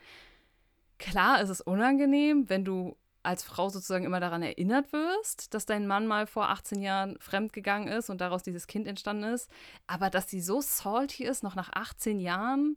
Klar 0.98 1.40
ist 1.40 1.48
es 1.48 1.60
unangenehm, 1.60 2.48
wenn 2.48 2.64
du 2.64 2.96
als 3.22 3.44
Frau 3.44 3.68
sozusagen 3.68 4.04
immer 4.04 4.20
daran 4.20 4.42
erinnert 4.42 4.92
wirst, 4.92 5.54
dass 5.54 5.66
dein 5.66 5.86
Mann 5.86 6.06
mal 6.06 6.26
vor 6.26 6.48
18 6.48 6.80
Jahren 6.80 7.16
fremdgegangen 7.20 7.88
ist 7.88 8.10
und 8.10 8.20
daraus 8.20 8.42
dieses 8.42 8.66
Kind 8.66 8.86
entstanden 8.88 9.24
ist. 9.24 9.50
Aber 9.86 10.10
dass 10.10 10.28
sie 10.28 10.40
so 10.40 10.60
salty 10.60 11.24
ist, 11.24 11.42
noch 11.42 11.54
nach 11.54 11.70
18 11.72 12.18
Jahren, 12.18 12.76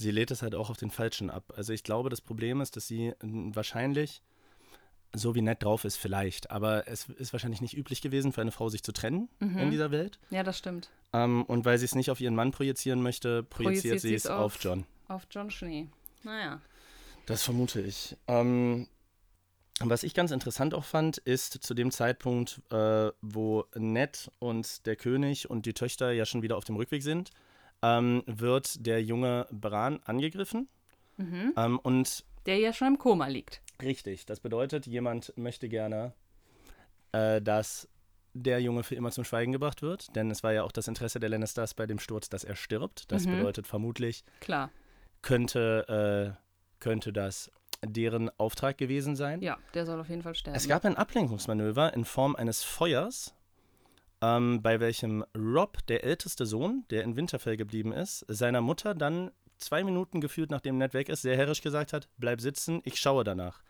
Sie 0.00 0.10
lädt 0.10 0.30
es 0.30 0.40
halt 0.42 0.54
auch 0.54 0.70
auf 0.70 0.78
den 0.78 0.90
Falschen 0.90 1.28
ab. 1.30 1.52
Also 1.56 1.72
ich 1.74 1.84
glaube, 1.84 2.08
das 2.08 2.20
Problem 2.22 2.60
ist, 2.62 2.74
dass 2.76 2.86
sie 2.88 3.12
mm, 3.22 3.50
wahrscheinlich 3.54 4.22
so 5.12 5.34
wie 5.34 5.42
nett 5.42 5.62
drauf 5.62 5.84
ist, 5.84 5.96
vielleicht, 5.96 6.50
aber 6.50 6.86
es 6.88 7.08
ist 7.08 7.32
wahrscheinlich 7.32 7.60
nicht 7.60 7.76
üblich 7.76 8.00
gewesen, 8.00 8.32
für 8.32 8.40
eine 8.40 8.52
Frau 8.52 8.68
sich 8.70 8.82
zu 8.82 8.92
trennen 8.92 9.28
Mhm. 9.40 9.58
in 9.58 9.70
dieser 9.70 9.90
Welt. 9.90 10.18
ja, 10.30 10.42
das 10.42 10.56
stimmt. 10.56 10.88
Ähm, 11.12 11.42
und 11.44 11.64
weil 11.64 11.76
sie 11.78 11.84
es 11.84 11.94
nicht 11.96 12.10
auf 12.10 12.20
ihren 12.20 12.34
Mann 12.36 12.52
projizieren 12.52 13.02
möchte, 13.02 13.42
projiziert, 13.42 13.94
Projiziert 13.96 14.00
sie 14.00 14.14
es 14.14 14.26
auf 14.26 14.54
auf- 14.56 14.62
John. 14.62 14.86
Auf 15.08 15.26
John 15.30 15.50
Schnee. 15.50 15.88
Naja. 16.22 16.60
Das 17.26 17.42
vermute 17.42 17.80
ich. 17.80 18.16
Ähm, 18.28 18.86
Was 19.82 20.02
ich 20.02 20.12
ganz 20.14 20.30
interessant 20.30 20.74
auch 20.74 20.84
fand, 20.84 21.16
ist 21.18 21.54
zu 21.64 21.72
dem 21.74 21.90
Zeitpunkt, 21.90 22.60
äh, 22.70 23.10
wo 23.22 23.64
Ned 23.74 24.30
und 24.38 24.84
der 24.86 24.94
König 24.94 25.48
und 25.50 25.64
die 25.66 25.72
Töchter 25.74 26.12
ja 26.12 26.24
schon 26.26 26.42
wieder 26.42 26.56
auf 26.58 26.64
dem 26.64 26.76
Rückweg 26.76 27.02
sind, 27.02 27.30
ähm, 27.82 28.22
wird 28.26 28.84
der 28.86 29.02
junge 29.02 29.46
Bran 29.50 30.00
angegriffen. 30.04 30.68
Mhm. 31.16 31.52
Ähm, 31.56 31.78
und 31.78 32.24
Der 32.46 32.58
ja 32.58 32.72
schon 32.72 32.88
im 32.88 32.98
Koma 32.98 33.26
liegt. 33.26 33.60
richtig, 33.82 34.26
das 34.26 34.40
bedeutet, 34.40 34.86
jemand 34.86 35.32
möchte 35.36 35.68
gerne, 35.68 36.12
äh, 37.12 37.40
dass 37.42 37.88
der 38.32 38.60
Junge 38.60 38.84
für 38.84 38.94
immer 38.94 39.10
zum 39.10 39.24
Schweigen 39.24 39.50
gebracht 39.52 39.82
wird, 39.82 40.14
denn 40.14 40.30
es 40.30 40.42
war 40.44 40.52
ja 40.52 40.62
auch 40.62 40.70
das 40.72 40.86
Interesse 40.88 41.18
der 41.18 41.28
Lannisters 41.30 41.74
bei 41.74 41.86
dem 41.86 41.98
Sturz, 41.98 42.28
dass 42.28 42.44
er 42.44 42.54
stirbt. 42.54 43.10
Das 43.10 43.26
Mhm. 43.26 43.32
bedeutet 43.32 43.66
vermutlich, 43.66 44.22
Klar. 44.40 44.70
könnte, 45.22 46.36
äh, 46.38 46.80
könnte 46.80 47.12
das 47.12 47.50
deren 47.84 48.30
Auftrag 48.38 48.78
gewesen 48.78 49.16
sein. 49.16 49.40
Ja, 49.42 49.58
der 49.74 49.86
soll 49.86 49.98
auf 50.00 50.08
jeden 50.08 50.22
Fall 50.22 50.34
sterben. 50.34 50.56
Es 50.56 50.68
gab 50.68 50.84
ein 50.84 50.96
Ablenkungsmanöver 50.96 51.92
in 51.94 52.04
Form 52.04 52.36
eines 52.36 52.62
Feuers, 52.62 53.34
ähm, 54.22 54.60
bei 54.62 54.80
welchem 54.80 55.24
Rob, 55.36 55.78
der 55.86 56.04
älteste 56.04 56.46
Sohn, 56.46 56.84
der 56.90 57.02
in 57.04 57.16
Winterfell 57.16 57.56
geblieben 57.56 57.92
ist, 57.92 58.24
seiner 58.28 58.60
Mutter 58.60 58.94
dann 58.94 59.30
zwei 59.58 59.84
Minuten 59.84 60.20
gefühlt, 60.20 60.50
nachdem 60.50 60.78
Ned 60.78 60.94
weg 60.94 61.08
ist, 61.08 61.22
sehr 61.22 61.36
herrisch 61.36 61.62
gesagt 61.62 61.92
hat, 61.92 62.08
bleib 62.18 62.40
sitzen, 62.40 62.80
ich 62.84 62.98
schaue 62.98 63.24
danach. 63.24 63.62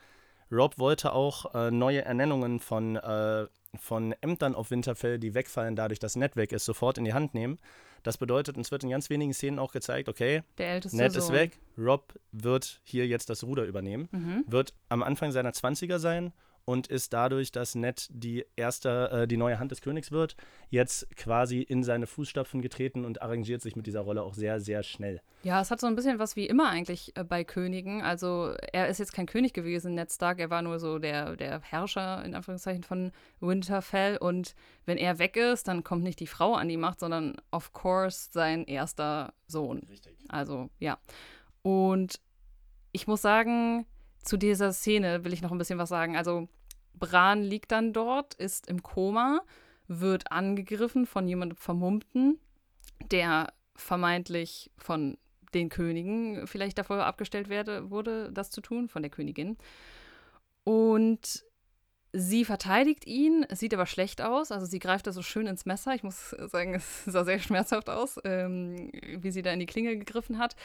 Rob 0.52 0.78
wollte 0.78 1.12
auch 1.12 1.54
äh, 1.54 1.70
neue 1.70 2.04
Ernennungen 2.04 2.58
von, 2.58 2.96
äh, 2.96 3.46
von 3.78 4.12
Ämtern 4.20 4.54
auf 4.56 4.70
Winterfell, 4.72 5.18
die 5.20 5.34
wegfallen 5.34 5.76
dadurch, 5.76 6.00
dass 6.00 6.16
Ned 6.16 6.34
weg 6.36 6.50
ist, 6.52 6.64
sofort 6.64 6.98
in 6.98 7.04
die 7.04 7.12
Hand 7.14 7.34
nehmen. 7.34 7.58
Das 8.02 8.16
bedeutet, 8.16 8.56
uns 8.56 8.70
wird 8.72 8.82
in 8.82 8.90
ganz 8.90 9.10
wenigen 9.10 9.32
Szenen 9.34 9.58
auch 9.58 9.72
gezeigt, 9.72 10.08
okay, 10.08 10.42
der 10.58 10.68
älteste 10.74 10.96
Ned 10.96 11.12
Sohn. 11.12 11.22
ist 11.22 11.32
weg, 11.32 11.58
Rob 11.78 12.14
wird 12.32 12.80
hier 12.82 13.06
jetzt 13.06 13.30
das 13.30 13.44
Ruder 13.44 13.64
übernehmen, 13.64 14.08
Mhm. 14.10 14.44
wird 14.48 14.74
am 14.88 15.02
Anfang 15.04 15.30
seiner 15.32 15.52
20er 15.52 15.98
sein 15.98 16.32
und 16.70 16.86
ist 16.86 17.12
dadurch, 17.12 17.50
dass 17.50 17.74
Ned 17.74 18.06
die 18.12 18.46
erste, 18.54 19.10
äh, 19.10 19.26
die 19.26 19.36
neue 19.36 19.58
Hand 19.58 19.72
des 19.72 19.80
Königs 19.80 20.12
wird, 20.12 20.36
jetzt 20.68 21.10
quasi 21.16 21.62
in 21.62 21.82
seine 21.82 22.06
Fußstapfen 22.06 22.62
getreten 22.62 23.04
und 23.04 23.22
arrangiert 23.22 23.60
sich 23.60 23.74
mit 23.74 23.88
dieser 23.88 24.02
Rolle 24.02 24.22
auch 24.22 24.34
sehr, 24.34 24.60
sehr 24.60 24.84
schnell. 24.84 25.20
Ja, 25.42 25.60
es 25.60 25.72
hat 25.72 25.80
so 25.80 25.88
ein 25.88 25.96
bisschen 25.96 26.20
was 26.20 26.36
wie 26.36 26.46
immer 26.46 26.68
eigentlich 26.68 27.16
äh, 27.16 27.24
bei 27.24 27.42
Königen. 27.42 28.02
Also 28.02 28.54
er 28.72 28.86
ist 28.86 28.98
jetzt 28.98 29.12
kein 29.12 29.26
König 29.26 29.52
gewesen, 29.52 29.94
Ned 29.96 30.12
Stark, 30.12 30.38
er 30.38 30.50
war 30.50 30.62
nur 30.62 30.78
so 30.78 31.00
der, 31.00 31.34
der 31.34 31.60
Herrscher 31.60 32.24
in 32.24 32.36
Anführungszeichen 32.36 32.84
von 32.84 33.10
Winterfell 33.40 34.16
und 34.18 34.54
wenn 34.86 34.96
er 34.96 35.18
weg 35.18 35.36
ist, 35.36 35.66
dann 35.66 35.82
kommt 35.82 36.04
nicht 36.04 36.20
die 36.20 36.28
Frau 36.28 36.54
an 36.54 36.68
die 36.68 36.76
Macht, 36.76 37.00
sondern 37.00 37.34
of 37.50 37.72
course 37.72 38.28
sein 38.30 38.64
erster 38.64 39.34
Sohn. 39.48 39.80
Richtig. 39.90 40.16
Also 40.28 40.70
ja. 40.78 40.98
Und 41.62 42.20
ich 42.92 43.08
muss 43.08 43.22
sagen, 43.22 43.86
zu 44.22 44.36
dieser 44.36 44.72
Szene 44.72 45.24
will 45.24 45.32
ich 45.32 45.42
noch 45.42 45.50
ein 45.50 45.58
bisschen 45.58 45.80
was 45.80 45.88
sagen. 45.88 46.16
Also 46.16 46.48
Bran 47.00 47.42
liegt 47.42 47.72
dann 47.72 47.92
dort, 47.92 48.34
ist 48.34 48.68
im 48.68 48.82
Koma, 48.82 49.40
wird 49.88 50.30
angegriffen 50.30 51.06
von 51.06 51.26
jemandem 51.26 51.56
Vermummten, 51.56 52.38
der 53.10 53.52
vermeintlich 53.74 54.70
von 54.78 55.18
den 55.54 55.68
Königen 55.68 56.46
vielleicht 56.46 56.78
davor 56.78 57.04
abgestellt 57.04 57.48
werde, 57.48 57.90
wurde, 57.90 58.30
das 58.32 58.50
zu 58.50 58.60
tun, 58.60 58.88
von 58.88 59.02
der 59.02 59.10
Königin. 59.10 59.56
Und 60.62 61.44
sie 62.12 62.44
verteidigt 62.44 63.06
ihn, 63.06 63.44
es 63.48 63.58
sieht 63.58 63.74
aber 63.74 63.86
schlecht 63.86 64.22
aus. 64.22 64.52
Also 64.52 64.66
sie 64.66 64.78
greift 64.78 65.06
da 65.06 65.12
so 65.12 65.22
schön 65.22 65.46
ins 65.46 65.66
Messer. 65.66 65.94
Ich 65.94 66.02
muss 66.02 66.30
sagen, 66.30 66.74
es 66.74 67.04
sah 67.04 67.24
sehr 67.24 67.38
schmerzhaft 67.40 67.90
aus, 67.90 68.18
ähm, 68.24 68.90
wie 68.92 69.30
sie 69.30 69.42
da 69.42 69.52
in 69.52 69.60
die 69.60 69.66
Klinge 69.66 69.96
gegriffen 69.96 70.38
hat. 70.38 70.56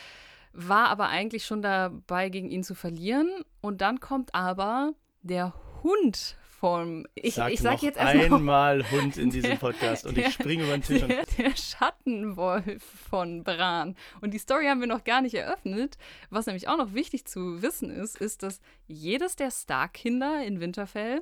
War 0.53 0.89
aber 0.89 1.07
eigentlich 1.07 1.45
schon 1.45 1.61
dabei, 1.61 2.29
gegen 2.29 2.49
ihn 2.49 2.63
zu 2.63 2.75
verlieren. 2.75 3.29
Und 3.61 3.81
dann 3.81 3.99
kommt 3.99 4.33
aber 4.35 4.93
der 5.21 5.53
Hund 5.85 6.35
vom. 6.59 7.05
Ich 7.13 7.35
sag 7.35 7.51
ich 7.53 7.59
sag 7.59 7.81
jetzt 7.83 7.97
erstmal. 7.99 8.25
einmal 8.25 8.91
Hund 8.91 9.17
in 9.17 9.29
diesem 9.29 9.51
Der- 9.51 9.57
Podcast 9.57 10.07
und 10.07 10.17
der- 10.17 10.27
ich 10.29 10.33
springe 10.33 10.63
über 10.63 10.71
den 10.71 10.81
Tisch 10.81 11.03
und 11.03 11.09
Der, 11.09 11.25
der 11.37 11.55
Schattenwolf 11.55 12.81
von 13.09 13.43
Bran. 13.43 13.95
Und 14.21 14.33
die 14.33 14.39
Story 14.39 14.65
haben 14.65 14.79
wir 14.79 14.87
noch 14.87 15.03
gar 15.03 15.21
nicht 15.21 15.35
eröffnet. 15.35 15.97
Was 16.31 16.47
nämlich 16.47 16.67
auch 16.67 16.77
noch 16.77 16.93
wichtig 16.95 17.25
zu 17.25 17.61
wissen 17.61 17.91
ist, 17.91 18.17
ist, 18.19 18.41
dass 18.41 18.61
jedes 18.87 19.35
der 19.35 19.51
Stark-Kinder 19.51 20.43
in 20.43 20.59
Winterfell 20.59 21.21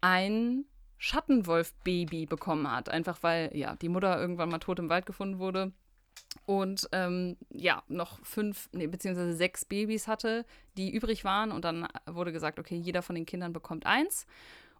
ein 0.00 0.64
Schattenwolf-Baby 0.98 2.26
bekommen 2.26 2.70
hat. 2.70 2.88
Einfach 2.88 3.18
weil, 3.22 3.50
ja, 3.56 3.74
die 3.76 3.88
Mutter 3.88 4.20
irgendwann 4.20 4.48
mal 4.50 4.58
tot 4.58 4.78
im 4.78 4.88
Wald 4.88 5.06
gefunden 5.06 5.38
wurde. 5.40 5.72
Und 6.44 6.88
ähm, 6.92 7.36
ja, 7.50 7.82
noch 7.88 8.24
fünf, 8.24 8.68
nee, 8.72 8.86
beziehungsweise 8.86 9.34
sechs 9.34 9.64
Babys 9.64 10.08
hatte, 10.08 10.44
die 10.76 10.90
übrig 10.90 11.24
waren. 11.24 11.52
Und 11.52 11.64
dann 11.64 11.86
wurde 12.06 12.32
gesagt, 12.32 12.58
okay, 12.58 12.76
jeder 12.76 13.02
von 13.02 13.14
den 13.14 13.26
Kindern 13.26 13.52
bekommt 13.52 13.86
eins. 13.86 14.26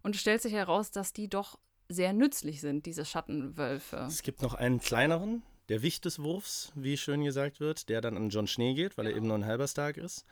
Und 0.01 0.15
es 0.15 0.21
stellt 0.21 0.41
sich 0.41 0.53
heraus, 0.53 0.91
dass 0.91 1.13
die 1.13 1.29
doch 1.29 1.57
sehr 1.89 2.13
nützlich 2.13 2.59
sind, 2.61 2.85
diese 2.85 3.05
Schattenwölfe. 3.05 4.05
es 4.07 4.23
gibt 4.23 4.41
noch 4.41 4.53
einen 4.53 4.79
kleineren, 4.79 5.43
der 5.69 5.81
Wicht 5.81 6.05
des 6.05 6.19
Wurfs, 6.19 6.71
wie 6.75 6.97
schön 6.97 7.23
gesagt 7.23 7.59
wird, 7.59 7.87
der 7.89 8.01
dann 8.01 8.17
an 8.17 8.29
John 8.29 8.47
Schnee 8.47 8.73
geht, 8.73 8.97
weil 8.97 9.07
er 9.07 9.15
eben 9.15 9.27
nur 9.27 9.37
ein 9.37 9.45
halber 9.45 9.67
Stark 9.67 9.97
ist. 9.97 10.25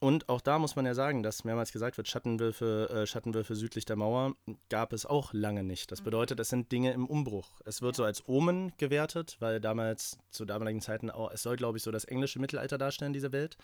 Und 0.00 0.28
auch 0.28 0.40
da 0.40 0.60
muss 0.60 0.76
man 0.76 0.86
ja 0.86 0.94
sagen, 0.94 1.24
dass 1.24 1.42
mehrmals 1.42 1.72
gesagt 1.72 1.96
wird, 1.96 2.06
Schattenwölfe, 2.06 2.88
äh, 2.88 3.06
Schattenwölfe 3.06 3.56
südlich 3.56 3.84
der 3.84 3.96
Mauer 3.96 4.36
gab 4.68 4.92
es 4.92 5.04
auch 5.04 5.32
lange 5.32 5.64
nicht. 5.64 5.90
Das 5.90 6.02
bedeutet, 6.02 6.38
es 6.38 6.50
sind 6.50 6.70
Dinge 6.70 6.92
im 6.92 7.06
Umbruch. 7.06 7.60
Es 7.64 7.82
wird 7.82 7.96
so 7.96 8.04
als 8.04 8.28
Omen 8.28 8.72
gewertet, 8.78 9.36
weil 9.40 9.60
damals, 9.60 10.18
zu 10.30 10.44
damaligen 10.44 10.80
Zeiten 10.80 11.10
auch, 11.10 11.32
es 11.32 11.42
soll, 11.42 11.56
glaube 11.56 11.78
ich, 11.78 11.82
so 11.84 11.90
das 11.90 12.04
englische 12.04 12.38
Mittelalter 12.38 12.78
darstellen, 12.78 13.12
diese 13.12 13.32
Welt. 13.32 13.56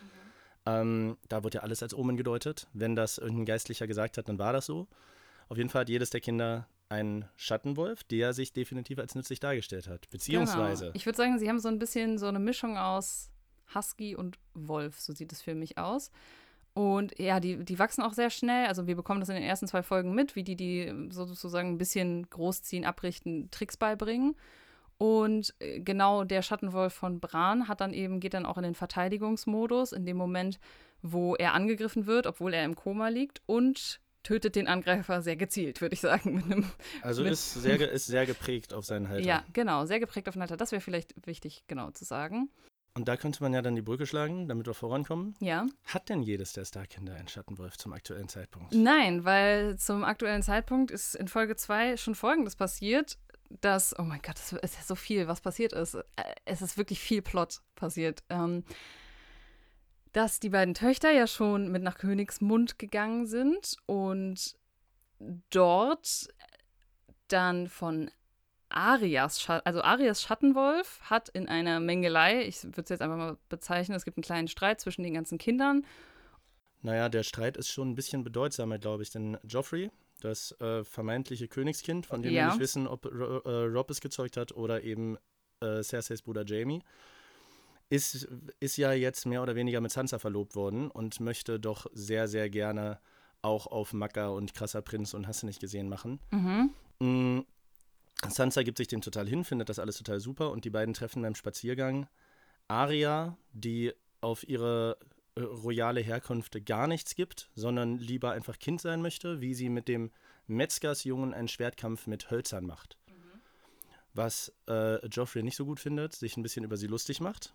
Ähm, 0.66 1.18
da 1.28 1.44
wird 1.44 1.54
ja 1.54 1.60
alles 1.60 1.82
als 1.82 1.94
Omen 1.94 2.16
gedeutet. 2.16 2.66
Wenn 2.72 2.96
das 2.96 3.18
irgendein 3.18 3.46
Geistlicher 3.46 3.86
gesagt 3.86 4.18
hat, 4.18 4.28
dann 4.28 4.38
war 4.38 4.52
das 4.52 4.66
so. 4.66 4.88
Auf 5.48 5.56
jeden 5.58 5.68
Fall 5.68 5.82
hat 5.82 5.88
jedes 5.88 6.10
der 6.10 6.20
Kinder 6.20 6.66
einen 6.88 7.26
Schattenwolf, 7.36 8.02
der 8.04 8.32
sich 8.32 8.52
definitiv 8.52 8.98
als 8.98 9.14
nützlich 9.14 9.40
dargestellt 9.40 9.88
hat. 9.88 10.08
Beziehungsweise, 10.10 10.86
Genau. 10.86 10.96
Ich 10.96 11.06
würde 11.06 11.16
sagen, 11.16 11.38
sie 11.38 11.48
haben 11.48 11.58
so 11.60 11.68
ein 11.68 11.78
bisschen 11.78 12.18
so 12.18 12.26
eine 12.26 12.38
Mischung 12.38 12.76
aus 12.76 13.30
Husky 13.74 14.16
und 14.16 14.38
Wolf, 14.54 15.00
so 15.00 15.12
sieht 15.12 15.32
es 15.32 15.42
für 15.42 15.54
mich 15.54 15.78
aus. 15.78 16.10
Und 16.74 17.16
ja, 17.20 17.38
die, 17.38 17.64
die 17.64 17.78
wachsen 17.78 18.02
auch 18.02 18.12
sehr 18.12 18.30
schnell. 18.30 18.66
Also 18.66 18.88
wir 18.88 18.96
bekommen 18.96 19.20
das 19.20 19.28
in 19.28 19.36
den 19.36 19.44
ersten 19.44 19.68
zwei 19.68 19.82
Folgen 19.82 20.14
mit, 20.14 20.34
wie 20.34 20.42
die 20.42 20.56
die 20.56 20.92
sozusagen 21.10 21.70
ein 21.70 21.78
bisschen 21.78 22.28
großziehen, 22.28 22.84
abrichten, 22.84 23.48
Tricks 23.52 23.76
beibringen. 23.76 24.34
Und 24.98 25.54
äh, 25.60 25.80
genau 25.80 26.24
der 26.24 26.42
Schattenwolf 26.42 26.92
von 26.92 27.20
Bran 27.20 27.68
hat 27.68 27.80
dann 27.80 27.92
eben, 27.92 28.20
geht 28.20 28.34
dann 28.34 28.46
auch 28.46 28.56
in 28.56 28.64
den 28.64 28.74
Verteidigungsmodus, 28.74 29.92
in 29.92 30.04
dem 30.04 30.16
Moment, 30.16 30.58
wo 31.02 31.36
er 31.36 31.54
angegriffen 31.54 32.06
wird, 32.06 32.26
obwohl 32.26 32.54
er 32.54 32.64
im 32.64 32.74
Koma 32.74 33.08
liegt 33.08 33.42
und 33.46 34.00
tötet 34.24 34.56
den 34.56 34.66
Angreifer 34.66 35.20
sehr 35.22 35.36
gezielt, 35.36 35.80
würde 35.80 35.94
ich 35.94 36.00
sagen. 36.00 36.42
Einem, 36.42 36.64
also 37.02 37.22
ist 37.22 37.54
sehr, 37.54 37.92
ist 37.92 38.06
sehr 38.06 38.26
geprägt 38.26 38.74
auf 38.74 38.84
seinen 38.84 39.08
Halter. 39.08 39.26
ja, 39.26 39.44
genau, 39.52 39.84
sehr 39.84 40.00
geprägt 40.00 40.28
auf 40.28 40.34
den 40.34 40.42
Alter. 40.42 40.56
Das 40.56 40.72
wäre 40.72 40.80
vielleicht 40.80 41.14
wichtig, 41.26 41.64
genau 41.68 41.90
zu 41.90 42.04
sagen. 42.04 42.48
Und 42.96 43.08
da 43.08 43.16
könnte 43.16 43.42
man 43.42 43.52
ja 43.52 43.60
dann 43.60 43.74
die 43.74 43.82
Brücke 43.82 44.06
schlagen, 44.06 44.46
damit 44.46 44.66
wir 44.66 44.74
vorankommen. 44.74 45.34
Ja. 45.40 45.66
Hat 45.86 46.08
denn 46.08 46.22
jedes 46.22 46.52
der 46.52 46.64
Starkinder 46.64 47.14
einen 47.14 47.26
Schattenwolf 47.26 47.76
zum 47.76 47.92
aktuellen 47.92 48.28
Zeitpunkt? 48.28 48.72
Nein, 48.72 49.24
weil 49.24 49.76
zum 49.78 50.04
aktuellen 50.04 50.42
Zeitpunkt 50.42 50.92
ist 50.92 51.16
in 51.16 51.26
Folge 51.26 51.56
2 51.56 51.96
schon 51.96 52.14
Folgendes 52.14 52.54
passiert, 52.54 53.18
dass, 53.60 53.98
oh 53.98 54.02
mein 54.02 54.22
Gott, 54.22 54.36
es 54.38 54.52
ist 54.52 54.76
ja 54.76 54.82
so 54.84 54.94
viel, 54.94 55.26
was 55.26 55.40
passiert 55.40 55.72
ist. 55.72 55.94
Äh, 55.94 56.02
Es 56.44 56.62
ist 56.62 56.78
wirklich 56.78 57.00
viel 57.00 57.20
Plot 57.20 57.60
passiert. 57.74 58.22
Ähm, 58.30 58.64
dass 60.12 60.38
die 60.38 60.50
beiden 60.50 60.74
Töchter 60.74 61.10
ja 61.10 61.26
schon 61.26 61.72
mit 61.72 61.82
nach 61.82 61.98
Königsmund 61.98 62.78
gegangen 62.78 63.26
sind 63.26 63.76
und 63.86 64.54
dort 65.50 66.28
dann 67.26 67.66
von 67.68 68.10
Arias, 68.76 69.40
Scha 69.40 69.58
also 69.64 69.82
Arias 69.82 70.22
Schattenwolf 70.22 71.00
hat 71.02 71.28
in 71.30 71.48
einer 71.48 71.80
Mengelei, 71.80 72.44
ich 72.46 72.62
würde 72.64 72.82
es 72.82 72.88
jetzt 72.88 73.02
einfach 73.02 73.16
mal 73.16 73.36
bezeichnen, 73.48 73.96
es 73.96 74.04
gibt 74.04 74.16
einen 74.16 74.24
kleinen 74.24 74.48
Streit 74.48 74.80
zwischen 74.80 75.02
den 75.02 75.14
ganzen 75.14 75.38
Kindern 75.38 75.84
Naja, 76.82 77.08
der 77.08 77.22
Streit 77.22 77.56
ist 77.56 77.68
schon 77.68 77.90
ein 77.90 77.94
bisschen 77.94 78.24
bedeutsamer, 78.24 78.78
glaube 78.78 79.02
ich, 79.02 79.10
denn 79.10 79.38
Joffrey, 79.44 79.90
das 80.20 80.52
äh, 80.60 80.84
vermeintliche 80.84 81.48
Königskind, 81.48 82.06
von 82.06 82.22
dem 82.22 82.32
wir 82.32 82.40
Ja. 82.40 82.46
nicht 82.48 82.58
wissen, 82.60 82.86
ob 82.86 83.06
Ro 83.06 83.38
äh, 83.44 83.64
Rob 83.66 83.90
es 83.90 84.00
gezeugt 84.00 84.36
hat 84.36 84.52
oder 84.52 84.82
eben 84.82 85.16
äh, 85.60 85.82
Cerseis 85.82 86.22
Bruder 86.22 86.44
Jamie, 86.46 86.82
ist, 87.90 88.28
ist 88.60 88.76
ja 88.76 88.92
jetzt 88.92 89.26
mehr 89.26 89.42
oder 89.42 89.54
weniger 89.54 89.80
mit 89.80 89.92
Sansa 89.92 90.18
verlobt 90.18 90.56
worden 90.56 90.90
und 90.90 91.20
möchte 91.20 91.60
doch 91.60 91.86
sehr, 91.92 92.28
sehr 92.28 92.50
gerne 92.50 92.98
auch 93.42 93.66
auf 93.66 93.92
Macker 93.92 94.32
und 94.32 94.54
krasser 94.54 94.82
Prinz 94.82 95.14
und 95.14 95.26
hast 95.28 95.42
du 95.42 95.46
nicht 95.46 95.60
gesehen 95.60 95.88
machen. 95.88 96.18
Mhm. 96.30 97.44
Sansa 98.28 98.62
gibt 98.62 98.78
sich 98.78 98.88
dem 98.88 99.00
total 99.00 99.28
hin, 99.28 99.44
findet 99.44 99.68
das 99.68 99.78
alles 99.78 99.98
total 99.98 100.20
super 100.20 100.50
und 100.50 100.64
die 100.64 100.70
beiden 100.70 100.94
treffen 100.94 101.22
beim 101.22 101.34
Spaziergang 101.34 102.08
Arya, 102.68 103.36
die 103.52 103.92
auf 104.20 104.46
ihre 104.48 104.98
äh, 105.36 105.42
royale 105.42 106.00
Herkunft 106.00 106.64
gar 106.64 106.86
nichts 106.86 107.14
gibt, 107.14 107.50
sondern 107.54 107.98
lieber 107.98 108.32
einfach 108.32 108.58
Kind 108.58 108.80
sein 108.80 109.02
möchte, 109.02 109.40
wie 109.40 109.54
sie 109.54 109.68
mit 109.68 109.88
dem 109.88 110.10
Metzgersjungen 110.46 111.34
einen 111.34 111.48
Schwertkampf 111.48 112.06
mit 112.06 112.30
Hölzern 112.30 112.66
macht. 112.66 112.96
Was 114.12 114.52
äh, 114.68 115.04
Joffrey 115.08 115.42
nicht 115.42 115.56
so 115.56 115.64
gut 115.64 115.80
findet, 115.80 116.14
sich 116.14 116.36
ein 116.36 116.42
bisschen 116.42 116.64
über 116.64 116.76
sie 116.76 116.86
lustig 116.86 117.20
macht, 117.20 117.52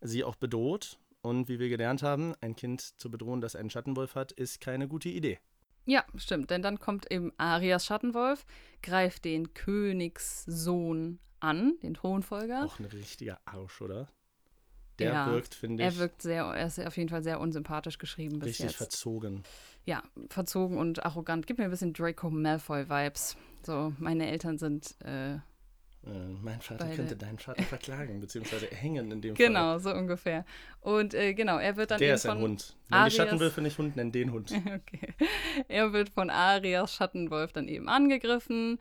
sie 0.00 0.24
auch 0.24 0.34
bedroht 0.34 0.98
und 1.22 1.48
wie 1.48 1.60
wir 1.60 1.68
gelernt 1.68 2.02
haben, 2.02 2.34
ein 2.40 2.56
Kind 2.56 2.80
zu 3.00 3.10
bedrohen, 3.10 3.40
das 3.40 3.54
einen 3.54 3.70
Schattenwolf 3.70 4.16
hat, 4.16 4.32
ist 4.32 4.60
keine 4.60 4.88
gute 4.88 5.08
Idee. 5.08 5.38
Ja, 5.84 6.04
stimmt, 6.16 6.50
denn 6.50 6.62
dann 6.62 6.78
kommt 6.78 7.10
eben 7.10 7.32
Arias 7.38 7.86
Schattenwolf, 7.86 8.44
greift 8.82 9.24
den 9.24 9.52
Königssohn 9.54 11.18
an, 11.40 11.74
den 11.82 11.94
Thronfolger. 11.94 12.64
Auch 12.64 12.78
ein 12.78 12.84
richtiger 12.86 13.40
Arsch, 13.44 13.80
oder? 13.82 14.08
Der 14.98 15.12
Ja, 15.12 15.32
wirkt, 15.32 15.54
finde 15.54 15.82
ich, 15.82 15.94
Er 15.94 15.98
wirkt 15.98 16.22
sehr, 16.22 16.44
er 16.44 16.66
ist 16.66 16.78
auf 16.78 16.96
jeden 16.96 17.08
Fall 17.08 17.22
sehr 17.22 17.40
unsympathisch 17.40 17.98
geschrieben 17.98 18.38
bis 18.38 18.48
richtig 18.50 18.66
jetzt. 18.66 18.76
verzogen. 18.76 19.42
ja, 19.84 20.02
verzogen 20.28 20.76
und 20.78 21.04
arrogant. 21.04 21.46
Gibt 21.46 21.58
mir 21.58 21.64
ein 21.64 21.70
bisschen 21.70 21.92
Draco 21.94 22.30
Malfoy-Vibes. 22.30 23.36
So, 23.64 23.92
meine 23.98 24.30
Eltern 24.30 24.58
sind, 24.58 24.94
äh, 25.04 25.34
Äh, 25.34 25.38
mein 26.04 26.60
Vater 26.60 26.84
Beide. 26.84 26.96
könnte 26.96 27.16
deinen 27.16 27.38
Vater 27.38 27.62
verklagen, 27.62 28.20
beziehungsweise 28.20 28.66
hängen 28.66 29.10
in 29.12 29.20
dem 29.22 29.34
genau, 29.34 29.78
so 29.78 29.92
ungefähr. 29.94 30.44
Und 30.80 31.14
äh, 31.14 31.32
genau, 31.32 31.58
er 31.58 31.76
wird 31.76 31.92
dann 31.92 31.98
Fall. 31.98 32.06
Der 32.06 32.14
ist 32.16 32.26
ein 32.26 32.38
Hund. 32.38 32.76
Wenn 32.88 32.98
Arias- 32.98 33.12
die 33.12 33.16
Schattenwölfe 33.16 33.60
nicht 33.62 33.78
Hund 33.78 33.96
nennen, 33.96 34.12
den 34.12 34.32
Hund. 34.32 34.50
Okay. 34.66 35.14
Er 35.68 35.92
wird 35.92 36.08
von 36.10 36.28
Arias 36.30 36.94
Schattenwolf 36.94 37.52
dann 37.52 37.68
eben 37.68 37.88
angegriffen. 37.88 38.78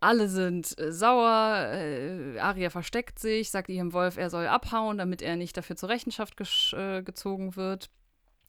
Alle 0.00 0.28
sind 0.28 0.76
äh, 0.80 0.92
sauer. 0.92 1.68
Äh, 1.72 2.38
Aria 2.38 2.70
versteckt 2.70 3.18
sich, 3.18 3.50
sagt 3.50 3.68
ihrem 3.68 3.92
Wolf, 3.92 4.16
er 4.16 4.30
soll 4.30 4.46
abhauen, 4.46 4.98
damit 4.98 5.22
er 5.22 5.36
nicht 5.36 5.56
dafür 5.56 5.76
zur 5.76 5.90
Rechenschaft 5.90 6.34
äh, 6.72 7.02
gezogen 7.02 7.54
wird. 7.54 7.90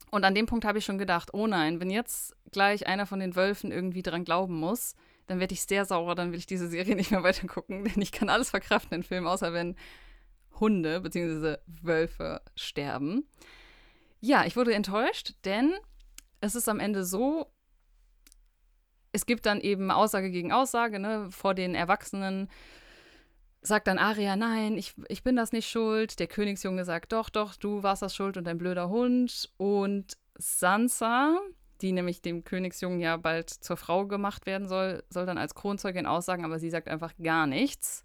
Und 0.09 0.24
an 0.24 0.34
dem 0.34 0.45
Punkt 0.45 0.66
habe 0.66 0.80
ich 0.80 0.86
schon 0.86 0.97
gedacht, 0.97 1.34
oh 1.34 1.47
nein, 1.47 1.80
wenn 1.80 1.89
jetzt 1.89 2.36
gleich 2.51 2.88
einer 2.88 3.05
von 3.05 3.20
den 3.20 3.36
Wölfen 3.36 3.72
irgendwie 3.72 4.01
dran 4.01 4.26
glauben 4.26 4.55
muss, 4.55 4.95
dann 5.28 5.39
werde 5.39 5.53
ich 5.53 5.63
sehr 5.63 5.86
sauer, 5.86 6.15
dann 6.15 6.32
will 6.32 6.39
ich 6.39 6.45
diese 6.45 6.67
Serie 6.67 6.95
nicht 6.97 7.11
mehr 7.11 7.24
weiter 7.24 7.47
gucken, 7.47 7.86
denn 7.86 8.01
ich 8.01 8.11
kann 8.11 8.30
alles 8.30 8.49
verkraften 8.49 8.95
in 8.95 9.03
Filmen, 9.03 9.28
außer 9.28 9.53
wenn 9.53 9.76
Hunde 10.59 11.01
bzw. 11.01 11.57
Wölfe 11.67 12.41
sterben. 12.55 13.26
Ja, 14.19 14.45
ich 14.45 14.55
wurde 14.55 14.74
enttäuscht, 14.74 15.34
denn 15.45 15.74
es 16.41 16.55
ist 16.55 16.69
am 16.69 16.80
Ende 16.80 17.03
so, 17.03 17.47
es 19.11 19.26
gibt 19.26 19.45
dann 19.45 19.59
eben 19.59 19.91
Aussage 19.91 20.32
gegen 20.32 20.51
Aussage, 20.51 20.99
ne, 20.99 21.30
vor 21.32 21.53
den 21.53 21.76
Erwachsenen 21.76 22.49
sagt 23.61 23.88
dann 23.88 23.99
Aria, 23.99 24.36
nein, 24.36 24.78
ich, 24.78 24.95
ich 25.07 25.24
bin 25.24 25.36
das 25.36 25.51
nicht 25.51 25.69
schuld. 25.69 26.19
Der 26.19 26.28
Königsjunge 26.28 26.84
sagt, 26.86 27.11
doch, 27.11 27.30
doch, 27.30 27.55
du 27.55 27.84
warst 27.84 28.01
das 28.01 28.15
schuld 28.15 28.38
und 28.38 28.45
dein 28.45 28.57
blöder 28.57 28.89
Hund. 28.89 29.51
Und 29.57 30.17
Sansa, 30.36 31.39
die 31.82 31.91
nämlich 31.91 32.21
dem 32.21 32.43
Königsjungen 32.43 32.99
ja 32.99 33.17
bald 33.17 33.49
zur 33.49 33.77
Frau 33.77 34.05
gemacht 34.05 34.45
werden 34.45 34.67
soll, 34.67 35.03
soll 35.09 35.25
dann 35.25 35.38
als 35.38 35.55
Kronzeugin 35.55 36.05
aussagen, 36.05 36.45
aber 36.45 36.59
sie 36.59 36.69
sagt 36.69 36.88
einfach 36.88 37.13
gar 37.21 37.47
nichts. 37.47 38.03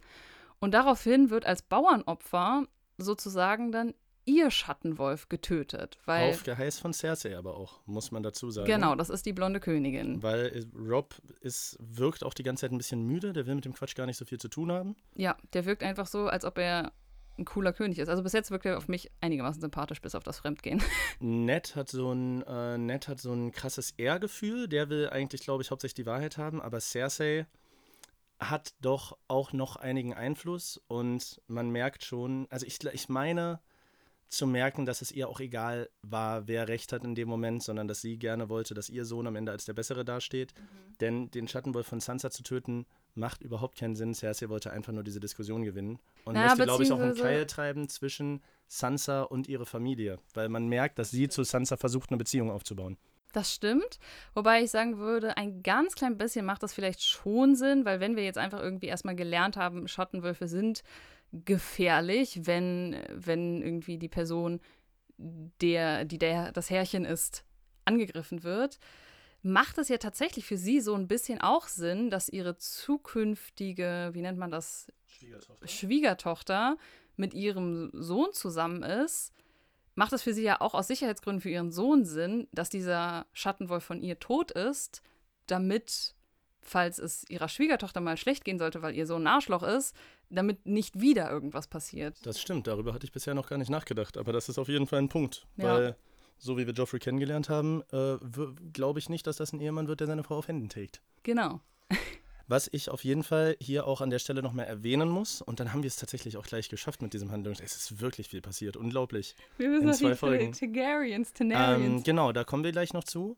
Und 0.58 0.72
daraufhin 0.72 1.30
wird 1.30 1.44
als 1.44 1.62
Bauernopfer 1.62 2.64
sozusagen 2.98 3.72
dann 3.72 3.94
ihr 4.26 4.50
Schattenwolf 4.50 5.28
getötet. 5.28 5.98
Weil, 6.04 6.30
Auf 6.30 6.42
Geheiß 6.42 6.80
von 6.80 6.92
Cersei 6.92 7.36
aber 7.36 7.56
auch, 7.56 7.80
muss 7.86 8.10
man 8.10 8.22
dazu 8.22 8.50
sagen. 8.50 8.66
genau, 8.66 8.94
das 8.94 9.08
ist 9.08 9.24
die 9.24 9.32
blonde 9.32 9.60
Königin. 9.60 10.22
Weil 10.22 10.46
äh, 10.46 10.64
Rob 10.76 11.14
ist, 11.40 11.78
wirkt 11.80 12.24
auch 12.24 12.34
die 12.34 12.42
ganze 12.42 12.62
Zeit 12.62 12.72
ein 12.72 12.78
bisschen 12.78 13.02
müde, 13.02 13.32
der 13.32 13.46
will 13.46 13.54
mit 13.54 13.64
dem 13.64 13.72
Quatsch 13.74 13.94
gar 13.94 14.06
nicht 14.06 14.16
so 14.16 14.24
viel 14.24 14.38
zu 14.38 14.48
tun 14.48 14.72
haben. 14.72 14.96
Ja, 15.14 15.36
der 15.52 15.64
wirkt 15.64 15.82
einfach 15.82 16.06
so, 16.06 16.26
als 16.26 16.44
ob 16.44 16.58
er 16.58 16.92
ein 17.38 17.44
cooler 17.44 17.72
König 17.72 17.98
ist. 17.98 18.08
Also 18.08 18.22
bis 18.22 18.32
jetzt 18.32 18.50
wirkt 18.50 18.66
er 18.66 18.78
auf 18.78 18.88
mich 18.88 19.10
einigermaßen 19.20 19.60
sympathisch, 19.60 20.00
bis 20.00 20.14
auf 20.14 20.22
das 20.22 20.38
Fremdgehen. 20.38 20.82
Ned 21.20 21.76
hat 21.76 21.88
so 21.88 22.12
ein, 22.12 22.42
äh, 22.42 22.78
Ned 22.78 23.08
hat 23.08 23.20
so 23.20 23.32
ein 23.32 23.52
krasses 23.52 23.92
Ehrgefühl, 23.92 24.68
der 24.68 24.88
will 24.88 25.08
eigentlich, 25.10 25.42
glaube 25.42 25.62
ich, 25.62 25.70
hauptsächlich 25.70 25.94
die 25.94 26.06
Wahrheit 26.06 26.38
haben, 26.38 26.60
aber 26.60 26.80
Cersei 26.80 27.46
hat 28.38 28.74
doch 28.80 29.16
auch 29.28 29.52
noch 29.52 29.76
einigen 29.76 30.12
Einfluss 30.12 30.80
und 30.88 31.40
man 31.46 31.70
merkt 31.70 32.04
schon, 32.04 32.46
also 32.50 32.66
ich, 32.66 32.84
ich 32.84 33.08
meine 33.08 33.60
zu 34.28 34.46
merken, 34.46 34.86
dass 34.86 35.02
es 35.02 35.12
ihr 35.12 35.28
auch 35.28 35.40
egal 35.40 35.88
war, 36.02 36.48
wer 36.48 36.68
recht 36.68 36.92
hat 36.92 37.04
in 37.04 37.14
dem 37.14 37.28
Moment, 37.28 37.62
sondern 37.62 37.88
dass 37.88 38.00
sie 38.00 38.18
gerne 38.18 38.48
wollte, 38.48 38.74
dass 38.74 38.90
ihr 38.90 39.04
Sohn 39.04 39.26
am 39.26 39.36
Ende 39.36 39.52
als 39.52 39.64
der 39.64 39.72
Bessere 39.72 40.04
dasteht. 40.04 40.52
Denn 41.00 41.30
den 41.30 41.48
Schattenwolf 41.48 41.86
von 41.86 42.00
Sansa 42.00 42.30
zu 42.30 42.42
töten, 42.42 42.86
macht 43.16 43.42
überhaupt 43.42 43.78
keinen 43.78 43.96
Sinn. 43.96 44.14
Cersei 44.14 44.48
wollte 44.48 44.70
einfach 44.70 44.92
nur 44.92 45.02
diese 45.02 45.20
Diskussion 45.20 45.62
gewinnen 45.62 45.98
und 46.24 46.34
Naja, 46.34 46.48
möchte, 46.48 46.64
glaube 46.64 46.84
ich, 46.84 46.92
auch 46.92 47.00
einen 47.00 47.14
Keil 47.14 47.46
treiben 47.46 47.88
zwischen 47.88 48.42
Sansa 48.68 49.22
und 49.22 49.48
ihre 49.48 49.66
Familie, 49.66 50.18
weil 50.34 50.48
man 50.48 50.68
merkt, 50.68 50.98
dass 50.98 51.10
sie 51.10 51.28
zu 51.28 51.44
Sansa 51.44 51.76
versucht, 51.76 52.10
eine 52.10 52.18
Beziehung 52.18 52.50
aufzubauen. 52.50 52.96
Das 53.32 53.52
stimmt. 53.52 53.98
Wobei 54.34 54.62
ich 54.62 54.70
sagen 54.70 54.98
würde, 54.98 55.36
ein 55.36 55.62
ganz 55.62 55.94
klein 55.94 56.16
bisschen 56.16 56.46
macht 56.46 56.62
das 56.62 56.72
vielleicht 56.72 57.02
schon 57.02 57.54
Sinn, 57.54 57.84
weil 57.84 58.00
wenn 58.00 58.16
wir 58.16 58.24
jetzt 58.24 58.38
einfach 58.38 58.60
irgendwie 58.60 58.86
erstmal 58.86 59.14
gelernt 59.14 59.56
haben, 59.56 59.88
Schattenwölfe 59.88 60.48
sind 60.48 60.82
gefährlich, 61.32 62.40
wenn, 62.44 62.96
wenn 63.10 63.60
irgendwie 63.60 63.98
die 63.98 64.08
Person, 64.08 64.60
der, 65.18 66.04
die 66.04 66.18
der, 66.18 66.52
das 66.52 66.70
Herrchen 66.70 67.04
ist, 67.04 67.44
angegriffen 67.84 68.42
wird, 68.42 68.78
macht 69.42 69.78
es 69.78 69.88
ja 69.88 69.98
tatsächlich 69.98 70.44
für 70.44 70.56
sie 70.56 70.80
so 70.80 70.94
ein 70.94 71.08
bisschen 71.08 71.40
auch 71.40 71.68
Sinn, 71.68 72.10
dass 72.10 72.28
ihre 72.28 72.56
zukünftige, 72.56 74.10
wie 74.12 74.22
nennt 74.22 74.38
man 74.38 74.50
das, 74.50 74.92
Schwiegertochter 75.64 76.76
mit 77.16 77.32
ihrem 77.32 77.90
Sohn 77.94 78.32
zusammen 78.32 78.82
ist, 78.82 79.32
macht 79.94 80.12
es 80.12 80.22
für 80.22 80.34
sie 80.34 80.42
ja 80.42 80.60
auch 80.60 80.74
aus 80.74 80.88
Sicherheitsgründen 80.88 81.40
für 81.40 81.50
ihren 81.50 81.72
Sohn 81.72 82.04
Sinn, 82.04 82.48
dass 82.52 82.68
dieser 82.68 83.26
Schattenwolf 83.32 83.82
von 83.82 84.02
ihr 84.02 84.18
tot 84.18 84.50
ist, 84.50 85.02
damit, 85.46 86.14
falls 86.60 86.98
es 86.98 87.24
ihrer 87.28 87.48
Schwiegertochter 87.48 88.00
mal 88.00 88.16
schlecht 88.16 88.44
gehen 88.44 88.58
sollte, 88.58 88.82
weil 88.82 88.94
ihr 88.94 89.06
Sohn 89.06 89.22
ein 89.22 89.34
Arschloch 89.34 89.62
ist, 89.62 89.96
damit 90.28 90.66
nicht 90.66 91.00
wieder 91.00 91.30
irgendwas 91.30 91.66
passiert. 91.66 92.24
Das 92.26 92.40
stimmt, 92.40 92.66
darüber 92.66 92.92
hatte 92.92 93.06
ich 93.06 93.12
bisher 93.12 93.34
noch 93.34 93.48
gar 93.48 93.58
nicht 93.58 93.70
nachgedacht, 93.70 94.16
aber 94.16 94.32
das 94.32 94.48
ist 94.48 94.58
auf 94.58 94.68
jeden 94.68 94.86
Fall 94.86 94.98
ein 94.98 95.08
Punkt. 95.08 95.46
Ja. 95.56 95.64
Weil, 95.64 95.96
so 96.38 96.56
wie 96.58 96.66
wir 96.66 96.74
Joffrey 96.74 96.98
kennengelernt 96.98 97.48
haben, 97.48 97.82
äh, 97.92 98.16
glaube 98.72 98.98
ich 98.98 99.08
nicht, 99.08 99.26
dass 99.26 99.36
das 99.36 99.52
ein 99.52 99.60
Ehemann 99.60 99.88
wird, 99.88 100.00
der 100.00 100.06
seine 100.06 100.22
Frau 100.24 100.36
auf 100.38 100.48
Händen 100.48 100.68
trägt. 100.68 101.00
Genau. 101.22 101.60
Was 102.48 102.68
ich 102.70 102.90
auf 102.90 103.02
jeden 103.02 103.24
Fall 103.24 103.56
hier 103.60 103.88
auch 103.88 104.00
an 104.00 104.08
der 104.10 104.20
Stelle 104.20 104.40
nochmal 104.40 104.66
erwähnen 104.66 105.08
muss, 105.08 105.42
und 105.42 105.58
dann 105.58 105.72
haben 105.72 105.82
wir 105.82 105.88
es 105.88 105.96
tatsächlich 105.96 106.36
auch 106.36 106.46
gleich 106.46 106.68
geschafft 106.68 107.02
mit 107.02 107.12
diesem 107.12 107.32
Handlungs. 107.32 107.58
Es 107.60 107.74
ist 107.74 108.00
wirklich 108.00 108.28
viel 108.28 108.40
passiert, 108.40 108.76
unglaublich. 108.76 109.34
Wir 109.58 109.68
müssen 109.68 109.88
In 109.88 109.94
zwei 109.94 110.10
die 110.10 110.14
Folgen. 110.14 110.52
Targaryens, 110.52 111.32
Ähm, 111.40 111.50
Targaryens. 111.50 112.04
genau, 112.04 112.30
da 112.30 112.44
kommen 112.44 112.62
wir 112.62 112.70
gleich 112.70 112.92
noch 112.92 113.02
zu. 113.02 113.36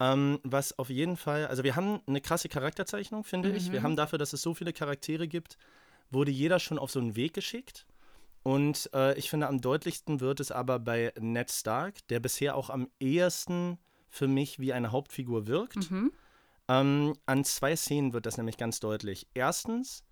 Ähm, 0.00 0.40
was 0.42 0.76
auf 0.76 0.90
jeden 0.90 1.16
Fall, 1.16 1.46
also 1.46 1.62
wir 1.62 1.76
haben 1.76 2.00
eine 2.08 2.20
krasse 2.20 2.48
Charakterzeichnung, 2.48 3.22
finde 3.22 3.50
ich. 3.52 3.68
Mhm. 3.68 3.72
Wir 3.74 3.82
haben 3.84 3.94
dafür, 3.94 4.18
dass 4.18 4.32
es 4.32 4.42
so 4.42 4.54
viele 4.54 4.72
Charaktere 4.72 5.28
gibt, 5.28 5.56
wurde 6.10 6.32
jeder 6.32 6.58
schon 6.58 6.80
auf 6.80 6.90
so 6.90 6.98
einen 6.98 7.14
Weg 7.14 7.34
geschickt. 7.34 7.86
Und 8.42 8.88
äh, 8.94 9.16
ich 9.18 9.30
finde, 9.30 9.48
am 9.48 9.60
deutlichsten 9.60 10.20
wird 10.20 10.40
es 10.40 10.50
aber 10.52 10.78
bei 10.78 11.12
Ned 11.18 11.50
Stark, 11.50 12.06
der 12.08 12.20
bisher 12.20 12.54
auch 12.56 12.70
am 12.70 12.88
ehesten 13.00 13.78
für 14.08 14.26
mich 14.28 14.58
wie 14.58 14.72
eine 14.72 14.92
Hauptfigur 14.92 15.46
wirkt. 15.46 15.90
Mhm. 15.90 16.12
Ähm, 16.68 17.14
an 17.26 17.44
zwei 17.44 17.76
Szenen 17.76 18.12
wird 18.12 18.26
das 18.26 18.36
nämlich 18.36 18.56
ganz 18.56 18.80
deutlich. 18.80 19.26
Erstens, 19.34 20.04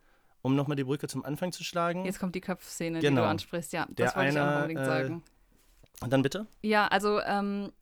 um 0.43 0.55
nochmal 0.55 0.77
die 0.77 0.85
Brücke 0.85 1.07
zum 1.09 1.25
Anfang 1.25 1.53
zu 1.53 1.65
schlagen. 1.65 2.05
Jetzt 2.05 2.19
kommt 2.19 2.35
die 2.35 2.41
Köpfszene, 2.41 3.01
die 3.01 3.07
Genau. 3.07 3.23
du 3.23 3.29
ansprichst. 3.29 3.73
Ja, 3.73 3.87
Der 3.87 4.07
das 4.07 4.17
wollte 4.17 4.31
ich 4.31 4.39
auch 4.39 4.43
eine, 4.43 4.57
unbedingt 4.57 4.81
äh, 4.81 4.85
sagen. 4.85 5.23
Und 6.03 6.13
dann 6.13 6.23
bitte? 6.23 6.47
Ja, 6.63 6.89
also 6.89 7.21
ähm, 7.21 7.73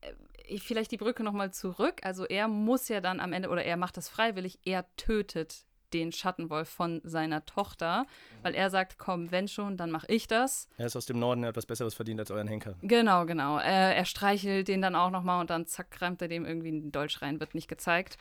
äh, 0.00 0.58
vielleicht 0.58 0.92
die 0.92 0.96
Brücke 0.96 1.22
nochmal 1.24 1.52
zurück. 1.52 2.00
Also 2.02 2.24
er 2.24 2.48
muss 2.48 2.88
ja 2.88 3.00
dann 3.00 3.20
am 3.20 3.32
Ende, 3.32 3.48
oder 3.48 3.64
er 3.64 3.76
macht 3.76 3.96
das 3.96 4.08
freiwillig, 4.08 4.58
er 4.64 4.86
tötet 4.96 5.65
den 5.92 6.12
Schattenwolf 6.12 6.68
von 6.68 7.00
seiner 7.04 7.44
Tochter, 7.46 8.06
weil 8.42 8.54
er 8.54 8.70
sagt, 8.70 8.98
komm, 8.98 9.30
wenn 9.30 9.48
schon, 9.48 9.76
dann 9.76 9.90
mache 9.90 10.06
ich 10.08 10.26
das. 10.26 10.68
Er 10.78 10.86
ist 10.86 10.96
aus 10.96 11.06
dem 11.06 11.18
Norden, 11.18 11.42
er 11.42 11.48
hat 11.48 11.56
was 11.56 11.66
Besseres 11.66 11.94
verdient 11.94 12.20
als 12.20 12.30
euren 12.30 12.48
Henker. 12.48 12.74
Genau, 12.82 13.26
genau. 13.26 13.58
Äh, 13.58 13.94
er 13.94 14.04
streichelt 14.04 14.68
den 14.68 14.82
dann 14.82 14.94
auch 14.94 15.10
nochmal 15.10 15.40
und 15.40 15.50
dann 15.50 15.66
zack, 15.66 16.00
rammt 16.00 16.22
er 16.22 16.28
dem 16.28 16.44
irgendwie 16.44 16.68
einen 16.68 16.92
Dolch 16.92 17.22
rein, 17.22 17.40
wird 17.40 17.54
nicht 17.54 17.68
gezeigt. 17.68 18.18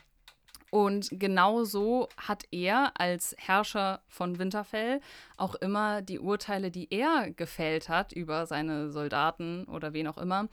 Und 0.72 1.07
genau 1.11 1.63
so 1.63 2.09
hat 2.18 2.43
er 2.51 2.99
als 2.99 3.34
Herrscher 3.38 4.01
von 4.07 4.39
Winterfell 4.39 4.99
auch 5.38 5.55
immer 5.55 6.01
die 6.01 6.20
Urteile, 6.20 6.70
die 6.70 6.91
er 6.91 7.32
gefällt 7.32 7.88
hat 7.88 8.11
über 8.11 8.45
seine 8.45 8.91
Soldaten 8.91 9.66
oder 9.66 9.93
wen 9.93 10.07
auch 10.07 10.18
immer, 10.18 10.49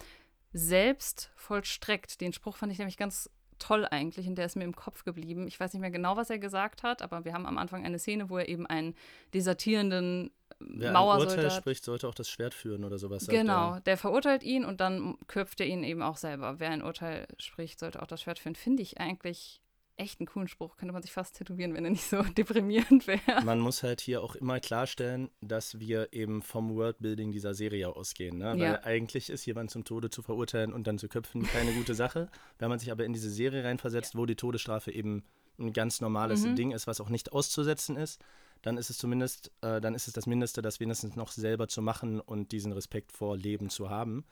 selbst 0.52 1.32
vollstreckt. 1.34 2.20
Den 2.20 2.32
Spruch 2.32 2.56
fand 2.56 2.70
ich 2.70 2.78
nämlich 2.78 2.98
ganz 2.98 3.30
toll 3.62 3.86
eigentlich 3.90 4.26
und 4.26 4.36
der 4.36 4.46
ist 4.46 4.56
mir 4.56 4.64
im 4.64 4.74
Kopf 4.74 5.04
geblieben. 5.04 5.46
Ich 5.46 5.58
weiß 5.58 5.72
nicht 5.72 5.80
mehr 5.80 5.90
genau, 5.90 6.16
was 6.16 6.30
er 6.30 6.38
gesagt 6.38 6.82
hat, 6.82 7.00
aber 7.00 7.24
wir 7.24 7.32
haben 7.32 7.46
am 7.46 7.58
Anfang 7.58 7.84
eine 7.84 7.98
Szene, 7.98 8.28
wo 8.28 8.38
er 8.38 8.48
eben 8.48 8.66
einen 8.66 8.94
desertierenden 9.34 10.30
Wer 10.58 10.88
ein 10.88 10.92
Mauersoldat 10.92 11.36
Urteil 11.36 11.50
spricht, 11.50 11.84
sollte 11.84 12.06
auch 12.06 12.14
das 12.14 12.28
Schwert 12.28 12.54
führen 12.54 12.84
oder 12.84 12.98
sowas. 12.98 13.26
Genau, 13.26 13.74
er. 13.74 13.80
der 13.80 13.96
verurteilt 13.96 14.42
ihn 14.42 14.64
und 14.64 14.80
dann 14.80 15.16
köpft 15.26 15.60
er 15.60 15.66
ihn 15.66 15.82
eben 15.82 16.02
auch 16.02 16.16
selber. 16.16 16.60
Wer 16.60 16.70
ein 16.70 16.82
Urteil 16.82 17.26
spricht, 17.38 17.80
sollte 17.80 18.00
auch 18.02 18.06
das 18.06 18.22
Schwert 18.22 18.38
führen. 18.38 18.54
Finde 18.54 18.82
ich 18.82 19.00
eigentlich 19.00 19.60
echt 19.96 20.20
einen 20.20 20.26
coolen 20.26 20.48
Spruch. 20.48 20.76
Könnte 20.76 20.92
man 20.92 21.02
sich 21.02 21.12
fast 21.12 21.36
tätowieren, 21.36 21.74
wenn 21.74 21.84
er 21.84 21.90
nicht 21.90 22.04
so 22.08 22.22
deprimierend 22.36 23.06
wäre. 23.06 23.44
Man 23.44 23.60
muss 23.60 23.82
halt 23.82 24.00
hier 24.00 24.22
auch 24.22 24.34
immer 24.34 24.58
klarstellen, 24.60 25.30
dass 25.40 25.78
wir 25.78 26.12
eben 26.12 26.42
vom 26.42 26.74
Worldbuilding 26.74 27.30
dieser 27.32 27.54
Serie 27.54 27.88
ausgehen. 27.94 28.38
Ne? 28.38 28.52
Weil 28.52 28.60
Ja. 28.60 28.82
eigentlich 28.84 29.30
ist 29.30 29.46
jemand 29.46 29.70
zum 29.70 29.84
Tode 29.84 30.10
zu 30.10 30.22
verurteilen 30.22 30.72
und 30.72 30.86
dann 30.86 30.98
zu 30.98 31.08
köpfen 31.08 31.42
keine 31.44 31.72
gute 31.74 31.94
Sache. 31.94 32.28
Wenn 32.58 32.68
man 32.68 32.78
sich 32.78 32.90
aber 32.90 33.04
in 33.04 33.12
diese 33.12 33.30
Serie 33.30 33.64
reinversetzt, 33.64 34.16
wo 34.16 34.26
die 34.26 34.36
Todesstrafe 34.36 34.90
eben 34.92 35.24
ein 35.58 35.72
ganz 35.72 36.00
normales 36.00 36.44
Mhm. 36.44 36.56
Ding 36.56 36.70
ist, 36.72 36.86
was 36.86 37.00
auch 37.00 37.08
nicht 37.10 37.32
auszusetzen 37.32 37.96
ist, 37.96 38.20
dann 38.62 38.78
ist 38.78 38.90
es 38.90 38.96
zumindest, 38.98 39.50
äh, 39.60 39.80
dann 39.80 39.94
ist 39.94 40.06
es 40.06 40.14
das 40.14 40.26
Mindeste, 40.26 40.62
das 40.62 40.78
wenigstens 40.80 41.16
noch 41.16 41.30
selber 41.32 41.68
zu 41.68 41.82
machen 41.82 42.20
und 42.20 42.52
diesen 42.52 42.72
Respekt 42.72 43.12
vor 43.12 43.36
Leben 43.36 43.68
zu 43.70 43.90
haben. 43.90 44.24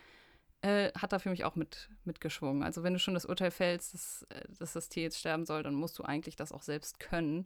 Äh, 0.61 0.91
hat 0.97 1.13
da 1.13 1.19
für 1.19 1.29
mich 1.29 1.43
auch 1.43 1.55
mit, 1.55 1.89
mitgeschwungen. 2.05 2.63
Also 2.63 2.81
wenn 2.81 2.93
du 2.93 2.99
schon 2.99 3.13
das 3.13 3.25
Urteil 3.25 3.51
fällst, 3.51 3.93
dass, 3.93 4.25
äh, 4.29 4.41
dass 4.57 4.73
das 4.73 4.89
Tier 4.89 5.03
jetzt 5.03 5.19
sterben 5.19 5.45
soll, 5.45 5.61
dann 5.61 5.75
musst 5.75 5.99
du 5.99 6.03
eigentlich 6.03 6.35
das 6.37 6.51
auch 6.51 6.63
selbst 6.63 6.99
können. 6.99 7.45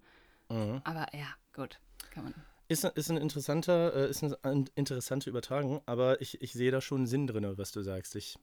Mhm. 0.49 0.81
Aber 0.83 1.07
ja, 1.15 1.27
gut, 1.53 1.79
kann 2.11 2.23
man. 2.25 2.33
Ist, 2.67 2.83
ist 2.83 3.09
ein 3.09 3.17
interessanter, 3.17 3.93
äh, 3.95 4.09
ist 4.09 4.23
eine 4.43 4.65
interessante 4.75 5.29
Übertragung, 5.29 5.81
aber 5.85 6.21
ich, 6.21 6.41
ich 6.41 6.53
sehe 6.53 6.71
da 6.71 6.81
schon 6.81 7.07
Sinn 7.07 7.25
drin, 7.27 7.57
was 7.57 7.71
du 7.71 7.81
sagst. 7.81 8.15
Ich, 8.15 8.37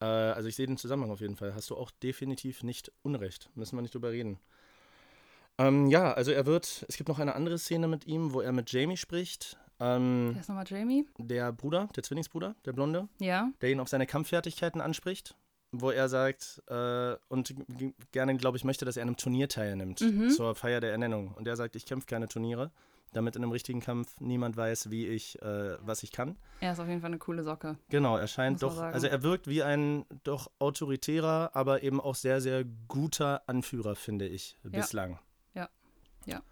äh, 0.00 0.04
also 0.06 0.48
ich 0.48 0.56
sehe 0.56 0.66
den 0.66 0.78
Zusammenhang 0.78 1.10
auf 1.10 1.20
jeden 1.20 1.36
Fall. 1.36 1.54
Hast 1.54 1.68
du 1.70 1.76
auch 1.76 1.90
definitiv 1.90 2.62
nicht 2.62 2.90
Unrecht. 3.02 3.50
Müssen 3.54 3.76
wir 3.76 3.82
nicht 3.82 3.94
drüber 3.94 4.10
reden. 4.10 4.38
Ähm, 5.58 5.86
ja, 5.86 6.12
also 6.12 6.32
er 6.32 6.44
wird, 6.46 6.84
es 6.88 6.96
gibt 6.96 7.08
noch 7.08 7.18
eine 7.18 7.34
andere 7.34 7.58
Szene 7.58 7.88
mit 7.88 8.06
ihm, 8.06 8.32
wo 8.32 8.40
er 8.40 8.52
mit 8.52 8.70
Jamie 8.72 8.96
spricht. 8.96 9.58
Ähm, 9.80 10.30
Wer 10.32 10.40
ist 10.40 10.48
nochmal 10.48 10.66
Jamie? 10.66 11.06
der 11.18 11.52
Bruder, 11.52 11.88
der 11.96 12.02
Zwillingsbruder, 12.02 12.54
der 12.64 12.72
Blonde, 12.72 13.08
Ja. 13.20 13.50
der 13.60 13.70
ihn 13.70 13.80
auf 13.80 13.88
seine 13.88 14.06
Kampffertigkeiten 14.06 14.80
anspricht, 14.80 15.34
wo 15.72 15.90
er 15.90 16.08
sagt 16.08 16.62
äh, 16.68 17.16
und 17.28 17.54
gerne, 18.12 18.36
glaube 18.36 18.56
ich, 18.56 18.64
möchte, 18.64 18.84
dass 18.84 18.96
er 18.96 19.02
an 19.02 19.08
einem 19.08 19.16
Turnier 19.16 19.48
teilnimmt 19.48 20.00
Mhm. 20.00 20.30
zur 20.30 20.54
Feier 20.54 20.80
der 20.80 20.92
Ernennung. 20.92 21.34
Und 21.34 21.46
er 21.48 21.56
sagt, 21.56 21.76
ich 21.76 21.86
kämpfe 21.86 22.06
keine 22.06 22.28
Turniere, 22.28 22.70
damit 23.12 23.36
in 23.36 23.42
einem 23.42 23.52
richtigen 23.52 23.80
Kampf 23.80 24.20
niemand 24.20 24.56
weiß, 24.56 24.90
wie 24.90 25.06
ich, 25.06 25.40
äh, 25.42 25.76
was 25.80 26.02
ich 26.02 26.12
kann. 26.12 26.36
Er 26.60 26.72
ist 26.72 26.80
auf 26.80 26.88
jeden 26.88 27.00
Fall 27.00 27.10
eine 27.10 27.18
coole 27.18 27.42
Socke. 27.42 27.76
Genau, 27.88 28.16
er 28.16 28.26
scheint 28.26 28.62
doch, 28.62 28.78
also 28.78 29.06
er 29.06 29.22
wirkt 29.22 29.48
wie 29.48 29.62
ein 29.62 30.04
doch 30.24 30.50
autoritärer, 30.58 31.50
aber 31.54 31.82
eben 31.82 32.00
auch 32.00 32.14
sehr, 32.14 32.40
sehr 32.40 32.64
guter 32.88 33.42
Anführer, 33.48 33.96
finde 33.96 34.26
ich, 34.26 34.56
bislang. 34.62 35.18
Ja. 35.54 35.68
Ja. 36.26 36.42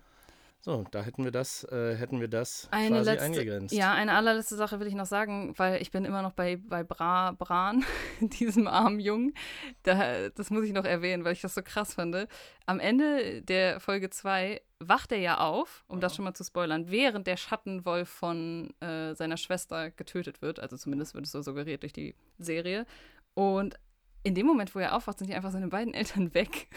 So, 0.64 0.82
da 0.92 1.02
hätten 1.02 1.24
wir 1.24 1.30
das, 1.30 1.64
äh, 1.64 1.94
hätten 1.94 2.20
wir 2.22 2.28
das 2.28 2.68
Eine 2.70 2.96
quasi 2.96 3.10
letzte, 3.10 3.24
eingegrenzt. 3.26 3.74
ja, 3.74 3.92
eine 3.92 4.14
allerletzte 4.14 4.56
Sache 4.56 4.80
will 4.80 4.86
ich 4.86 4.94
noch 4.94 5.04
sagen, 5.04 5.52
weil 5.58 5.82
ich 5.82 5.90
bin 5.90 6.06
immer 6.06 6.22
noch 6.22 6.32
bei, 6.32 6.56
bei 6.56 6.82
Bra, 6.82 7.32
Bran, 7.32 7.84
diesem 8.20 8.66
armen 8.66 8.98
Jungen. 8.98 9.34
Da, 9.82 10.30
das 10.30 10.48
muss 10.48 10.64
ich 10.64 10.72
noch 10.72 10.86
erwähnen, 10.86 11.22
weil 11.22 11.34
ich 11.34 11.42
das 11.42 11.52
so 11.54 11.60
krass 11.62 11.92
fand. 11.92 12.16
Am 12.64 12.80
Ende 12.80 13.42
der 13.42 13.78
Folge 13.78 14.08
2 14.08 14.62
wacht 14.78 15.12
er 15.12 15.18
ja 15.18 15.36
auf, 15.36 15.84
um 15.86 16.00
das 16.00 16.16
schon 16.16 16.24
mal 16.24 16.32
zu 16.32 16.44
spoilern, 16.44 16.90
während 16.90 17.26
der 17.26 17.36
Schattenwolf 17.36 18.08
von 18.08 18.72
äh, 18.80 19.14
seiner 19.14 19.36
Schwester 19.36 19.90
getötet 19.90 20.40
wird. 20.40 20.60
Also 20.60 20.78
zumindest 20.78 21.12
wird 21.12 21.26
es 21.26 21.32
so 21.32 21.42
suggeriert 21.42 21.82
durch 21.82 21.92
die 21.92 22.14
Serie. 22.38 22.86
Und 23.34 23.74
in 24.22 24.34
dem 24.34 24.46
Moment, 24.46 24.74
wo 24.74 24.78
er 24.78 24.96
aufwacht, 24.96 25.18
sind 25.18 25.28
die 25.28 25.34
einfach 25.34 25.52
seine 25.52 25.68
beiden 25.68 25.92
Eltern 25.92 26.32
weg. 26.34 26.68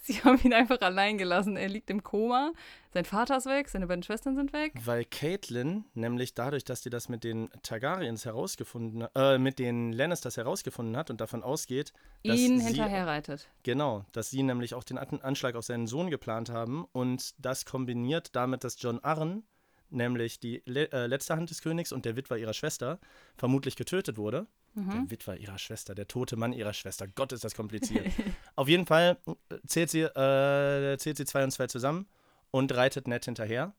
Sie 0.02 0.22
haben 0.22 0.40
ihn 0.42 0.52
einfach 0.54 0.80
allein 0.80 1.18
gelassen. 1.18 1.56
Er 1.56 1.68
liegt 1.68 1.90
im 1.90 2.02
Koma. 2.02 2.52
Sein 2.92 3.04
Vater 3.04 3.36
ist 3.36 3.46
weg, 3.46 3.68
seine 3.68 3.86
beiden 3.86 4.02
Schwestern 4.02 4.34
sind 4.34 4.52
weg. 4.52 4.72
Weil 4.84 5.04
Caitlin, 5.04 5.84
nämlich 5.94 6.34
dadurch, 6.34 6.64
dass 6.64 6.82
sie 6.82 6.90
das 6.90 7.08
mit 7.08 7.22
den 7.22 7.50
Targaryens 7.62 8.24
herausgefunden, 8.24 9.06
äh, 9.14 9.38
mit 9.38 9.58
den 9.58 9.92
Lannisters 9.92 10.36
herausgefunden 10.36 10.96
hat 10.96 11.10
und 11.10 11.20
davon 11.20 11.42
ausgeht, 11.42 11.92
dass 12.24 12.38
ihn 12.38 12.58
hinterherreitet. 12.60 13.48
Genau, 13.62 14.04
dass 14.12 14.30
sie 14.30 14.42
nämlich 14.42 14.74
auch 14.74 14.84
den 14.84 14.98
An- 14.98 15.20
Anschlag 15.20 15.54
auf 15.54 15.64
seinen 15.64 15.86
Sohn 15.86 16.10
geplant 16.10 16.48
haben 16.50 16.86
und 16.92 17.34
das 17.38 17.64
kombiniert 17.64 18.34
damit, 18.34 18.64
dass 18.64 18.80
John 18.80 18.98
Arryn, 19.00 19.44
nämlich 19.90 20.40
die 20.40 20.62
le 20.66 20.90
äh, 20.92 21.06
letzte 21.06 21.36
Hand 21.36 21.50
des 21.50 21.62
Königs 21.62 21.92
und 21.92 22.04
der 22.04 22.16
Witwer 22.16 22.38
ihrer 22.38 22.54
Schwester, 22.54 22.98
vermutlich 23.36 23.76
getötet 23.76 24.16
wurde. 24.16 24.46
Der 24.74 25.10
Witwer 25.10 25.36
ihrer 25.36 25.58
Schwester, 25.58 25.94
der 25.94 26.06
tote 26.06 26.36
Mann 26.36 26.52
ihrer 26.52 26.72
Schwester. 26.72 27.06
Gott, 27.08 27.32
ist 27.32 27.44
das 27.44 27.54
kompliziert. 27.54 28.06
Auf 28.56 28.68
jeden 28.68 28.86
Fall 28.86 29.18
äh, 29.26 29.56
zählt 29.66 29.90
sie, 29.90 30.02
äh, 30.02 30.96
zählt 30.98 31.16
sie 31.16 31.24
zwei 31.24 31.42
und 31.44 31.50
zwei 31.50 31.66
zusammen 31.66 32.06
und 32.50 32.72
reitet 32.74 33.08
Ned 33.08 33.24
hinterher. 33.24 33.74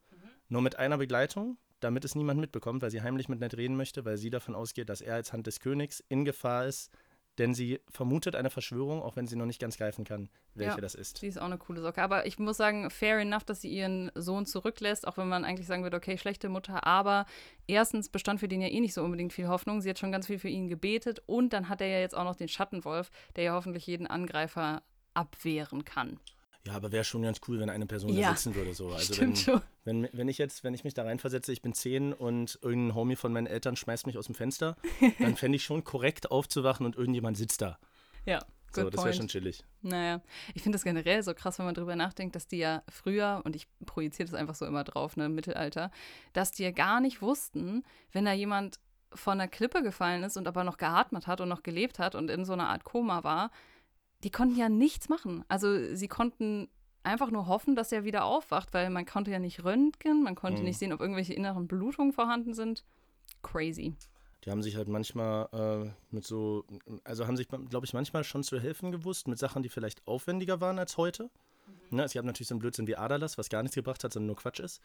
Nur 0.50 0.62
mit 0.62 0.78
einer 0.78 0.98
Begleitung, 0.98 1.58
damit 1.80 2.04
es 2.04 2.16
niemand 2.16 2.40
mitbekommt, 2.40 2.82
weil 2.82 2.92
sie 2.92 3.02
heimlich 3.02 3.30
mit 3.30 3.40
Ned 3.40 3.56
reden 3.56 3.78
möchte, 3.78 4.04
weil 4.04 4.18
sie 4.18 4.30
davon 4.30 4.54
ausgeht, 4.54 4.90
dass 4.90 5.02
er 5.02 5.16
als 5.16 5.32
Hand 5.32 5.48
des 5.48 5.62
Königs 5.62 6.04
in 6.10 6.26
Gefahr 6.26 6.66
ist, 6.66 6.92
denn 7.42 7.56
sie 7.56 7.80
vermutet 7.90 8.36
eine 8.36 8.52
Verschwörung, 8.52 9.02
auch 9.02 9.16
wenn 9.16 9.26
sie 9.26 9.36
noch 9.36 9.48
nicht 9.48 9.60
ganz 9.60 9.76
greifen 9.76 10.06
kann, 10.06 10.30
welche 10.54 10.76
Ja. 10.76 10.82
das 10.82 10.94
ist. 10.94 11.18
Sie 11.18 11.28
ist 11.28 11.40
auch 11.40 11.46
eine 11.46 11.58
coole 11.58 11.82
Socke. 11.82 12.02
Aber 12.04 12.28
ich 12.28 12.38
muss 12.38 12.56
sagen, 12.56 12.92
fair 12.92 13.18
enough, 13.18 13.44
dass 13.44 13.62
sie 13.62 13.70
ihren 13.70 14.12
Sohn 14.14 14.46
zurücklässt, 14.46 15.08
auch 15.08 15.18
wenn 15.18 15.28
man 15.28 15.44
eigentlich 15.44 15.66
sagen 15.66 15.82
würde, 15.82 15.98
okay, 15.98 16.20
schlechte 16.20 16.50
Mutter. 16.50 16.86
Aber 16.86 17.26
erstens 17.66 18.10
bestand 18.10 18.40
für 18.40 18.48
den 18.48 18.62
ja 18.62 18.68
eh 18.68 18.80
nicht 18.80 18.94
so 18.94 19.04
unbedingt 19.04 19.34
viel 19.34 19.48
Hoffnung. 19.48 19.82
Sie 19.82 19.90
hat 19.90 19.98
schon 19.98 20.12
ganz 20.12 20.28
viel 20.28 20.38
für 20.38 20.50
ihn 20.50 20.68
gebetet. 20.68 21.24
Und 21.26 21.52
dann 21.52 21.68
hat 21.68 21.82
er 21.82 21.88
ja 21.88 22.00
jetzt 22.00 22.16
auch 22.16 22.26
noch 22.26 22.36
den 22.36 22.48
Schattenwolf, 22.48 23.10
der 23.36 23.44
ja 23.46 23.54
hoffentlich 23.54 23.88
jeden 23.88 24.06
Angreifer 24.06 24.84
abwehren 25.16 25.84
kann. 25.84 26.20
Ja, 26.68 26.74
aber 26.74 26.92
wäre 26.92 27.04
schon 27.04 27.24
ganz 27.24 27.42
cool, 27.48 27.60
wenn 27.60 27.70
eine 27.70 27.86
Person 27.88 28.14
Ja. 28.14 28.30
da 28.30 28.36
sitzen 28.36 28.54
würde. 28.56 28.74
So. 28.74 28.90
Also 28.90 29.14
Stimmt 29.14 29.30
wenn, 29.30 29.36
schon. 29.56 29.62
Wenn, 29.84 30.10
wenn 30.14 30.28
ich 30.28 30.38
jetzt, 30.38 30.64
wenn 30.64 30.74
ich 30.74 30.84
mich 30.84 30.94
da 30.94 31.04
reinversetze, 31.04 31.52
ich 31.52 31.62
bin 31.62 31.74
zehn 31.74 32.14
und 32.14 32.60
irgendein 32.62 32.96
Homie 32.96 33.16
von 33.16 33.34
meinen 33.34 33.48
Eltern 33.48 33.76
schmeißt 33.76 34.06
mich 34.06 34.18
aus 34.18 34.28
dem 34.28 34.36
Fenster, 34.36 34.76
dann 35.20 35.36
fände 35.36 35.56
ich 35.56 35.64
schon 35.64 35.84
korrekt 35.84 36.30
aufzuwachen 36.30 36.86
und 36.86 36.96
irgendjemand 36.96 37.38
sitzt 37.38 37.62
da. 37.64 37.80
Ja, 38.26 38.46
So, 38.74 38.84
good 38.84 38.94
das 38.94 39.04
wäre 39.04 39.14
schon 39.16 39.28
chillig. 39.28 39.64
Naja, 39.82 40.22
ich 40.54 40.62
finde 40.62 40.76
das 40.76 40.84
generell 40.84 41.24
so 41.24 41.34
krass, 41.34 41.58
wenn 41.58 41.66
man 41.66 41.74
drüber 41.74 41.96
nachdenkt, 41.96 42.36
dass 42.36 42.48
die 42.48 42.58
ja 42.60 42.84
früher, 42.90 43.42
und 43.44 43.56
ich 43.56 43.68
projiziere 43.88 44.30
das 44.30 44.40
einfach 44.40 44.54
so 44.56 44.68
immer 44.68 44.84
drauf, 44.84 45.18
ne, 45.18 45.26
im 45.26 45.34
Mittelalter, 45.34 45.90
dass 46.34 46.52
die 46.52 46.62
ja 46.64 46.72
gar 46.72 47.02
nicht 47.02 47.24
wussten, 47.24 47.84
wenn 48.12 48.26
da 48.26 48.34
jemand 48.34 48.80
von 49.14 49.34
einer 49.34 49.48
Klippe 49.50 49.82
gefallen 49.82 50.24
ist 50.24 50.38
und 50.38 50.48
aber 50.48 50.64
noch 50.64 50.78
geatmet 50.78 51.26
hat 51.28 51.42
und 51.42 51.50
noch 51.50 51.64
gelebt 51.64 51.98
hat 52.00 52.14
und 52.16 52.30
in 52.30 52.46
so 52.46 52.54
einer 52.54 52.70
Art 52.70 52.84
Koma 52.86 53.24
war, 53.24 53.50
die 54.24 54.30
konnten 54.32 54.58
ja 54.58 54.70
nichts 54.70 55.10
machen. 55.10 55.44
Also 55.48 55.96
sie 55.96 56.08
konnten 56.08 56.70
einfach 57.04 57.32
nur 57.32 57.48
hoffen, 57.48 57.76
dass 57.76 57.92
er 57.92 58.04
wieder 58.04 58.26
aufwacht, 58.26 58.74
weil 58.74 58.90
man 58.90 59.06
konnte 59.06 59.32
ja 59.32 59.40
nicht 59.40 59.64
röntgen, 59.64 60.24
man 60.24 60.36
konnte 60.36 60.60
Mhm. 60.62 60.66
nicht 60.68 60.78
sehen, 60.78 60.94
ob 60.94 61.02
irgendwelche 61.02 61.34
inneren 61.34 61.68
Blutungen 61.68 62.14
vorhanden 62.14 62.54
sind. 62.54 62.84
Crazy. 63.42 63.96
Die 64.44 64.52
haben 64.52 64.64
sich 64.64 64.76
halt 64.76 64.88
manchmal 64.88 65.48
äh, 65.52 65.92
mit 66.14 66.24
so, 66.26 66.66
also 67.04 67.28
haben 67.28 67.38
sich, 67.38 67.48
glaube 67.48 67.86
ich, 67.86 67.94
manchmal 67.94 68.24
schon 68.24 68.44
zu 68.44 68.60
helfen 68.60 68.92
gewusst 68.92 69.28
mit 69.28 69.38
Sachen, 69.40 69.62
die 69.64 69.70
vielleicht 69.70 70.06
aufwendiger 70.08 70.62
waren 70.62 70.80
als 70.80 70.98
heute. 70.98 71.30
Ne, 71.90 72.04
es 72.04 72.14
gab 72.14 72.26
natürlich 72.26 72.48
so 72.48 72.56
einen 72.56 72.60
Blödsinn 72.60 72.88
wie 72.88 72.96
Aderlass, 72.96 73.38
was 73.38 73.50
gar 73.50 73.62
nichts 73.64 73.76
gebracht 73.76 74.04
hat, 74.04 74.14
sondern 74.14 74.28
nur 74.28 74.36
Quatsch 74.38 74.60
ist. 74.60 74.82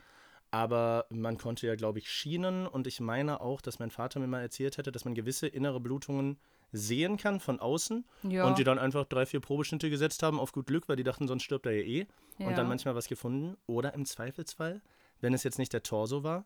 Aber 0.51 1.07
man 1.11 1.39
konnte 1.39 1.67
ja, 1.67 1.75
glaube 1.75 1.99
ich, 1.99 2.11
Schienen 2.11 2.67
und 2.67 2.87
ich 2.87 3.01
meine 3.01 3.41
auch, 3.41 3.61
dass 3.61 3.79
mein 3.79 3.91
Vater 3.91 4.21
mir 4.21 4.27
mal 4.27 4.41
erzählt 4.43 4.77
hätte, 4.79 4.93
dass 4.93 5.05
man 5.05 5.15
gewisse 5.15 5.47
innere 5.47 5.81
Blutungen 5.81 6.39
sehen 6.73 7.17
kann 7.17 7.41
von 7.41 7.61
außen 7.61 8.05
Ja. 8.25 8.47
und 8.47 8.59
die 8.59 8.65
dann 8.65 8.79
einfach 8.79 9.05
drei, 9.07 9.25
vier 9.27 9.41
Probeschnitte 9.41 9.89
gesetzt 9.91 10.23
haben 10.23 10.39
auf 10.41 10.53
gut 10.53 10.67
Glück, 10.67 10.89
weil 10.89 10.97
die 10.97 11.05
dachten, 11.05 11.29
sonst 11.29 11.43
stirbt 11.45 11.67
er 11.67 11.73
ja 11.73 11.83
eh. 11.83 12.07
Ja. 12.39 12.49
Und 12.49 12.59
dann 12.59 12.69
manchmal 12.69 12.95
was 12.95 13.09
gefunden. 13.09 13.57
Oder 13.67 13.95
im 13.95 14.05
Zweifelsfall, 14.05 14.83
wenn 15.21 15.33
es 15.33 15.43
jetzt 15.43 15.59
nicht 15.59 15.73
der 15.73 15.83
Torso 15.83 16.23
war, 16.23 16.45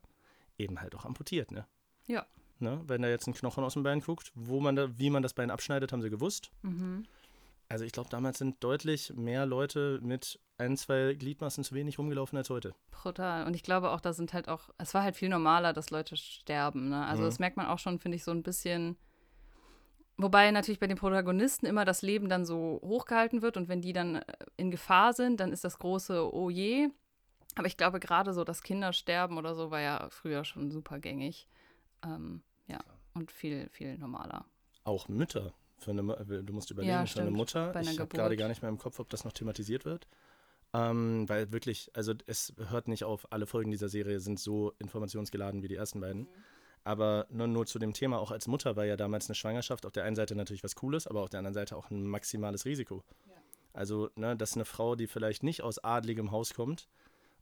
eben 0.58 0.80
halt 0.80 0.94
auch 0.94 1.04
amputiert, 1.04 1.50
ne? 1.50 1.66
Ja. 2.06 2.26
Ne? 2.58 2.80
Wenn 2.86 3.02
da 3.02 3.08
jetzt 3.08 3.26
ein 3.26 3.34
Knochen 3.34 3.64
aus 3.64 3.72
dem 3.74 3.82
Bein 3.82 4.00
guckt, 4.00 4.30
wo 4.34 4.60
man 4.60 4.76
da, 4.76 4.98
wie 4.98 5.08
man 5.10 5.22
das 5.22 5.32
Bein 5.32 5.50
abschneidet, 5.50 5.92
haben 5.92 6.02
sie 6.02 6.10
gewusst. 6.10 6.50
Mhm. 6.62 7.04
Also 7.70 7.84
ich 7.84 7.92
glaube, 7.92 8.10
damals 8.10 8.38
sind 8.38 8.62
deutlich 8.62 9.12
mehr 9.14 9.46
Leute 9.46 9.98
mit 10.02 10.38
ein, 10.58 10.76
zwei 10.76 11.14
Gliedmaßen 11.14 11.64
zu 11.64 11.74
wenig 11.74 11.98
rumgelaufen 11.98 12.36
als 12.36 12.50
heute. 12.50 12.74
Brutal. 12.90 13.46
Und 13.46 13.54
ich 13.54 13.62
glaube 13.62 13.90
auch, 13.92 14.00
da 14.00 14.12
sind 14.12 14.32
halt 14.34 14.48
auch, 14.48 14.70
es 14.76 14.92
war 14.92 15.02
halt 15.04 15.16
viel 15.16 15.28
normaler, 15.28 15.72
dass 15.72 15.90
Leute 15.90 16.16
sterben. 16.16 16.88
Ne? 16.90 17.06
Also 17.06 17.22
Mhm. 17.22 17.26
das 17.26 17.38
merkt 17.38 17.56
man 17.56 17.66
auch 17.66 17.78
schon, 17.78 17.98
finde 17.98 18.16
ich, 18.16 18.24
so 18.24 18.32
ein 18.32 18.42
bisschen. 18.42 18.96
Wobei 20.22 20.50
natürlich 20.50 20.78
bei 20.78 20.86
den 20.86 20.98
Protagonisten 20.98 21.66
immer 21.66 21.84
das 21.84 22.02
Leben 22.02 22.28
dann 22.28 22.44
so 22.44 22.80
hochgehalten 22.84 23.40
wird 23.40 23.56
und 23.56 23.68
wenn 23.68 23.80
die 23.80 23.92
dann 23.92 24.16
äh, 24.16 24.22
in 24.56 24.70
Gefahr 24.70 25.12
sind, 25.14 25.40
dann 25.40 25.52
ist 25.52 25.64
das 25.64 25.78
große 25.78 26.34
Oh 26.34 26.50
je. 26.50 26.88
Aber 27.56 27.66
ich 27.66 27.76
glaube, 27.76 28.00
gerade 28.00 28.32
so 28.32 28.44
das 28.44 28.62
Kindersterben 28.62 29.38
oder 29.38 29.54
so 29.54 29.70
war 29.70 29.80
ja 29.80 30.08
früher 30.10 30.44
schon 30.44 30.70
super 30.70 30.98
gängig. 30.98 31.48
Ähm, 32.04 32.42
ja, 32.66 32.78
und 33.14 33.32
viel, 33.32 33.68
viel 33.70 33.98
normaler. 33.98 34.44
Auch 34.84 35.08
Mütter. 35.08 35.52
Für 35.78 35.92
eine, 35.92 36.02
äh, 36.12 36.44
du 36.44 36.52
musst 36.52 36.70
überlegen, 36.70 36.92
Ja, 36.92 37.06
für 37.06 37.22
eine. 37.22 37.30
Mutter. 37.30 37.74
Einer 37.74 37.90
ich 37.90 37.98
habe 37.98 38.14
gerade 38.14 38.36
gar 38.36 38.48
nicht 38.48 38.62
mehr 38.62 38.68
im 38.68 38.78
Kopf, 38.78 38.98
ob 38.98 39.08
das 39.08 39.24
noch 39.24 39.32
thematisiert 39.32 39.84
wird. 39.84 40.06
Ähm, 40.72 41.28
weil 41.28 41.50
wirklich, 41.52 41.90
also 41.94 42.12
es 42.26 42.52
hört 42.68 42.86
nicht 42.86 43.04
auf, 43.04 43.32
alle 43.32 43.46
Folgen 43.46 43.70
dieser 43.70 43.88
Serie 43.88 44.20
sind 44.20 44.38
so 44.38 44.74
informationsgeladen 44.78 45.62
wie 45.62 45.68
die 45.68 45.74
ersten 45.74 46.00
beiden. 46.00 46.28
Aber 46.82 47.26
nur, 47.30 47.46
nur 47.46 47.66
zu 47.66 47.78
dem 47.78 47.92
Thema, 47.92 48.18
auch 48.18 48.30
als 48.30 48.46
Mutter 48.46 48.76
war 48.76 48.84
ja 48.84 48.96
damals 48.96 49.28
eine 49.28 49.34
Schwangerschaft 49.34 49.84
auf 49.84 49.92
der 49.92 50.04
einen 50.04 50.16
Seite 50.16 50.34
natürlich 50.34 50.64
was 50.64 50.74
Cooles, 50.74 51.06
aber 51.06 51.22
auf 51.22 51.28
der 51.28 51.38
anderen 51.38 51.54
Seite 51.54 51.76
auch 51.76 51.90
ein 51.90 52.06
maximales 52.06 52.64
Risiko. 52.64 53.02
Also, 53.72 54.10
ne, 54.16 54.36
dass 54.36 54.54
eine 54.54 54.64
Frau, 54.64 54.96
die 54.96 55.06
vielleicht 55.06 55.42
nicht 55.42 55.62
aus 55.62 55.78
adligem 55.78 56.30
Haus 56.30 56.54
kommt 56.54 56.88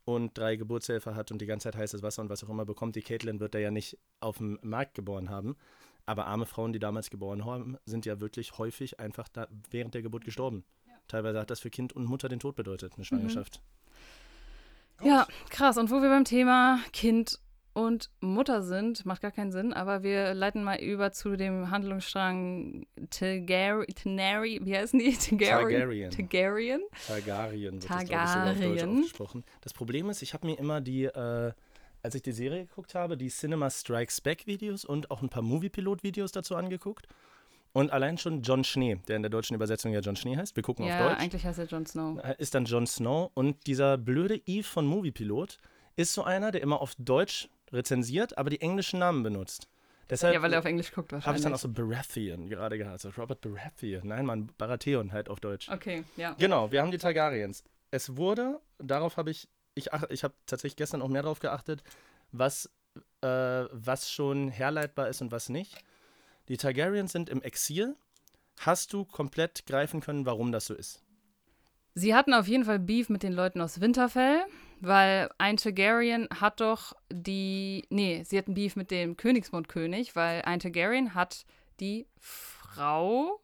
und 0.05 0.37
drei 0.37 0.57
Geburtshelfer 0.57 1.15
hat 1.15 1.31
und 1.31 1.41
die 1.41 1.47
ganze 1.47 1.65
Zeit 1.65 1.77
heißes 1.77 2.03
Wasser 2.03 2.23
und 2.23 2.31
was 2.31 2.43
auch 2.45 2.49
immer 2.49 2.65
bekommt, 2.65 2.97
die 2.97 3.03
Caitlin 3.03 3.41
wird 3.41 3.55
da 3.55 3.59
ja 3.59 3.71
nicht 3.71 3.99
auf 4.21 4.39
dem 4.39 4.59
Markt 4.63 4.95
geboren 4.95 5.31
haben. 5.31 5.57
aber 6.09 6.27
arme 6.27 6.47
Frauen, 6.47 6.73
die 6.73 6.79
damals 6.79 7.11
geboren 7.11 7.45
haben, 7.45 7.77
sind 7.85 8.07
ja 8.07 8.19
wirklich 8.19 8.57
häufig 8.57 8.99
einfach 8.99 9.29
da 9.29 9.47
während 9.71 9.93
der 9.93 10.01
Geburt 10.01 10.25
gestorben. 10.25 10.65
Teilweise 11.07 11.39
hat 11.39 11.51
das 11.51 11.61
für 11.61 11.69
Kind 11.69 11.93
und 11.93 12.07
Mutter 12.07 12.31
den 12.31 12.41
Tod 12.41 12.57
bedeutet, 12.57 12.95
eine 12.97 13.05
Schwangerschaft. 13.05 13.61
Ja, 15.03 15.27
krass. 15.51 15.77
Und 15.77 15.91
wo 15.91 16.01
wir 16.01 16.09
beim 16.09 16.25
Thema 16.25 16.81
Kind 16.93 17.39
und 17.79 18.11
Mutter 18.21 18.63
sind, 18.63 19.07
macht 19.07 19.23
gar 19.23 19.31
keinen 19.31 19.53
Sinn, 19.53 19.73
aber 19.73 20.03
wir 20.03 20.35
leiten 20.35 20.65
mal 20.65 20.79
über 20.81 21.13
zu 21.13 21.37
dem 21.37 21.71
Handlungsstrang 21.71 22.87
Targaryen, 23.11 24.67
wie 24.67 24.77
heißen 24.77 24.99
die? 24.99 25.13
Targaryen. 25.17 26.11
Targaryen. 26.11 26.83
Targaryen 27.07 27.75
wird 27.75 27.85
das, 27.85 27.89
glaub 27.91 28.03
ich, 28.03 28.09
sogar 28.09 28.51
auf 28.51 28.59
Deutsch 28.59 29.13
Targaryen. 29.13 29.45
Das 29.61 29.73
Problem 29.73 30.11
ist, 30.11 30.23
ich 30.23 30.35
habe 30.35 30.47
mir 30.47 30.59
immer 30.59 30.81
die, 30.81 31.05
äh, 31.05 31.53
als 32.03 32.15
ich 32.15 32.23
die 32.23 32.33
Serie 32.33 32.67
geguckt 32.67 32.95
habe, 32.95 33.17
die 33.17 33.29
Cinema 33.29 33.71
Strikes 33.71 34.21
Back 34.21 34.47
Videos 34.47 34.85
und 34.85 35.11
auch 35.11 35.23
ein 35.23 35.29
paar 35.29 35.43
Movie-Pilot-Videos 35.43 36.33
dazu 36.33 36.57
angeguckt. 36.57 37.07
Und 37.73 37.93
allein 37.93 38.19
schon 38.19 38.43
John 38.43 38.65
Schnee, 38.65 38.97
der 39.07 39.17
in 39.17 39.23
der 39.23 39.31
deutschen 39.31 39.55
Übersetzung 39.55 39.93
ja 39.93 40.01
John 40.01 40.17
Schnee 40.17 40.37
heißt, 40.37 40.57
wir 40.57 40.63
gucken 40.63 40.85
auf 40.85 40.91
Ja, 40.91 41.09
Deutsch, 41.11 41.21
eigentlich 41.21 41.45
heißt 41.45 41.59
er 41.59 41.67
Jon 41.67 41.87
Snow. 41.87 42.19
äh, 42.25 42.35
ist 42.39 42.55
dann 42.55 42.65
Jon 42.65 42.87
Snow. 42.87 43.31
Und 43.35 43.67
dieser 43.67 43.99
blöde 43.99 44.41
Eve 44.47 44.65
von 44.67 44.87
Moviepilot 44.87 45.59
ist 45.95 46.13
so 46.15 46.25
einer, 46.25 46.51
der 46.51 46.63
immer 46.63 46.81
auf 46.81 46.95
Deutsch 46.99 47.49
rezensiert, 47.73 48.37
aber 48.39 48.51
die 48.51 48.61
englischen 48.61 48.99
Namen 49.01 49.23
benutzt. 49.23 49.69
Deshalb 50.11 50.33
Ja, 50.35 50.41
weil 50.43 50.53
er 50.55 50.61
auf 50.61 50.65
Englisch 50.65 50.91
guckt 50.93 51.13
habe 51.13 51.19
ich 51.21 51.27
wahrscheinlich. 51.27 51.43
dann 51.45 51.55
auch 51.55 51.59
so 51.59 51.69
Baratheon 51.69 52.49
gerade 52.49 52.79
gehabt. 52.79 53.01
So 53.01 53.11
Robert 53.11 53.41
Baratheon. 53.43 54.07
Nein, 54.09 54.25
Mann, 54.25 54.51
Baratheon 54.57 55.13
halt 55.13 55.29
auf 55.29 55.39
Deutsch. 55.41 55.69
Okay, 55.69 56.03
ja. 56.17 56.35
Genau, 56.39 56.73
wir 56.73 56.81
haben 56.81 56.91
die 56.91 56.97
Targaryens. 56.99 57.63
Es 57.91 58.17
wurde, 58.17 58.59
darauf 58.79 59.17
habe 59.19 59.31
ich, 59.31 59.49
ich, 59.75 59.93
ach- 59.93 60.09
ich 60.09 60.25
habe 60.25 60.35
tatsächlich 60.47 60.77
gestern 60.77 61.03
auch 61.03 61.09
mehr 61.09 61.23
darauf 61.23 61.41
geachtet, 61.41 61.83
was, 62.33 62.71
äh, 63.21 63.27
was 63.71 64.11
schon 64.11 64.49
herleitbar 64.49 65.09
ist 65.09 65.21
und 65.21 65.31
was 65.31 65.51
nicht. 65.51 65.77
Die 66.49 66.57
Targaryens 66.57 67.13
sind 67.13 67.29
im 67.29 67.43
Exil. 67.43 67.95
Hast 68.61 68.93
du 68.95 69.05
komplett 69.05 69.67
greifen 69.67 70.01
können, 70.01 70.25
warum 70.27 70.53
das 70.53 70.65
so 70.67 70.75
ist? 70.75 71.03
Sie 71.99 72.15
hatten 72.15 72.33
auf 72.33 72.47
jeden 72.47 72.65
Fall 72.65 72.79
Beef 72.79 73.09
mit 73.09 73.25
den 73.25 73.33
Leuten 73.33 73.61
aus 73.61 73.81
Winterfell, 73.81 74.43
weil 74.81 75.29
ein 75.39 75.57
Targaryen 75.57 76.29
hat 76.33 76.61
doch 76.61 76.95
die. 77.11 77.87
Nee, 77.91 78.23
sie 78.23 78.39
hatten 78.39 78.55
Beef 78.55 78.77
mit 78.77 78.93
dem 78.93 79.17
Königsmundkönig, 79.17 80.15
weil 80.15 80.43
ein 80.43 80.61
Targaryen 80.61 81.15
hat 81.15 81.45
die 81.81 82.07
Frau 82.21 83.41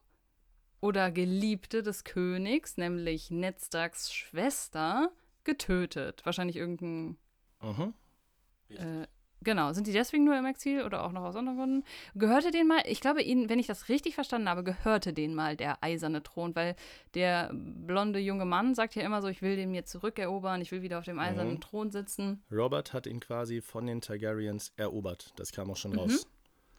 oder 0.81 1.11
Geliebte 1.11 1.83
des 1.83 2.05
Königs, 2.05 2.77
nämlich 2.77 3.33
Ned 3.33 3.61
Starks 3.61 4.15
Schwester, 4.15 5.11
getötet. 5.43 6.25
Wahrscheinlich 6.25 6.57
irgendein. 6.57 7.17
Mhm. 7.61 7.93
Äh, 8.69 9.09
genau, 9.45 9.73
sind 9.73 9.87
die 9.87 9.93
deswegen 9.93 10.25
nur 10.25 10.37
im 10.39 10.47
Exil 10.47 10.83
oder 10.83 11.05
auch 11.05 11.13
noch 11.13 11.23
aus 11.23 11.37
anderen 11.37 11.59
Gründen? 11.59 11.85
Gehörte 12.15 12.51
denen 12.51 12.69
mal, 12.69 12.83
ich 12.87 13.01
glaube, 13.01 13.23
ihnen, 13.23 13.49
wenn 13.49 13.59
ich 13.59 13.67
das 13.67 13.89
richtig 13.89 14.15
verstanden 14.15 14.49
habe, 14.49 14.65
gehörte 14.65 15.13
denen 15.13 15.35
mal 15.35 15.57
der 15.57 15.83
eiserne 15.85 16.23
Thron, 16.23 16.57
weil 16.57 16.75
der 17.15 17.51
blonde 17.55 18.19
junge 18.19 18.45
Mann 18.45 18.75
sagt 18.75 18.95
ja 18.95 19.03
immer 19.03 19.23
so, 19.23 19.29
ich 19.29 19.43
will 19.43 19.57
den 19.57 19.71
mir 19.71 19.85
zurückerobern, 19.85 20.61
ich 20.61 20.73
will 20.73 20.83
wieder 20.83 20.99
auf 20.99 21.05
dem 21.05 21.19
eisernen 21.19 21.55
Mhm. 21.55 21.61
Thron 21.61 21.91
sitzen. 21.91 22.43
Robert 22.51 22.93
hat 22.93 23.07
ihn 23.07 23.21
quasi 23.21 23.61
von 23.61 23.87
den 23.87 24.01
Targaryens 24.01 24.73
erobert. 24.77 25.33
Das 25.37 25.53
kam 25.53 25.71
auch 25.71 25.77
schon 25.77 25.93
Mhm. 25.93 25.99
raus. 25.99 26.27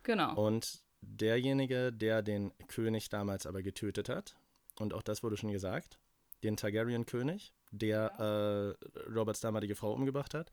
Genau. 0.03 0.34
Und 0.36 0.80
derjenige, 1.01 1.91
der 1.93 2.22
den 2.22 2.51
König 2.68 3.09
damals 3.09 3.45
aber 3.45 3.61
getötet 3.61 4.09
hat, 4.09 4.36
und 4.80 4.93
auch 4.93 5.03
das 5.03 5.24
wurde 5.24 5.38
schon 5.38 5.51
gesagt, 5.51 5.97
den 6.43 6.57
Targaryen-König, 6.57 7.53
der 7.72 8.76
äh, 8.78 9.09
Roberts 9.11 9.39
damalige 9.39 9.76
Frau 9.76 9.93
umgebracht 9.93 10.34
hat, 10.34 10.51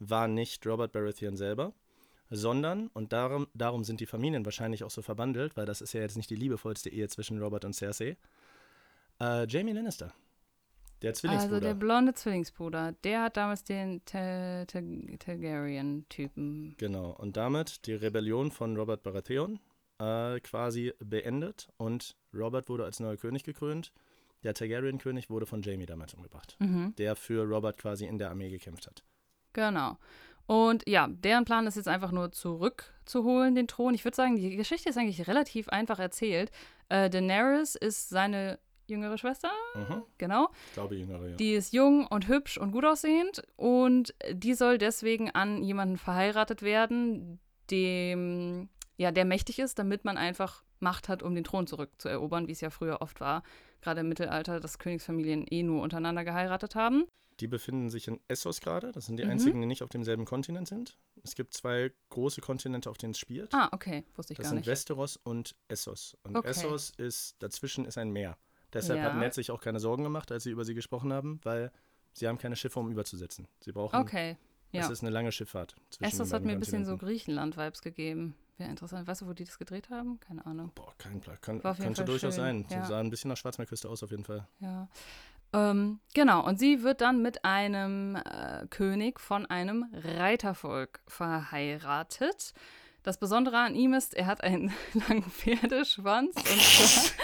war 0.00 0.26
nicht 0.28 0.66
Robert 0.66 0.90
Baratheon 0.92 1.36
selber, 1.36 1.72
sondern, 2.30 2.88
und 2.88 3.12
darum, 3.12 3.46
darum 3.54 3.84
sind 3.84 4.00
die 4.00 4.06
Familien 4.06 4.44
wahrscheinlich 4.44 4.82
auch 4.84 4.90
so 4.90 5.02
verbandelt, 5.02 5.56
weil 5.56 5.66
das 5.66 5.80
ist 5.80 5.92
ja 5.92 6.00
jetzt 6.00 6.16
nicht 6.16 6.30
die 6.30 6.36
liebevollste 6.36 6.90
Ehe 6.90 7.08
zwischen 7.08 7.40
Robert 7.42 7.64
und 7.64 7.74
Cersei, 7.74 8.16
äh, 9.20 9.46
Jamie 9.46 9.72
Lannister, 9.72 10.12
der 11.02 11.14
Zwillingsbruder. 11.14 11.54
Also 11.56 11.66
der 11.66 11.74
blonde 11.74 12.14
Zwillingsbruder, 12.14 12.92
der 13.04 13.22
hat 13.24 13.36
damals 13.36 13.64
den 13.64 14.04
Ta- 14.04 14.64
Ta- 14.66 14.80
Targaryen-Typen. 15.18 16.74
Genau, 16.78 17.10
und 17.10 17.36
damit 17.36 17.86
die 17.86 17.94
Rebellion 17.94 18.50
von 18.50 18.76
Robert 18.76 19.02
Baratheon 19.02 19.58
äh, 19.98 20.40
quasi 20.40 20.92
beendet 21.00 21.68
und 21.76 22.16
Robert 22.34 22.68
wurde 22.68 22.84
als 22.84 23.00
neuer 23.00 23.16
König 23.16 23.44
gekrönt. 23.44 23.92
Der 24.42 24.54
Targaryen-König 24.54 25.28
wurde 25.28 25.44
von 25.46 25.60
Jamie 25.62 25.84
damals 25.86 26.14
umgebracht, 26.14 26.56
Mhm. 26.60 26.94
der 26.96 27.14
für 27.16 27.42
Robert 27.44 27.76
quasi 27.76 28.06
in 28.06 28.18
der 28.18 28.30
Armee 28.30 28.48
gekämpft 28.50 28.86
hat. 28.86 29.02
Genau. 29.52 29.98
Und 30.46 30.82
ja, 30.88 31.06
deren 31.08 31.44
Plan 31.44 31.66
ist 31.66 31.76
jetzt 31.76 31.86
einfach 31.88 32.10
nur 32.10 32.32
zurückzuholen, 32.32 33.54
den 33.54 33.68
Thron. 33.68 33.94
Ich 33.94 34.04
würde 34.04 34.16
sagen, 34.16 34.36
die 34.36 34.56
Geschichte 34.56 34.88
ist 34.88 34.98
eigentlich 34.98 35.28
relativ 35.28 35.68
einfach 35.68 35.98
erzählt. 36.00 36.50
Äh, 36.88 37.08
Daenerys 37.08 37.76
ist 37.76 38.08
seine 38.08 38.58
jüngere 38.88 39.16
Schwester, 39.16 39.50
Mhm. 39.76 40.02
genau. 40.18 40.48
Ich 40.66 40.72
glaube, 40.74 40.96
jüngere, 40.96 41.28
ja. 41.28 41.36
Die 41.36 41.52
ist 41.54 41.72
jung 41.72 42.06
und 42.08 42.26
hübsch 42.26 42.58
und 42.58 42.72
gut 42.72 42.84
aussehend 42.84 43.42
und 43.56 44.12
die 44.32 44.54
soll 44.54 44.78
deswegen 44.78 45.30
an 45.30 45.62
jemanden 45.62 45.96
verheiratet 45.96 46.62
werden, 46.62 47.38
dem, 47.70 48.68
ja, 48.96 49.12
der 49.12 49.24
mächtig 49.24 49.58
ist, 49.60 49.78
damit 49.78 50.04
man 50.04 50.16
einfach 50.16 50.64
Macht 50.80 51.08
hat, 51.08 51.22
um 51.22 51.34
den 51.34 51.44
Thron 51.44 51.66
zurückzuerobern, 51.66 52.48
wie 52.48 52.52
es 52.52 52.60
ja 52.60 52.70
früher 52.70 53.00
oft 53.02 53.20
war. 53.20 53.42
Gerade 53.82 54.00
im 54.00 54.08
Mittelalter, 54.08 54.60
dass 54.60 54.78
Königsfamilien 54.78 55.46
eh 55.48 55.62
nur 55.62 55.82
untereinander 55.82 56.24
geheiratet 56.24 56.74
haben. 56.74 57.04
Die 57.40 57.46
befinden 57.48 57.90
sich 57.90 58.06
in 58.08 58.20
Essos 58.28 58.60
gerade. 58.60 58.92
Das 58.92 59.06
sind 59.06 59.16
die 59.16 59.24
Mhm. 59.24 59.30
einzigen, 59.30 59.60
die 59.60 59.66
nicht 59.66 59.82
auf 59.82 59.88
demselben 59.88 60.24
Kontinent 60.26 60.68
sind. 60.68 60.98
Es 61.24 61.34
gibt 61.34 61.54
zwei 61.54 61.90
große 62.10 62.40
Kontinente, 62.40 62.90
auf 62.90 62.98
denen 62.98 63.12
es 63.12 63.18
spielt. 63.18 63.52
Ah, 63.54 63.68
okay, 63.72 64.04
wusste 64.14 64.32
ich 64.34 64.36
das 64.36 64.44
gar 64.44 64.50
sind 64.50 64.58
nicht. 64.58 64.66
Westeros 64.66 65.16
und 65.16 65.54
Essos. 65.68 66.16
Und 66.22 66.36
Okay. 66.36 66.48
Essos 66.50 66.90
ist, 66.96 67.36
dazwischen 67.42 67.84
ist 67.86 67.98
ein 67.98 68.10
Meer. 68.10 68.36
Deshalb 68.72 68.98
Ja. 69.00 69.06
hat 69.06 69.16
Ned 69.16 69.34
sich 69.34 69.50
auch 69.50 69.60
keine 69.60 69.80
Sorgen 69.80 70.04
gemacht, 70.04 70.30
als 70.30 70.44
sie 70.44 70.50
über 70.50 70.64
sie 70.64 70.74
gesprochen 70.74 71.12
haben, 71.12 71.40
weil 71.42 71.72
sie 72.12 72.28
haben 72.28 72.38
keine 72.38 72.56
Schiffe, 72.56 72.78
um 72.78 72.90
überzusetzen. 72.90 73.48
Sie 73.60 73.72
brauchen, 73.72 73.96
Okay, 73.98 74.36
ja. 74.72 74.82
es 74.84 74.90
ist 74.90 75.00
eine 75.02 75.10
lange 75.10 75.32
Schifffahrt. 75.32 75.74
Essos 76.00 76.32
hat 76.32 76.44
mir 76.44 76.52
ein 76.52 76.60
bisschen 76.60 76.84
so. 76.84 76.96
Griechenland-Vibes 76.96 77.82
gegeben. 77.82 78.34
Wäre 78.58 78.68
interessant. 78.70 79.08
Weißt 79.08 79.22
du, 79.22 79.26
wo 79.26 79.32
die 79.32 79.44
das 79.44 79.58
gedreht 79.58 79.88
haben? 79.88 80.20
Keine 80.20 80.44
Ahnung. 80.44 80.70
Boah, 80.74 80.92
kein 80.98 81.18
Plan. 81.20 81.38
Kann, 81.40 81.62
könnte 81.62 81.94
Fall 81.94 82.04
durchaus 82.04 82.34
schön, 82.34 82.64
sein. 82.64 82.66
ja. 82.68 82.82
Sie 82.82 82.88
sah 82.90 83.00
ein 83.00 83.08
bisschen 83.08 83.30
nach 83.30 83.38
Schwarzmeerküste 83.38 83.88
aus, 83.88 84.02
auf 84.02 84.10
jeden 84.10 84.24
Fall. 84.24 84.46
Ja. 84.60 84.86
Ähm, 85.52 86.00
genau, 86.14 86.44
und 86.44 86.58
sie 86.58 86.82
wird 86.82 87.00
dann 87.00 87.22
mit 87.22 87.44
einem 87.44 88.16
äh, 88.16 88.66
König 88.68 89.18
von 89.20 89.46
einem 89.46 89.86
Reitervolk 89.92 91.00
verheiratet. 91.08 92.54
Das 93.02 93.18
Besondere 93.18 93.58
an 93.58 93.74
ihm 93.74 93.94
ist, 93.94 94.14
er 94.14 94.26
hat 94.26 94.44
einen 94.44 94.72
langen 95.08 95.24
Pferdeschwanz 95.24 96.36
und 96.36 97.14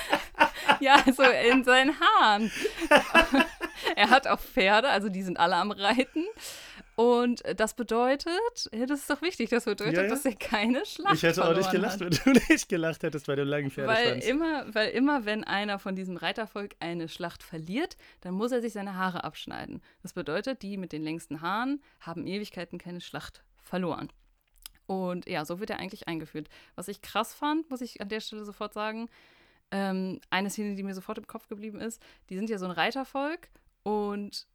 ja, 0.80 0.96
so 1.12 1.22
in 1.22 1.64
seinen 1.64 1.94
Haaren. 2.00 2.50
er 3.96 4.10
hat 4.10 4.26
auch 4.26 4.40
Pferde, 4.40 4.88
also 4.88 5.08
die 5.08 5.22
sind 5.22 5.38
alle 5.38 5.56
am 5.56 5.70
Reiten. 5.70 6.24
Und 6.96 7.42
das 7.56 7.74
bedeutet, 7.74 8.32
das 8.72 9.00
ist 9.00 9.10
doch 9.10 9.20
wichtig, 9.20 9.50
das 9.50 9.66
bedeutet, 9.66 9.94
Ja, 9.94 10.02
ja. 10.04 10.08
dass 10.08 10.24
er 10.24 10.34
keine 10.34 10.84
Schlacht 10.86 11.14
Ich 11.16 11.22
hätte 11.24 11.44
auch 11.44 11.54
nicht 11.54 11.70
gelacht, 11.70 12.00
hat. 12.00 12.24
wenn 12.26 12.34
du 12.34 12.40
nicht 12.48 12.68
gelacht 12.70 13.02
hättest 13.02 13.26
bei 13.26 13.36
dem 13.36 13.46
langen 13.48 13.64
Weil 13.76 13.86
Pferdeschwanz. 13.86 14.24
immer, 14.24 14.74
weil 14.74 14.88
immer, 14.90 15.26
wenn 15.26 15.44
einer 15.44 15.78
von 15.78 15.94
diesem 15.94 16.16
Reitervolk 16.16 16.74
eine 16.80 17.08
Schlacht 17.10 17.42
verliert, 17.42 17.98
dann 18.22 18.32
muss 18.32 18.50
er 18.50 18.62
sich 18.62 18.72
seine 18.72 18.94
Haare 18.96 19.24
abschneiden. 19.24 19.82
Das 20.02 20.14
bedeutet, 20.14 20.62
die 20.62 20.78
mit 20.78 20.92
den 20.92 21.02
längsten 21.02 21.42
Haaren 21.42 21.82
haben 22.00 22.26
Ewigkeiten 22.26 22.78
keine 22.78 23.02
Schlacht 23.02 23.44
verloren. 23.62 24.08
Und 24.86 25.28
ja, 25.28 25.44
so 25.44 25.60
wird 25.60 25.68
er 25.70 25.78
eigentlich 25.78 26.08
eingeführt. 26.08 26.48
Was 26.76 26.88
ich 26.88 27.02
krass 27.02 27.34
fand, 27.34 27.68
muss 27.68 27.82
ich 27.82 28.00
an 28.00 28.08
der 28.08 28.20
Stelle 28.20 28.44
sofort 28.46 28.72
sagen, 28.72 29.10
ähm, 29.70 30.20
eine 30.30 30.48
Szene, 30.48 30.76
die 30.76 30.82
mir 30.82 30.94
sofort 30.94 31.18
im 31.18 31.26
Kopf 31.26 31.48
geblieben 31.48 31.78
ist, 31.80 32.00
die 32.30 32.36
sind 32.36 32.48
ja 32.48 32.56
so 32.56 32.64
ein 32.64 32.70
Reitervolk 32.70 33.48
und 33.82 34.46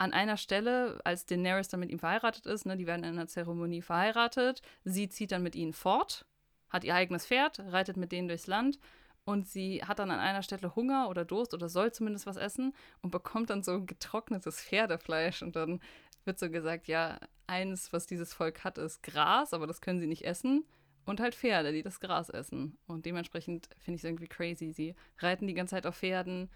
an 0.00 0.14
einer 0.14 0.38
Stelle, 0.38 0.98
als 1.04 1.26
Daenerys 1.26 1.68
dann 1.68 1.80
mit 1.80 1.90
ihm 1.90 1.98
verheiratet 1.98 2.46
ist, 2.46 2.64
ne, 2.64 2.78
die 2.78 2.86
werden 2.86 3.04
in 3.04 3.10
einer 3.10 3.26
Zeremonie 3.26 3.82
verheiratet, 3.82 4.62
sie 4.82 5.10
zieht 5.10 5.30
dann 5.30 5.42
mit 5.42 5.54
ihnen 5.54 5.74
fort, 5.74 6.24
hat 6.70 6.84
ihr 6.84 6.94
eigenes 6.94 7.26
Pferd, 7.26 7.60
reitet 7.60 7.98
mit 7.98 8.10
denen 8.10 8.26
durchs 8.26 8.46
Land 8.46 8.78
und 9.26 9.46
sie 9.46 9.84
hat 9.84 9.98
dann 9.98 10.10
an 10.10 10.18
einer 10.18 10.42
Stelle 10.42 10.74
Hunger 10.74 11.10
oder 11.10 11.26
Durst 11.26 11.52
oder 11.52 11.68
soll 11.68 11.92
zumindest 11.92 12.24
was 12.24 12.38
essen 12.38 12.72
und 13.02 13.10
bekommt 13.10 13.50
dann 13.50 13.62
so 13.62 13.84
getrocknetes 13.84 14.62
Pferdefleisch 14.62 15.42
und 15.42 15.54
dann 15.54 15.80
wird 16.24 16.38
so 16.38 16.48
gesagt, 16.48 16.88
ja, 16.88 17.20
eins, 17.46 17.92
was 17.92 18.06
dieses 18.06 18.32
Volk 18.32 18.64
hat, 18.64 18.78
ist 18.78 19.02
Gras, 19.02 19.52
aber 19.52 19.66
das 19.66 19.82
können 19.82 20.00
sie 20.00 20.06
nicht 20.06 20.24
essen 20.24 20.64
und 21.04 21.20
halt 21.20 21.34
Pferde, 21.34 21.72
die 21.72 21.82
das 21.82 22.00
Gras 22.00 22.30
essen 22.30 22.78
und 22.86 23.04
dementsprechend 23.04 23.68
finde 23.76 23.96
ich 23.96 24.00
es 24.00 24.04
irgendwie 24.04 24.28
crazy. 24.28 24.72
Sie 24.72 24.94
reiten 25.18 25.46
die 25.46 25.54
ganze 25.54 25.74
Zeit 25.74 25.86
auf 25.86 25.98
Pferden, 25.98 26.48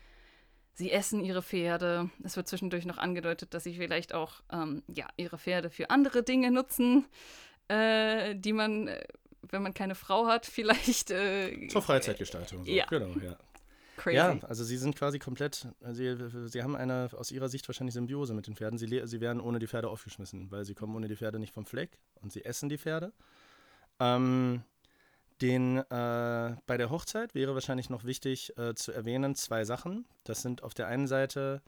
Sie 0.74 0.90
essen 0.90 1.24
ihre 1.24 1.40
Pferde. 1.40 2.10
Es 2.24 2.36
wird 2.36 2.48
zwischendurch 2.48 2.84
noch 2.84 2.98
angedeutet, 2.98 3.54
dass 3.54 3.62
sie 3.62 3.74
vielleicht 3.74 4.12
auch 4.12 4.42
ähm, 4.52 4.82
ja, 4.88 5.06
ihre 5.16 5.38
Pferde 5.38 5.70
für 5.70 5.90
andere 5.90 6.24
Dinge 6.24 6.50
nutzen, 6.50 7.06
äh, 7.68 8.34
die 8.34 8.52
man, 8.52 8.88
äh, 8.88 9.06
wenn 9.42 9.62
man 9.62 9.72
keine 9.72 9.94
Frau 9.94 10.26
hat, 10.26 10.46
vielleicht. 10.52 11.12
Äh, 11.12 11.68
Zur 11.68 11.80
Freizeitgestaltung. 11.82 12.64
So. 12.64 12.70
Ja. 12.70 12.86
Genau, 12.86 13.16
ja. 13.20 13.36
crazy. 13.96 14.16
Ja, 14.16 14.36
also 14.48 14.64
sie 14.64 14.76
sind 14.76 14.96
quasi 14.96 15.20
komplett, 15.20 15.68
sie, 15.92 16.16
sie 16.46 16.62
haben 16.64 16.74
eine 16.74 17.08
aus 17.16 17.30
ihrer 17.30 17.48
Sicht 17.48 17.68
wahrscheinlich 17.68 17.94
Symbiose 17.94 18.34
mit 18.34 18.48
den 18.48 18.56
Pferden. 18.56 18.76
Sie, 18.76 19.02
sie 19.04 19.20
werden 19.20 19.40
ohne 19.40 19.60
die 19.60 19.68
Pferde 19.68 19.88
aufgeschmissen, 19.88 20.50
weil 20.50 20.64
sie 20.64 20.74
kommen 20.74 20.96
ohne 20.96 21.06
die 21.06 21.16
Pferde 21.16 21.38
nicht 21.38 21.54
vom 21.54 21.66
Fleck 21.66 22.00
und 22.16 22.32
sie 22.32 22.44
essen 22.44 22.68
die 22.68 22.78
Pferde. 22.78 23.12
Ähm, 24.00 24.64
Den, 25.40 25.78
äh, 25.78 26.56
bei 26.66 26.76
der 26.76 26.90
Hochzeit 26.90 27.34
wäre 27.34 27.54
wahrscheinlich 27.54 27.90
noch 27.90 28.04
wichtig 28.04 28.56
äh, 28.56 28.74
zu 28.74 28.92
erwähnen 28.92 29.34
zwei 29.34 29.64
Sachen. 29.64 30.06
Das 30.22 30.42
sind 30.42 30.62
auf 30.62 30.74
der 30.74 30.86
einen 30.86 31.08
Seite, 31.08 31.60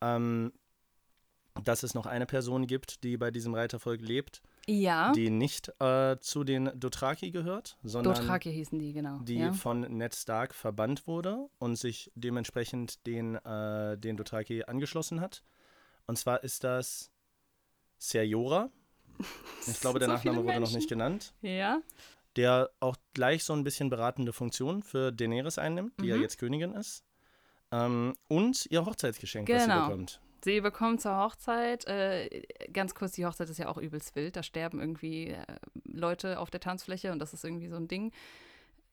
ähm, 0.00 0.52
dass 1.62 1.82
es 1.82 1.94
noch 1.94 2.06
eine 2.06 2.26
Person 2.26 2.66
gibt, 2.66 3.04
die 3.04 3.16
bei 3.16 3.30
diesem 3.30 3.54
Reitervolk 3.54 4.00
lebt, 4.00 4.42
Ja, 4.66 5.12
die 5.12 5.30
nicht 5.30 5.68
äh, 5.80 6.16
zu 6.18 6.42
den 6.44 6.70
Dothraki 6.74 7.30
gehört, 7.30 7.76
sondern 7.84 8.14
Dothraki 8.14 8.52
hießen 8.52 8.78
die, 8.78 8.92
genau. 8.92 9.18
die 9.20 9.38
ja. 9.38 9.52
von 9.52 9.82
Ned 9.82 10.14
Stark 10.16 10.54
verbannt 10.54 11.06
wurde 11.06 11.48
und 11.58 11.76
sich 11.76 12.10
dementsprechend 12.14 13.06
den, 13.06 13.36
äh, 13.36 13.96
den 13.98 14.16
Dothraki 14.16 14.64
angeschlossen 14.64 15.20
hat. 15.20 15.44
Und 16.06 16.18
zwar 16.18 16.42
ist 16.42 16.64
das 16.64 17.10
Ser 17.98 18.26
Jorah. 18.26 18.70
Ich 19.68 19.78
glaube, 19.80 20.00
der 20.00 20.08
So 20.08 20.14
Nachname 20.14 20.44
wurde 20.44 20.60
noch 20.60 20.72
nicht 20.72 20.88
genannt. 20.88 21.34
ja, 21.40 21.80
Der 22.36 22.70
auch 22.80 22.96
gleich 23.14 23.44
so 23.44 23.52
ein 23.52 23.62
bisschen 23.64 23.90
beratende 23.90 24.32
Funktion 24.32 24.82
für 24.82 25.12
Daenerys 25.12 25.58
einnimmt, 25.58 25.92
die 26.00 26.06
ja 26.06 26.16
Mhm. 26.16 26.22
jetzt 26.22 26.38
Königin 26.38 26.72
ist. 26.74 27.04
Ähm, 27.70 28.14
und 28.28 28.66
ihr 28.70 28.84
Hochzeitsgeschenk, 28.84 29.48
das 29.48 29.64
sie 29.64 29.68
Genau. 29.70 29.86
bekommt. 29.86 30.20
Sie 30.44 30.60
bekommt 30.60 31.00
zur 31.00 31.16
Hochzeit, 31.16 31.86
äh, 31.86 32.42
ganz 32.72 32.94
kurz, 32.94 33.12
die 33.12 33.24
Hochzeit 33.24 33.48
ist 33.48 33.58
ja 33.58 33.68
auch 33.68 33.78
übelst 33.78 34.14
wild. 34.14 34.36
Da 34.36 34.42
sterben 34.42 34.78
irgendwie 34.78 35.28
äh, 35.28 35.44
Leute 35.84 36.38
auf 36.38 36.50
der 36.50 36.60
Tanzfläche 36.60 37.12
und 37.12 37.18
das 37.18 37.32
ist 37.32 37.44
irgendwie 37.44 37.68
so 37.68 37.76
ein 37.76 37.88
Ding. 37.88 38.12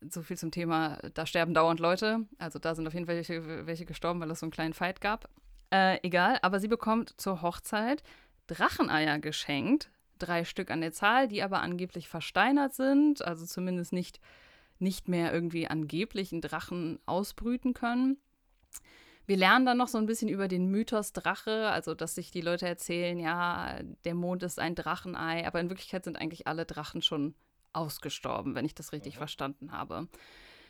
So 0.09 0.21
viel 0.23 0.37
zum 0.37 0.49
Thema, 0.51 0.97
da 1.13 1.25
sterben 1.25 1.53
dauernd 1.53 1.79
Leute. 1.79 2.25
Also 2.37 2.57
da 2.57 2.73
sind 2.73 2.87
auf 2.87 2.93
jeden 2.93 3.05
Fall 3.05 3.15
welche, 3.17 3.67
welche 3.67 3.85
gestorben, 3.85 4.19
weil 4.21 4.31
es 4.31 4.39
so 4.39 4.45
einen 4.45 4.51
kleinen 4.51 4.73
Fight 4.73 5.01
gab. 5.01 5.29
Äh, 5.71 5.99
egal, 6.03 6.39
aber 6.41 6.59
sie 6.59 6.67
bekommt 6.69 7.13
zur 7.19 7.41
Hochzeit 7.41 8.01
Dracheneier 8.47 9.19
geschenkt. 9.19 9.89
Drei 10.21 10.45
Stück 10.45 10.71
an 10.71 10.81
der 10.81 10.93
Zahl, 10.93 11.27
die 11.27 11.41
aber 11.41 11.61
angeblich 11.61 12.07
versteinert 12.07 12.73
sind, 12.73 13.23
also 13.25 13.45
zumindest 13.45 13.93
nicht, 13.93 14.19
nicht 14.79 15.07
mehr 15.07 15.33
irgendwie 15.33 15.67
angeblich 15.67 16.31
einen 16.31 16.41
Drachen 16.41 16.99
ausbrüten 17.05 17.73
können. 17.73 18.17
Wir 19.25 19.37
lernen 19.37 19.65
dann 19.65 19.77
noch 19.77 19.87
so 19.87 19.97
ein 19.97 20.07
bisschen 20.07 20.29
über 20.29 20.47
den 20.47 20.67
Mythos 20.67 21.13
Drache, 21.13 21.69
also 21.69 21.95
dass 21.95 22.15
sich 22.15 22.31
die 22.31 22.41
Leute 22.41 22.67
erzählen, 22.67 23.19
ja, 23.19 23.79
der 24.03 24.15
Mond 24.15 24.43
ist 24.43 24.59
ein 24.59 24.75
Drachenei, 24.75 25.47
aber 25.47 25.59
in 25.59 25.69
Wirklichkeit 25.69 26.03
sind 26.03 26.19
eigentlich 26.19 26.47
alle 26.47 26.65
Drachen 26.65 27.01
schon 27.01 27.35
ausgestorben, 27.73 28.55
wenn 28.55 28.65
ich 28.65 28.75
das 28.75 28.91
richtig 28.91 29.17
verstanden 29.17 29.71
habe. 29.71 30.07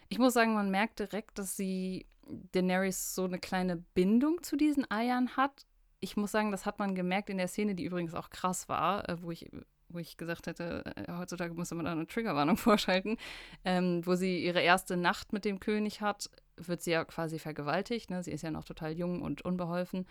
Ich 0.09 0.19
muss 0.19 0.33
sagen, 0.33 0.53
man 0.53 0.69
merkt 0.69 0.99
direkt, 0.99 1.39
dass 1.39 1.55
sie 1.55 2.05
Daenerys 2.51 3.15
so 3.15 3.23
eine 3.23 3.39
kleine 3.39 3.77
Bindung 3.77 4.43
zu 4.43 4.55
diesen 4.55 4.89
Eiern 4.91 5.35
hat. 5.37 5.65
Ich 6.01 6.17
muss 6.17 6.31
sagen, 6.31 6.51
das 6.51 6.65
hat 6.65 6.79
man 6.79 6.95
gemerkt 6.95 7.29
in 7.29 7.37
der 7.37 7.47
Szene, 7.47 7.75
die 7.75 7.85
übrigens 7.85 8.13
auch 8.13 8.29
krass 8.29 8.67
war, 8.67 9.07
äh, 9.07 9.21
wo 9.21 9.31
ich 9.31 9.49
wo 9.93 9.99
ich 9.99 10.17
gesagt 10.17 10.47
hätte, 10.47 10.83
äh, 10.95 11.11
heutzutage 11.11 11.53
müsste 11.53 11.75
man 11.75 11.85
da 11.85 11.91
eine 11.91 12.07
Triggerwarnung 12.07 12.57
vorschalten, 12.57 13.17
ähm, 13.65 14.05
wo 14.05 14.15
sie 14.15 14.43
ihre 14.43 14.61
erste 14.61 14.97
Nacht 14.97 15.33
mit 15.33 15.45
dem 15.45 15.59
König 15.59 16.01
hat, 16.01 16.29
wird 16.57 16.81
sie 16.81 16.91
ja 16.91 17.05
quasi 17.05 17.39
vergewaltigt. 17.39 18.09
Ne? 18.09 18.23
Sie 18.23 18.31
ist 18.31 18.41
ja 18.41 18.51
noch 18.51 18.63
total 18.63 18.93
jung 18.93 19.21
und 19.21 19.43
unbeholfen. 19.43 20.05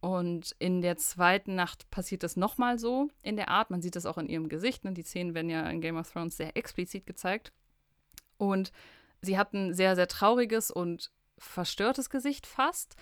Und 0.00 0.54
in 0.58 0.82
der 0.82 0.96
zweiten 0.98 1.54
Nacht 1.54 1.90
passiert 1.90 2.22
das 2.22 2.36
nochmal 2.36 2.78
so 2.78 3.08
in 3.22 3.36
der 3.36 3.48
Art. 3.48 3.70
Man 3.70 3.82
sieht 3.82 3.96
das 3.96 4.06
auch 4.06 4.18
in 4.18 4.28
ihrem 4.28 4.48
Gesicht. 4.48 4.84
Ne? 4.84 4.92
Die 4.92 5.02
Szenen 5.02 5.34
werden 5.34 5.50
ja 5.50 5.68
in 5.68 5.80
Game 5.80 5.96
of 5.96 6.10
Thrones 6.10 6.36
sehr 6.36 6.56
explizit 6.56 7.06
gezeigt. 7.06 7.52
Und 8.36 8.72
sie 9.22 9.38
hat 9.38 9.54
ein 9.54 9.72
sehr, 9.72 9.96
sehr 9.96 10.08
trauriges 10.08 10.70
und 10.70 11.10
verstörtes 11.38 12.10
Gesicht 12.10 12.46
fast. 12.46 12.96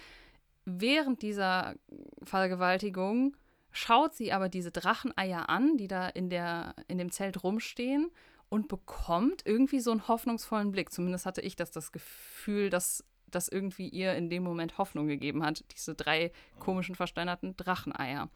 Während 0.65 1.23
dieser 1.23 1.75
Vergewaltigung 2.23 3.37
schaut 3.71 4.15
sie 4.15 4.33
aber 4.33 4.49
diese 4.49 4.71
Dracheneier 4.71 5.49
an, 5.49 5.77
die 5.77 5.89
da 5.89 6.09
in, 6.09 6.31
der, 6.31 6.75
in 6.89 6.99
dem 6.99 7.11
Zelt 7.11 7.43
rumstehen 7.43 8.11
und 8.49 8.69
bekommt 8.69 9.43
irgendwie 9.45 9.81
so 9.81 9.91
einen 9.91 10.07
hoffnungsvollen 10.09 10.71
Blick. 10.71 10.93
Zumindest 10.93 11.27
hatte 11.27 11.41
ich 11.41 11.57
das, 11.57 11.71
das 11.71 11.93
Gefühl, 11.93 12.71
dass 12.71 13.05
das 13.27 13.49
irgendwie 13.49 13.89
ihr 13.89 14.15
in 14.15 14.31
dem 14.31 14.45
Moment 14.45 14.79
Hoffnung 14.79 15.09
gegeben 15.09 15.45
hat, 15.45 15.65
diese 15.73 15.95
drei 15.95 16.31
komischen 16.61 16.95
versteinerten 16.95 17.57
Dracheneier. 17.57 18.31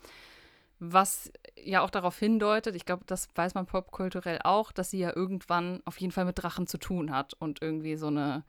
Was 0.80 1.32
ja 1.56 1.82
auch 1.82 1.90
darauf 1.90 2.18
hindeutet, 2.18 2.76
ich 2.76 2.84
glaube, 2.84 3.04
das 3.06 3.28
weiß 3.34 3.54
man 3.54 3.66
popkulturell 3.66 4.40
auch, 4.44 4.70
dass 4.72 4.90
sie 4.90 4.98
ja 4.98 5.14
irgendwann 5.14 5.82
auf 5.84 6.00
jeden 6.00 6.12
Fall 6.12 6.24
mit 6.24 6.42
Drachen 6.42 6.66
zu 6.66 6.78
tun 6.78 7.10
hat 7.10 7.34
und 7.34 7.62
irgendwie 7.62 7.96
so 7.96 8.08
eine 8.08 8.44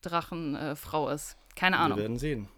Drachenfrau 0.00 1.08
ist. 1.08 1.36
Keine 1.56 1.78
Ahnung. 1.78 1.98
Wir 1.98 2.02
werden 2.02 2.18
sehen. 2.18 2.48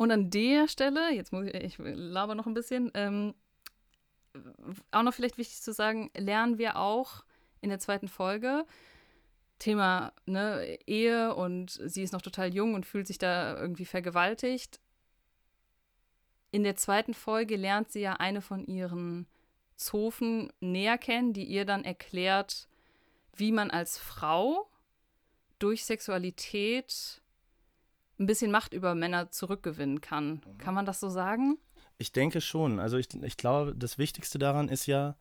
Und 0.00 0.12
an 0.12 0.30
der 0.30 0.66
Stelle, 0.66 1.12
jetzt 1.12 1.30
muss 1.30 1.44
ich, 1.44 1.54
ich 1.54 1.76
laber 1.78 2.34
noch 2.34 2.46
ein 2.46 2.54
bisschen, 2.54 2.90
ähm, 2.94 3.34
auch 4.92 5.02
noch 5.02 5.12
vielleicht 5.12 5.36
wichtig 5.36 5.60
zu 5.60 5.74
sagen, 5.74 6.10
lernen 6.16 6.56
wir 6.56 6.76
auch 6.76 7.22
in 7.60 7.68
der 7.68 7.80
zweiten 7.80 8.08
Folge 8.08 8.64
Thema 9.58 10.14
ne, 10.24 10.78
Ehe 10.86 11.34
und 11.34 11.78
sie 11.84 12.02
ist 12.02 12.14
noch 12.14 12.22
total 12.22 12.54
jung 12.54 12.72
und 12.72 12.86
fühlt 12.86 13.08
sich 13.08 13.18
da 13.18 13.60
irgendwie 13.60 13.84
vergewaltigt. 13.84 14.80
In 16.50 16.64
der 16.64 16.76
zweiten 16.76 17.12
Folge 17.12 17.56
lernt 17.56 17.92
sie 17.92 18.00
ja 18.00 18.14
eine 18.14 18.40
von 18.40 18.64
ihren 18.64 19.26
Zofen 19.76 20.50
näher 20.60 20.96
kennen, 20.96 21.34
die 21.34 21.44
ihr 21.44 21.66
dann 21.66 21.84
erklärt, 21.84 22.68
wie 23.36 23.52
man 23.52 23.70
als 23.70 23.98
Frau 23.98 24.66
durch 25.58 25.84
Sexualität 25.84 27.19
ein 28.20 28.26
bisschen 28.26 28.50
Macht 28.52 28.74
über 28.74 28.94
Männer 28.94 29.30
zurückgewinnen 29.30 30.00
kann. 30.00 30.42
Kann 30.58 30.74
man 30.74 30.86
das 30.86 31.00
so 31.00 31.08
sagen? 31.08 31.58
Ich 31.98 32.12
denke 32.12 32.40
schon. 32.40 32.78
Also 32.78 32.98
ich, 32.98 33.08
ich 33.22 33.36
glaube, 33.36 33.74
das 33.74 33.98
Wichtigste 33.98 34.38
daran 34.38 34.68
ist 34.68 34.86
ja, 34.86 35.16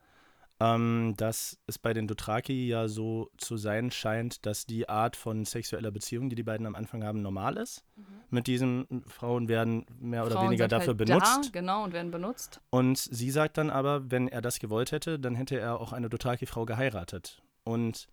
ähm, 0.62 1.14
dass 1.16 1.58
es 1.68 1.80
bei 1.80 1.94
den 1.94 2.08
Dothraki 2.08 2.68
ja 2.68 2.90
so 2.90 3.32
zu 3.38 3.56
sein 3.56 3.92
scheint, 3.92 4.46
dass 4.46 4.66
die 4.66 4.90
Art 4.90 5.16
von 5.16 5.46
sexueller 5.46 5.92
Beziehung, 5.92 6.30
die 6.30 6.36
die 6.36 6.44
beiden 6.44 6.68
am 6.68 6.76
Anfang 6.76 7.04
haben, 7.04 7.22
normal 7.22 7.56
ist. 7.56 7.86
Mit 8.30 8.48
diesen 8.48 9.04
Frauen 9.08 9.48
werden 9.48 9.86
mehr 10.00 10.24
oder 10.26 10.32
Mhm. 10.32 10.40
Frauen 10.40 10.48
weniger 10.50 10.68
dafür 10.68 10.88
halt 10.90 10.98
benutzt. 10.98 11.46
Da, 11.46 11.50
genau, 11.54 11.84
und 11.86 11.94
werden 11.94 12.12
benutzt. 12.12 12.60
Und 12.70 12.98
sie 12.98 13.32
sagt 13.32 13.58
dann 13.58 13.70
aber, 13.70 14.12
wenn 14.12 14.28
er 14.28 14.42
das 14.42 14.60
gewollt 14.60 14.92
hätte, 14.92 15.18
dann 15.18 15.36
hätte 15.36 15.58
er 15.58 15.80
auch 15.80 15.94
eine 15.94 16.10
Dothraki-Frau 16.10 16.66
geheiratet. 16.66 17.42
Und 17.64 18.08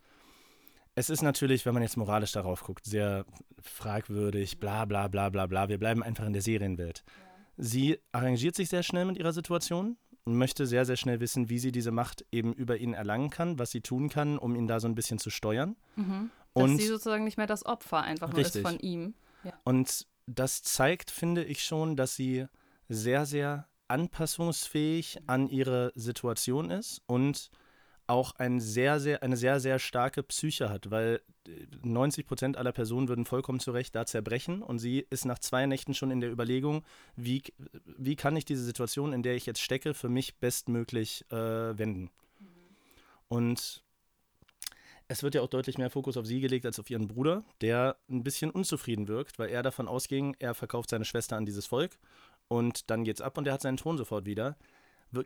es 0.96 1.10
ist 1.10 1.22
natürlich, 1.22 1.66
wenn 1.66 1.74
man 1.74 1.82
jetzt 1.82 1.98
moralisch 1.98 2.32
darauf 2.32 2.64
guckt, 2.64 2.86
sehr 2.86 3.26
fragwürdig, 3.60 4.58
bla 4.58 4.86
bla 4.86 5.08
bla 5.08 5.28
bla 5.28 5.46
bla. 5.46 5.68
Wir 5.68 5.78
bleiben 5.78 6.02
einfach 6.02 6.24
in 6.24 6.32
der 6.32 6.40
Serienwelt. 6.40 7.04
Sie 7.58 7.98
arrangiert 8.12 8.56
sich 8.56 8.70
sehr 8.70 8.82
schnell 8.82 9.04
mit 9.04 9.18
ihrer 9.18 9.34
Situation 9.34 9.98
und 10.24 10.36
möchte 10.36 10.66
sehr, 10.66 10.86
sehr 10.86 10.96
schnell 10.96 11.20
wissen, 11.20 11.50
wie 11.50 11.58
sie 11.58 11.70
diese 11.70 11.90
Macht 11.90 12.24
eben 12.32 12.54
über 12.54 12.78
ihn 12.78 12.94
erlangen 12.94 13.28
kann, 13.28 13.58
was 13.58 13.70
sie 13.70 13.82
tun 13.82 14.08
kann, 14.08 14.38
um 14.38 14.56
ihn 14.56 14.66
da 14.66 14.80
so 14.80 14.88
ein 14.88 14.94
bisschen 14.94 15.18
zu 15.18 15.28
steuern. 15.28 15.76
Mhm. 15.96 16.30
Dass 16.54 16.64
Und 16.64 16.78
sie 16.78 16.86
sozusagen 16.86 17.24
nicht 17.24 17.36
mehr 17.36 17.46
das 17.46 17.66
Opfer 17.66 18.00
einfach 18.00 18.30
nur 18.30 18.38
Richtig. 18.38 18.62
ist 18.62 18.68
von 18.68 18.78
ihm. 18.78 19.14
Und 19.64 20.06
das 20.26 20.62
zeigt, 20.62 21.10
finde 21.10 21.44
ich 21.44 21.62
schon, 21.62 21.96
dass 21.96 22.16
sie 22.16 22.46
sehr, 22.88 23.26
sehr 23.26 23.68
anpassungsfähig 23.88 25.18
an 25.26 25.48
ihre 25.48 25.92
Situation 25.94 26.70
ist 26.70 27.02
und 27.06 27.50
auch 28.06 28.32
ein 28.36 28.60
sehr, 28.60 29.00
sehr, 29.00 29.22
eine 29.22 29.36
sehr, 29.36 29.60
sehr 29.60 29.78
starke 29.78 30.22
Psyche 30.22 30.68
hat, 30.68 30.90
weil 30.90 31.20
äh, 31.46 31.50
90 31.82 32.26
Prozent 32.26 32.56
aller 32.56 32.72
Personen 32.72 33.08
würden 33.08 33.24
vollkommen 33.24 33.60
zu 33.60 33.72
Recht 33.72 33.94
da 33.94 34.06
zerbrechen 34.06 34.62
und 34.62 34.78
sie 34.78 35.06
ist 35.10 35.24
nach 35.24 35.38
zwei 35.38 35.66
Nächten 35.66 35.94
schon 35.94 36.10
in 36.10 36.20
der 36.20 36.30
Überlegung, 36.30 36.84
wie, 37.16 37.42
wie 37.96 38.16
kann 38.16 38.36
ich 38.36 38.44
diese 38.44 38.64
Situation, 38.64 39.12
in 39.12 39.22
der 39.22 39.34
ich 39.34 39.46
jetzt 39.46 39.60
stecke, 39.60 39.94
für 39.94 40.08
mich 40.08 40.36
bestmöglich 40.36 41.24
äh, 41.30 41.78
wenden. 41.78 42.10
Und 43.28 43.82
es 45.08 45.22
wird 45.22 45.34
ja 45.34 45.42
auch 45.42 45.48
deutlich 45.48 45.78
mehr 45.78 45.90
Fokus 45.90 46.16
auf 46.16 46.26
sie 46.26 46.40
gelegt 46.40 46.66
als 46.66 46.80
auf 46.80 46.90
ihren 46.90 47.06
Bruder, 47.06 47.44
der 47.60 47.96
ein 48.08 48.24
bisschen 48.24 48.50
unzufrieden 48.50 49.08
wirkt, 49.08 49.38
weil 49.38 49.50
er 49.50 49.62
davon 49.62 49.88
ausging, 49.88 50.36
er 50.38 50.54
verkauft 50.54 50.90
seine 50.90 51.04
Schwester 51.04 51.36
an 51.36 51.46
dieses 51.46 51.66
Volk 51.66 51.98
und 52.48 52.90
dann 52.90 53.04
geht's 53.04 53.20
ab 53.20 53.38
und 53.38 53.46
er 53.46 53.54
hat 53.54 53.62
seinen 53.62 53.76
Thron 53.76 53.98
sofort 53.98 54.26
wieder. 54.26 54.56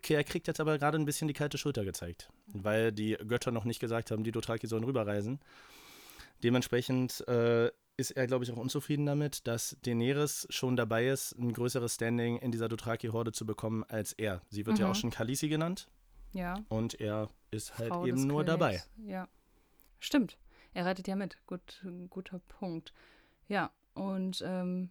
Er 0.09 0.25
kriegt 0.25 0.47
jetzt 0.47 0.61
aber 0.61 0.79
gerade 0.79 0.99
ein 0.99 1.05
bisschen 1.05 1.29
die 1.29 1.35
kalte 1.35 1.59
Schulter 1.59 1.85
gezeigt, 1.85 2.29
weil 2.47 2.93
die 2.93 3.17
Götter 3.27 3.51
noch 3.51 3.65
nicht 3.65 3.81
gesagt 3.81 4.11
haben, 4.11 4.25
die 4.25 4.33
Dothraki 4.33 4.67
sollen 4.67 4.85
rüberreisen. 4.85 5.41
Dementsprechend 6.43 7.27
äh, 7.29 7.71
ist 7.97 8.13
er, 8.13 8.27
glaube 8.27 8.45
ich, 8.45 8.53
auch 8.53 8.57
unzufrieden 8.57 9.05
damit, 9.07 9.47
dass 9.47 9.77
Daenerys 9.83 10.47
schon 10.51 10.77
dabei 10.77 11.09
ist, 11.09 11.33
ein 11.39 11.53
größeres 11.53 11.95
Standing 11.97 12.39
in 12.39 12.51
dieser 12.51 12.69
Dothraki-Horde 12.69 13.33
zu 13.33 13.45
bekommen 13.45 13.85
als 13.85 14.13
er. 14.15 14.41
Sie 14.49 14.65
wird 14.67 14.79
ja 14.79 14.87
Mhm. 14.87 14.93
auch 14.93 14.95
schon 14.95 15.11
Khaleesi 15.11 15.49
genannt 15.49 15.89
Ja. 16.33 16.55
und 16.69 16.99
er 16.99 17.29
ist 17.51 17.79
halt 17.79 17.91
Frau 17.91 18.07
eben 18.07 18.27
nur 18.27 18.45
dabei. 18.45 18.79
Königs. 18.97 19.11
Ja. 19.11 19.29
Stimmt. 19.99 20.39
Er 20.73 20.87
reitet 20.87 21.09
ja 21.09 21.17
mit. 21.17 21.37
Gut, 21.47 21.85
guter 22.09 22.39
Punkt. 22.49 22.93
Ja, 23.49 23.71
und 23.95 24.43
ähm, 24.47 24.89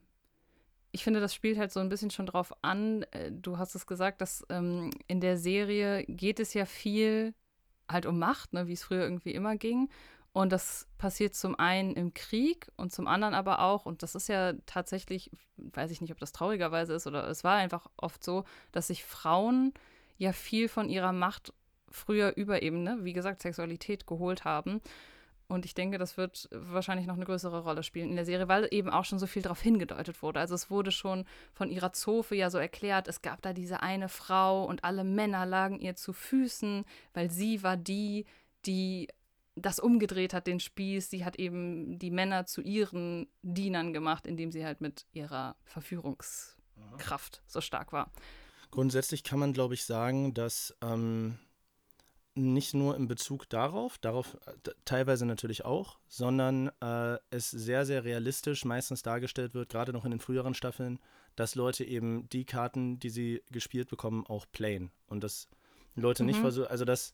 ich 0.91 1.03
finde, 1.03 1.19
das 1.19 1.33
spielt 1.33 1.57
halt 1.57 1.71
so 1.71 1.79
ein 1.79 1.89
bisschen 1.89 2.11
schon 2.11 2.25
drauf 2.25 2.53
an. 2.61 3.03
Äh, 3.11 3.31
Du 3.31 3.57
hast 3.57 3.75
es 3.75 3.87
gesagt, 3.87 4.21
dass 4.21 4.45
ähm, 4.49 4.91
in 5.07 5.21
der 5.21 5.37
Serie 5.37 6.03
geht 6.05 6.39
es 6.39 6.53
ja 6.53 6.65
viel 6.65 7.33
halt 7.87 8.05
um 8.05 8.19
Macht, 8.19 8.53
ne, 8.53 8.67
wie 8.67 8.73
es 8.73 8.83
früher 8.83 9.03
irgendwie 9.03 9.33
immer 9.33 9.55
ging. 9.55 9.89
Und 10.31 10.51
das 10.51 10.87
passiert 10.97 11.33
zum 11.35 11.57
einen 11.57 11.95
im 11.95 12.13
Krieg 12.13 12.67
und 12.77 12.91
zum 12.91 13.07
anderen 13.07 13.33
aber 13.33 13.61
auch, 13.61 13.85
und 13.85 14.03
das 14.03 14.13
ist 14.13 14.29
ja 14.29 14.53
tatsächlich, 14.67 15.31
weiß 15.57 15.89
ich 15.91 16.01
nicht, 16.01 16.11
ob 16.11 16.19
das 16.19 16.31
traurigerweise 16.31 16.93
ist 16.93 17.07
oder 17.07 17.27
es 17.27 17.43
war 17.43 17.55
einfach 17.57 17.87
oft 17.97 18.23
so, 18.23 18.43
dass 18.71 18.87
sich 18.87 19.03
Frauen 19.03 19.73
ja 20.17 20.31
viel 20.31 20.69
von 20.69 20.87
ihrer 20.87 21.13
Macht 21.13 21.51
früher 21.89 22.33
über 22.37 22.61
eben, 22.61 22.83
ne, 22.83 22.99
wie 23.01 23.13
gesagt, 23.13 23.41
Sexualität 23.41 24.05
geholt 24.05 24.45
haben. 24.45 24.81
Und 25.49 25.65
ich 25.65 25.73
denke, 25.73 25.97
das 25.97 26.15
wird 26.15 26.47
wahrscheinlich 26.51 27.07
noch 27.07 27.15
eine 27.15 27.25
größere 27.25 27.63
Rolle 27.63 27.81
spielen 27.81 28.11
in 28.11 28.15
der 28.15 28.25
Serie, 28.25 28.47
weil 28.47 28.67
eben 28.69 28.91
auch 28.91 29.03
schon 29.03 29.17
so 29.17 29.25
viel 29.25 29.41
darauf 29.41 29.59
hingedeutet 29.59 30.21
wurde. 30.21 30.39
Also 30.39 30.53
es 30.53 30.69
wurde 30.69 30.91
schon 30.91 31.25
von 31.53 31.71
ihrer 31.71 31.91
Zofe 31.91 32.35
ja 32.35 32.51
so 32.51 32.59
erklärt, 32.59 33.07
es 33.07 33.23
gab 33.23 33.41
da 33.41 33.51
diese 33.51 33.81
eine 33.81 34.09
Frau 34.09 34.63
und 34.63 34.83
alle 34.83 35.03
Männer 35.03 35.47
lagen 35.47 35.79
ihr 35.79 35.95
zu 35.95 36.13
Füßen, 36.13 36.85
weil 37.15 37.31
sie 37.31 37.63
war 37.63 37.77
die, 37.77 38.27
die 38.67 39.07
das 39.55 39.79
umgedreht 39.79 40.35
hat, 40.35 40.45
den 40.45 40.59
Spieß. 40.59 41.09
Sie 41.09 41.25
hat 41.25 41.37
eben 41.37 41.97
die 41.97 42.11
Männer 42.11 42.45
zu 42.45 42.61
ihren 42.61 43.27
Dienern 43.41 43.91
gemacht, 43.91 44.27
indem 44.27 44.51
sie 44.51 44.63
halt 44.63 44.81
mit 44.81 45.07
ihrer 45.13 45.55
Verführungskraft 45.63 47.41
so 47.47 47.59
stark 47.59 47.91
war. 47.91 48.11
Grundsätzlich 48.69 49.23
kann 49.23 49.39
man, 49.39 49.53
glaube 49.53 49.73
ich, 49.73 49.83
sagen, 49.83 50.35
dass 50.35 50.77
ähm, 50.83 51.39
nicht 52.39 52.73
nur 52.73 52.95
in 52.95 53.07
Bezug 53.07 53.49
darauf, 53.49 53.97
darauf 53.97 54.35
äh, 54.45 54.71
teilweise 54.85 55.25
natürlich 55.25 55.65
auch, 55.65 55.99
sondern 56.07 56.71
äh, 56.81 57.17
es 57.29 57.49
sehr, 57.51 57.85
sehr 57.85 58.03
realistisch 58.03 58.65
meistens 58.65 59.03
dargestellt 59.03 59.53
wird, 59.53 59.69
gerade 59.69 59.93
noch 59.93 60.05
in 60.05 60.11
den 60.11 60.19
früheren 60.19 60.53
Staffeln, 60.53 60.99
dass 61.35 61.55
Leute 61.55 61.83
eben 61.83 62.27
die 62.29 62.45
Karten, 62.45 62.99
die 62.99 63.09
sie 63.09 63.43
gespielt 63.51 63.89
bekommen, 63.89 64.25
auch 64.27 64.45
playen. 64.51 64.91
Und 65.07 65.23
dass 65.23 65.47
Leute 65.95 66.23
mhm. 66.23 66.27
nicht 66.27 66.39
versuchen, 66.39 66.67
also 66.67 66.85
dass 66.85 67.13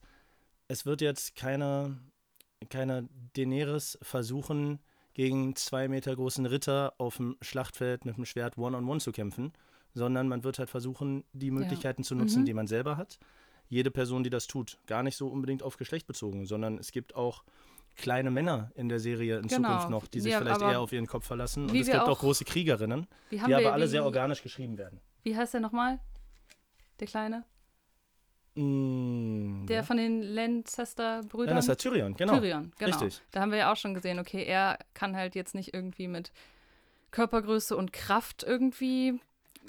es 0.67 0.85
wird 0.85 1.01
jetzt 1.01 1.35
keine, 1.35 1.97
keine 2.69 3.09
Daenerys 3.33 3.97
versuchen, 4.01 4.79
gegen 5.13 5.55
zwei 5.55 5.87
Meter 5.87 6.13
großen 6.15 6.45
Ritter 6.45 6.93
auf 6.97 7.17
dem 7.17 7.37
Schlachtfeld 7.41 8.03
mit 8.03 8.17
dem 8.17 8.25
Schwert 8.25 8.57
One-on-One 8.57 8.85
-on 8.85 8.95
-one 8.97 8.99
zu 8.99 9.11
kämpfen, 9.11 9.53
sondern 9.93 10.27
man 10.27 10.43
wird 10.43 10.59
halt 10.59 10.69
versuchen, 10.69 11.23
die 11.31 11.51
Möglichkeiten 11.51 12.01
ja. 12.01 12.07
zu 12.07 12.15
nutzen, 12.15 12.41
mhm. 12.41 12.45
die 12.45 12.53
man 12.53 12.67
selber 12.67 12.97
hat 12.97 13.17
jede 13.67 13.91
Person, 13.91 14.23
die 14.23 14.29
das 14.29 14.47
tut. 14.47 14.77
Gar 14.87 15.03
nicht 15.03 15.17
so 15.17 15.27
unbedingt 15.27 15.63
auf 15.63 15.77
Geschlecht 15.77 16.07
bezogen, 16.07 16.45
sondern 16.45 16.77
es 16.77 16.91
gibt 16.91 17.15
auch 17.15 17.43
kleine 17.95 18.31
Männer 18.31 18.71
in 18.75 18.89
der 18.89 18.99
Serie 18.99 19.37
in 19.37 19.47
genau. 19.47 19.69
Zukunft 19.69 19.89
noch, 19.89 20.07
die 20.07 20.19
sich 20.19 20.31
ja, 20.31 20.39
vielleicht 20.39 20.61
eher 20.61 20.79
auf 20.79 20.91
ihren 20.91 21.07
Kopf 21.07 21.25
verlassen. 21.25 21.69
Und 21.69 21.75
es 21.75 21.87
gibt 21.87 21.99
auch, 21.99 22.09
auch, 22.09 22.19
große 22.19 22.45
Kriegerinnen, 22.45 23.07
die 23.31 23.39
aber 23.39 23.59
wir, 23.59 23.73
alle 23.73 23.85
wie, 23.85 23.89
sehr 23.89 24.03
organisch 24.03 24.43
geschrieben 24.43 24.77
werden. 24.77 24.99
Wie 25.23 25.35
heißt 25.35 25.53
der 25.53 25.61
nochmal? 25.61 25.99
Der 26.99 27.07
Kleine? 27.07 27.45
Mm, 28.55 29.65
der 29.65 29.77
ja. 29.77 29.83
von 29.83 29.97
den 29.97 30.21
Lancaster-Brüdern? 30.21 31.49
Ja, 31.49 31.55
das 31.55 31.67
ist 31.67 31.81
Tyrion, 31.81 32.15
genau. 32.15 32.35
Tyrion, 32.35 32.71
genau. 32.77 32.97
Richtig. 32.97 33.21
Da 33.31 33.41
haben 33.41 33.51
wir 33.51 33.57
ja 33.57 33.71
auch 33.71 33.77
schon 33.77 33.93
gesehen, 33.93 34.19
okay, 34.19 34.43
er 34.45 34.79
kann 34.93 35.15
halt 35.15 35.35
jetzt 35.35 35.55
nicht 35.55 35.73
irgendwie 35.73 36.07
mit 36.07 36.31
Körpergröße 37.11 37.75
und 37.75 37.91
Kraft 37.91 38.43
irgendwie 38.43 39.19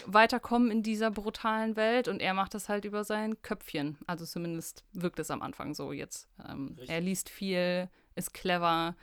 weiterkommen 0.06 0.70
in 0.70 0.82
dieser 0.82 1.10
brutalen 1.10 1.76
Welt 1.76 2.08
und 2.08 2.20
er 2.20 2.34
macht 2.34 2.54
das 2.54 2.68
halt 2.68 2.84
über 2.84 3.04
sein 3.04 3.40
Köpfchen. 3.42 3.98
Also 4.06 4.24
zumindest 4.24 4.84
wirkt 4.92 5.18
es 5.18 5.30
am 5.30 5.42
Anfang 5.42 5.74
so 5.74 5.92
jetzt. 5.92 6.28
Ähm, 6.48 6.76
er 6.86 7.00
liest 7.00 7.28
viel, 7.28 7.88
ist 8.14 8.34
clever, 8.34 8.94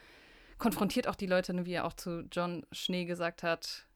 konfrontiert 0.58 1.08
auch 1.08 1.16
die 1.16 1.28
Leute, 1.28 1.54
ne, 1.54 1.66
wie 1.66 1.74
er 1.74 1.86
auch 1.86 1.94
zu 1.94 2.28
John 2.32 2.66
Schnee 2.72 3.06
gesagt 3.06 3.44
hat, 3.44 3.88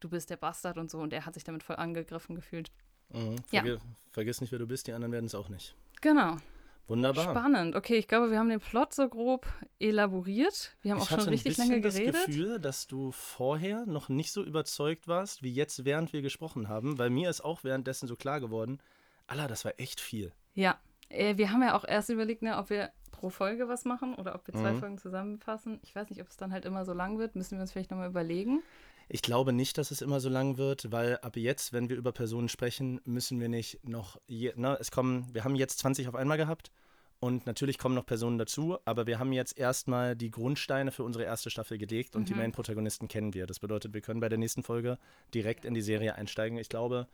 du 0.00 0.08
bist 0.08 0.30
der 0.30 0.36
Bastard 0.36 0.78
und 0.78 0.90
so 0.90 0.98
und 0.98 1.12
er 1.12 1.26
hat 1.26 1.34
sich 1.34 1.44
damit 1.44 1.62
voll 1.62 1.76
angegriffen 1.76 2.34
gefühlt. 2.34 2.70
Mhm. 3.10 3.38
Vergi 3.46 3.68
ja. 3.70 3.76
Vergiss 4.10 4.40
nicht, 4.40 4.52
wer 4.52 4.58
du 4.58 4.66
bist, 4.66 4.86
die 4.86 4.92
anderen 4.92 5.12
werden 5.12 5.26
es 5.26 5.34
auch 5.34 5.48
nicht. 5.48 5.74
Genau. 6.00 6.36
Wunderbar. 6.88 7.30
Spannend. 7.30 7.76
Okay, 7.76 7.96
ich 7.96 8.08
glaube, 8.08 8.30
wir 8.30 8.38
haben 8.38 8.48
den 8.48 8.60
Plot 8.60 8.92
so 8.92 9.08
grob 9.08 9.46
elaboriert. 9.78 10.76
Wir 10.82 10.92
haben 10.92 10.98
ich 10.98 11.04
auch 11.04 11.20
schon 11.20 11.28
richtig 11.28 11.56
lange 11.56 11.80
geredet. 11.80 12.00
Ich 12.00 12.08
hatte 12.08 12.18
das 12.18 12.26
Gefühl, 12.26 12.60
dass 12.60 12.86
du 12.86 13.12
vorher 13.12 13.86
noch 13.86 14.08
nicht 14.08 14.32
so 14.32 14.42
überzeugt 14.42 15.08
warst, 15.08 15.42
wie 15.42 15.52
jetzt, 15.52 15.84
während 15.84 16.12
wir 16.12 16.22
gesprochen 16.22 16.68
haben, 16.68 16.98
weil 16.98 17.10
mir 17.10 17.30
ist 17.30 17.42
auch 17.42 17.64
währenddessen 17.64 18.08
so 18.08 18.16
klar 18.16 18.40
geworden, 18.40 18.80
Allah, 19.26 19.46
das 19.46 19.64
war 19.64 19.72
echt 19.78 20.00
viel. 20.00 20.32
Ja, 20.54 20.78
äh, 21.08 21.36
wir 21.36 21.52
haben 21.52 21.62
ja 21.62 21.76
auch 21.76 21.84
erst 21.84 22.10
überlegt, 22.10 22.42
ne, 22.42 22.58
ob 22.58 22.68
wir 22.70 22.90
pro 23.10 23.30
Folge 23.30 23.68
was 23.68 23.84
machen 23.84 24.14
oder 24.14 24.34
ob 24.34 24.46
wir 24.46 24.54
zwei 24.54 24.72
mhm. 24.72 24.78
Folgen 24.78 24.98
zusammenfassen. 24.98 25.78
Ich 25.82 25.94
weiß 25.94 26.10
nicht, 26.10 26.20
ob 26.20 26.28
es 26.28 26.36
dann 26.36 26.52
halt 26.52 26.64
immer 26.64 26.84
so 26.84 26.92
lang 26.92 27.18
wird. 27.18 27.36
Müssen 27.36 27.56
wir 27.56 27.62
uns 27.62 27.72
vielleicht 27.72 27.90
nochmal 27.90 28.08
überlegen. 28.08 28.62
Ich 29.14 29.20
glaube 29.20 29.52
nicht, 29.52 29.76
dass 29.76 29.90
es 29.90 30.00
immer 30.00 30.20
so 30.20 30.30
lang 30.30 30.56
wird, 30.56 30.90
weil 30.90 31.18
ab 31.18 31.36
jetzt, 31.36 31.74
wenn 31.74 31.90
wir 31.90 31.96
über 31.98 32.12
Personen 32.12 32.48
sprechen, 32.48 32.98
müssen 33.04 33.40
wir 33.40 33.50
nicht 33.50 33.86
noch, 33.86 34.18
je, 34.26 34.54
ne, 34.56 34.78
es 34.80 34.90
kommen, 34.90 35.26
wir 35.34 35.44
haben 35.44 35.54
jetzt 35.54 35.80
20 35.80 36.08
auf 36.08 36.14
einmal 36.14 36.38
gehabt 36.38 36.70
und 37.20 37.44
natürlich 37.44 37.76
kommen 37.76 37.94
noch 37.94 38.06
Personen 38.06 38.38
dazu, 38.38 38.78
aber 38.86 39.06
wir 39.06 39.18
haben 39.18 39.34
jetzt 39.34 39.58
erstmal 39.58 40.16
die 40.16 40.30
Grundsteine 40.30 40.92
für 40.92 41.04
unsere 41.04 41.24
erste 41.24 41.50
Staffel 41.50 41.76
gelegt 41.76 42.16
und 42.16 42.22
mhm. 42.22 42.26
die 42.26 42.34
Main-Protagonisten 42.36 43.06
kennen 43.06 43.34
wir. 43.34 43.46
Das 43.46 43.60
bedeutet, 43.60 43.92
wir 43.92 44.00
können 44.00 44.20
bei 44.20 44.30
der 44.30 44.38
nächsten 44.38 44.62
Folge 44.62 44.98
direkt 45.34 45.66
in 45.66 45.74
die 45.74 45.82
Serie 45.82 46.14
einsteigen. 46.14 46.56
Ich 46.56 46.70
glaube, 46.70 47.06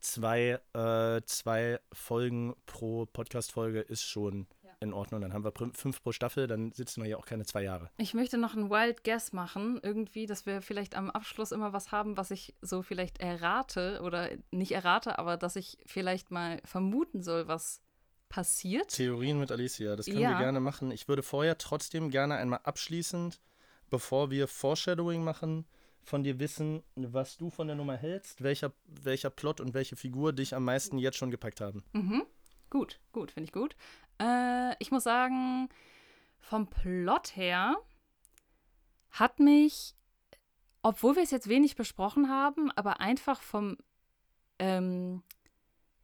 zwei, 0.00 0.60
äh, 0.74 1.22
zwei 1.24 1.80
Folgen 1.90 2.54
pro 2.66 3.06
Podcast-Folge 3.06 3.80
ist 3.80 4.02
schon 4.02 4.46
in 4.80 4.92
Ordnung. 4.92 5.20
Dann 5.20 5.32
haben 5.32 5.44
wir 5.44 5.52
fünf 5.52 6.02
pro 6.02 6.12
Staffel, 6.12 6.46
dann 6.46 6.72
sitzen 6.72 7.02
wir 7.02 7.06
hier 7.06 7.18
auch 7.18 7.26
keine 7.26 7.44
zwei 7.44 7.62
Jahre. 7.62 7.90
Ich 7.98 8.14
möchte 8.14 8.38
noch 8.38 8.56
einen 8.56 8.70
Wild 8.70 9.04
Guess 9.04 9.32
machen, 9.32 9.78
irgendwie, 9.82 10.26
dass 10.26 10.46
wir 10.46 10.62
vielleicht 10.62 10.96
am 10.96 11.10
Abschluss 11.10 11.52
immer 11.52 11.72
was 11.72 11.92
haben, 11.92 12.16
was 12.16 12.30
ich 12.30 12.54
so 12.62 12.82
vielleicht 12.82 13.20
errate 13.20 14.00
oder 14.02 14.30
nicht 14.50 14.72
errate, 14.72 15.18
aber 15.18 15.36
dass 15.36 15.56
ich 15.56 15.78
vielleicht 15.86 16.30
mal 16.30 16.60
vermuten 16.64 17.22
soll, 17.22 17.46
was 17.46 17.82
passiert. 18.28 18.88
Theorien 18.88 19.38
mit 19.38 19.52
Alicia, 19.52 19.96
das 19.96 20.06
können 20.06 20.20
ja. 20.20 20.30
wir 20.30 20.38
gerne 20.38 20.60
machen. 20.60 20.90
Ich 20.90 21.08
würde 21.08 21.22
vorher 21.22 21.58
trotzdem 21.58 22.10
gerne 22.10 22.36
einmal 22.36 22.60
abschließend, 22.62 23.40
bevor 23.90 24.30
wir 24.30 24.48
Foreshadowing 24.48 25.22
machen, 25.22 25.66
von 26.02 26.22
dir 26.22 26.38
wissen, 26.38 26.82
was 26.94 27.36
du 27.36 27.50
von 27.50 27.66
der 27.66 27.76
Nummer 27.76 27.96
hältst, 27.96 28.42
welcher, 28.42 28.72
welcher 28.86 29.30
Plot 29.30 29.60
und 29.60 29.74
welche 29.74 29.96
Figur 29.96 30.32
dich 30.32 30.54
am 30.54 30.64
meisten 30.64 30.98
jetzt 30.98 31.18
schon 31.18 31.30
gepackt 31.30 31.60
haben. 31.60 31.84
Mhm. 31.92 32.24
Gut, 32.70 33.00
gut, 33.12 33.32
finde 33.32 33.44
ich 33.46 33.52
gut. 33.52 33.74
Äh, 34.20 34.74
ich 34.78 34.90
muss 34.90 35.04
sagen, 35.04 35.68
vom 36.38 36.68
Plot 36.68 37.36
her 37.36 37.76
hat 39.10 39.40
mich, 39.40 39.94
obwohl 40.82 41.16
wir 41.16 41.22
es 41.22 41.30
jetzt 41.30 41.48
wenig 41.48 41.76
besprochen 41.76 42.28
haben, 42.28 42.70
aber 42.72 43.00
einfach 43.00 43.40
vom, 43.40 43.76
ähm, 44.58 45.22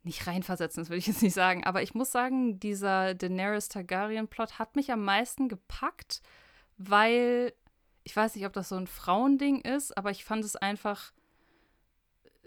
nicht 0.02 0.26
reinversetzen, 0.26 0.82
das 0.82 0.90
will 0.90 0.98
ich 0.98 1.06
jetzt 1.06 1.22
nicht 1.22 1.34
sagen, 1.34 1.64
aber 1.64 1.82
ich 1.82 1.94
muss 1.94 2.12
sagen, 2.12 2.58
dieser 2.58 3.14
Daenerys 3.14 3.68
Targaryen-Plot 3.68 4.58
hat 4.58 4.76
mich 4.76 4.92
am 4.92 5.04
meisten 5.04 5.48
gepackt, 5.48 6.22
weil 6.78 7.52
ich 8.04 8.14
weiß 8.14 8.36
nicht, 8.36 8.46
ob 8.46 8.52
das 8.52 8.68
so 8.68 8.76
ein 8.76 8.86
Frauending 8.86 9.60
ist, 9.62 9.96
aber 9.96 10.12
ich 10.12 10.24
fand 10.24 10.44
es 10.44 10.54
einfach 10.54 11.12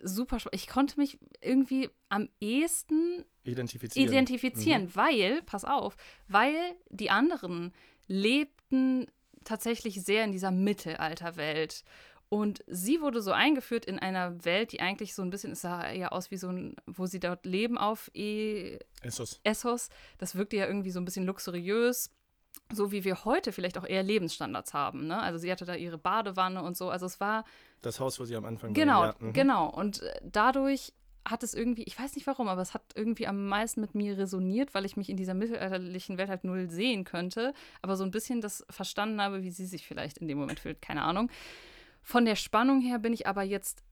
super 0.04 0.40
spannend. 0.40 0.62
Ich 0.62 0.68
konnte 0.68 1.00
mich 1.00 1.18
irgendwie 1.42 1.90
am 2.10 2.30
ehesten 2.40 3.26
identifizieren, 3.44 4.08
identifizieren 4.08 4.84
mhm. 4.84 4.96
weil, 4.96 5.42
pass 5.44 5.66
auf, 5.66 5.96
weil 6.28 6.56
die 6.90 7.10
anderen 7.10 7.74
lebten 8.08 9.08
tatsächlich 9.44 10.04
sehr 10.04 10.24
in 10.24 10.32
dieser 10.32 10.52
Mittelalterwelt. 10.52 11.84
Und 12.30 12.64
sie 12.68 13.02
wurde 13.02 13.24
so 13.24 13.32
eingeführt 13.32 13.86
in 13.86 13.98
einer 13.98 14.46
Welt, 14.46 14.72
die 14.72 14.82
eigentlich 14.82 15.16
so 15.16 15.24
ein 15.24 15.32
bisschen, 15.32 15.54
es 15.54 15.62
sah 15.62 15.92
ja 15.92 16.10
aus 16.10 16.30
wie 16.30 16.38
so 16.38 16.50
ein, 16.50 16.76
wo 16.86 17.08
sie 17.08 17.20
dort 17.20 17.46
leben 17.46 17.78
auf 17.80 18.12
e 18.14 18.78
Essos. 19.02 19.42
Essos. 19.44 19.90
Das 20.20 20.36
wirkte 20.36 20.58
ja 20.58 20.68
irgendwie 20.68 20.92
so 20.92 21.00
ein 21.00 21.06
bisschen 21.06 21.26
luxuriös, 21.26 22.12
so 22.72 22.92
wie 22.92 23.04
wir 23.04 23.26
heute 23.26 23.52
vielleicht 23.52 23.78
auch 23.78 23.86
eher 23.86 24.04
Lebensstandards 24.04 24.74
haben. 24.74 25.08
Ne? 25.08 25.20
Also 25.20 25.40
sie 25.40 25.52
hatte 25.52 25.66
da 25.66 25.76
ihre 25.76 25.98
Badewanne 25.98 26.62
und 26.62 26.78
so. 26.78 26.90
Also 26.90 27.06
es 27.06 27.20
war. 27.20 27.44
Das 27.82 28.00
Haus, 28.00 28.20
wo 28.20 28.26
sie 28.26 28.36
am 28.36 28.46
Anfang 28.46 28.74
genau, 28.74 29.02
war. 29.02 29.08
Ja. 29.08 29.16
Mhm. 29.20 29.34
Genau. 29.34 29.70
Und 29.70 30.02
äh, 30.02 30.20
dadurch 30.24 30.94
hat 31.26 31.44
es 31.44 31.54
irgendwie, 31.54 31.84
ich 31.84 32.00
weiß 32.00 32.16
nicht 32.16 32.28
warum, 32.28 32.48
aber 32.48 32.62
es 32.62 32.74
hat 32.74 32.84
irgendwie 32.96 33.28
am 33.28 33.48
meisten 33.48 33.82
mit 33.82 33.94
mir 33.94 34.18
resoniert, 34.18 34.74
weil 34.74 34.86
ich 34.86 34.98
mich 34.98 35.10
in 35.10 35.18
dieser 35.18 35.34
mittelalterlichen 35.34 36.18
Welt 36.18 36.30
halt 36.30 36.44
null 36.44 36.70
sehen 36.70 37.04
könnte, 37.04 37.54
aber 37.82 37.98
so 37.98 38.04
ein 38.04 38.12
bisschen 38.12 38.42
das 38.42 38.66
verstanden 38.70 39.22
habe, 39.22 39.44
wie 39.44 39.52
sie 39.52 39.66
sich 39.66 39.86
vielleicht 39.86 40.18
in 40.18 40.28
dem 40.28 40.38
Moment 40.38 40.60
fühlt, 40.60 40.82
keine 40.82 41.04
Ahnung. 41.04 41.30
Von 42.02 42.26
der 42.26 42.36
Spannung 42.36 42.82
her 42.82 43.00
bin 43.00 43.14
ich 43.14 43.28
aber 43.28 43.44
jetzt 43.44 43.84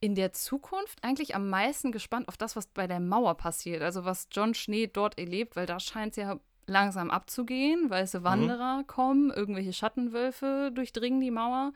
in 0.00 0.14
der 0.14 0.32
Zukunft 0.32 1.04
eigentlich 1.04 1.34
am 1.34 1.48
meisten 1.48 1.92
gespannt 1.92 2.28
auf 2.28 2.36
das, 2.36 2.56
was 2.56 2.66
bei 2.66 2.86
der 2.86 3.00
Mauer 3.00 3.36
passiert. 3.36 3.82
Also 3.82 4.04
was 4.04 4.28
John 4.32 4.54
Schnee 4.54 4.86
dort 4.86 5.18
erlebt, 5.18 5.56
weil 5.56 5.66
da 5.66 5.78
scheint 5.78 6.12
es 6.12 6.16
ja 6.16 6.40
langsam 6.66 7.10
abzugehen. 7.10 7.90
Weiße 7.90 8.20
mhm. 8.20 8.24
Wanderer 8.24 8.78
mhm. 8.78 8.86
kommen, 8.86 9.30
irgendwelche 9.30 9.72
Schattenwölfe 9.72 10.70
durchdringen 10.74 11.20
die 11.20 11.30
Mauer. 11.30 11.72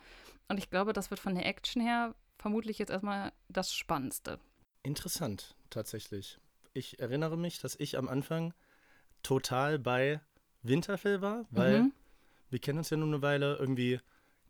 Und 0.49 0.59
ich 0.59 0.71
glaube, 0.71 0.93
das 0.93 1.11
wird 1.11 1.21
von 1.21 1.35
der 1.35 1.47
Action 1.47 1.83
her 1.83 2.15
vermutlich 2.39 2.79
jetzt 2.79 2.91
erstmal 2.91 3.33
das 3.49 3.73
Spannendste. 3.73 4.39
Interessant, 4.83 5.55
tatsächlich. 5.71 6.39
Ich 6.73 7.01
erinnere 7.01 7.37
mich, 7.37 7.61
dass 7.61 7.77
ich 7.79 7.99
am 7.99 8.09
Anfang 8.09 8.55
total 9.23 9.79
bei 9.79 10.21
Winterfell 10.63 11.21
war, 11.21 11.45
weil 11.51 11.83
mhm. 11.83 11.93
wir 12.51 12.59
kennen 12.61 12.79
uns 12.79 12.91
ja 12.91 12.97
nun 12.97 13.13
eine 13.13 13.23
Weile 13.23 13.57
irgendwie 13.57 14.01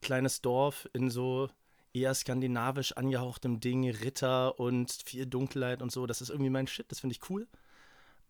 kleines 0.01 0.41
Dorf 0.41 0.89
in 0.93 1.11
so 1.11 1.49
eher 1.93 2.15
skandinavisch 2.15 2.93
angehauchtem 2.93 3.61
Ding, 3.61 3.89
Ritter 3.91 4.61
und 4.61 4.93
viel 5.05 5.27
Dunkelheit 5.27 5.83
und 5.83 5.91
so. 5.91 6.07
Das 6.07 6.21
ist 6.21 6.31
irgendwie 6.31 6.51
mein 6.51 6.67
Shit, 6.67 6.91
das 6.91 7.01
finde 7.01 7.15
ich 7.15 7.31
cool. 7.31 7.49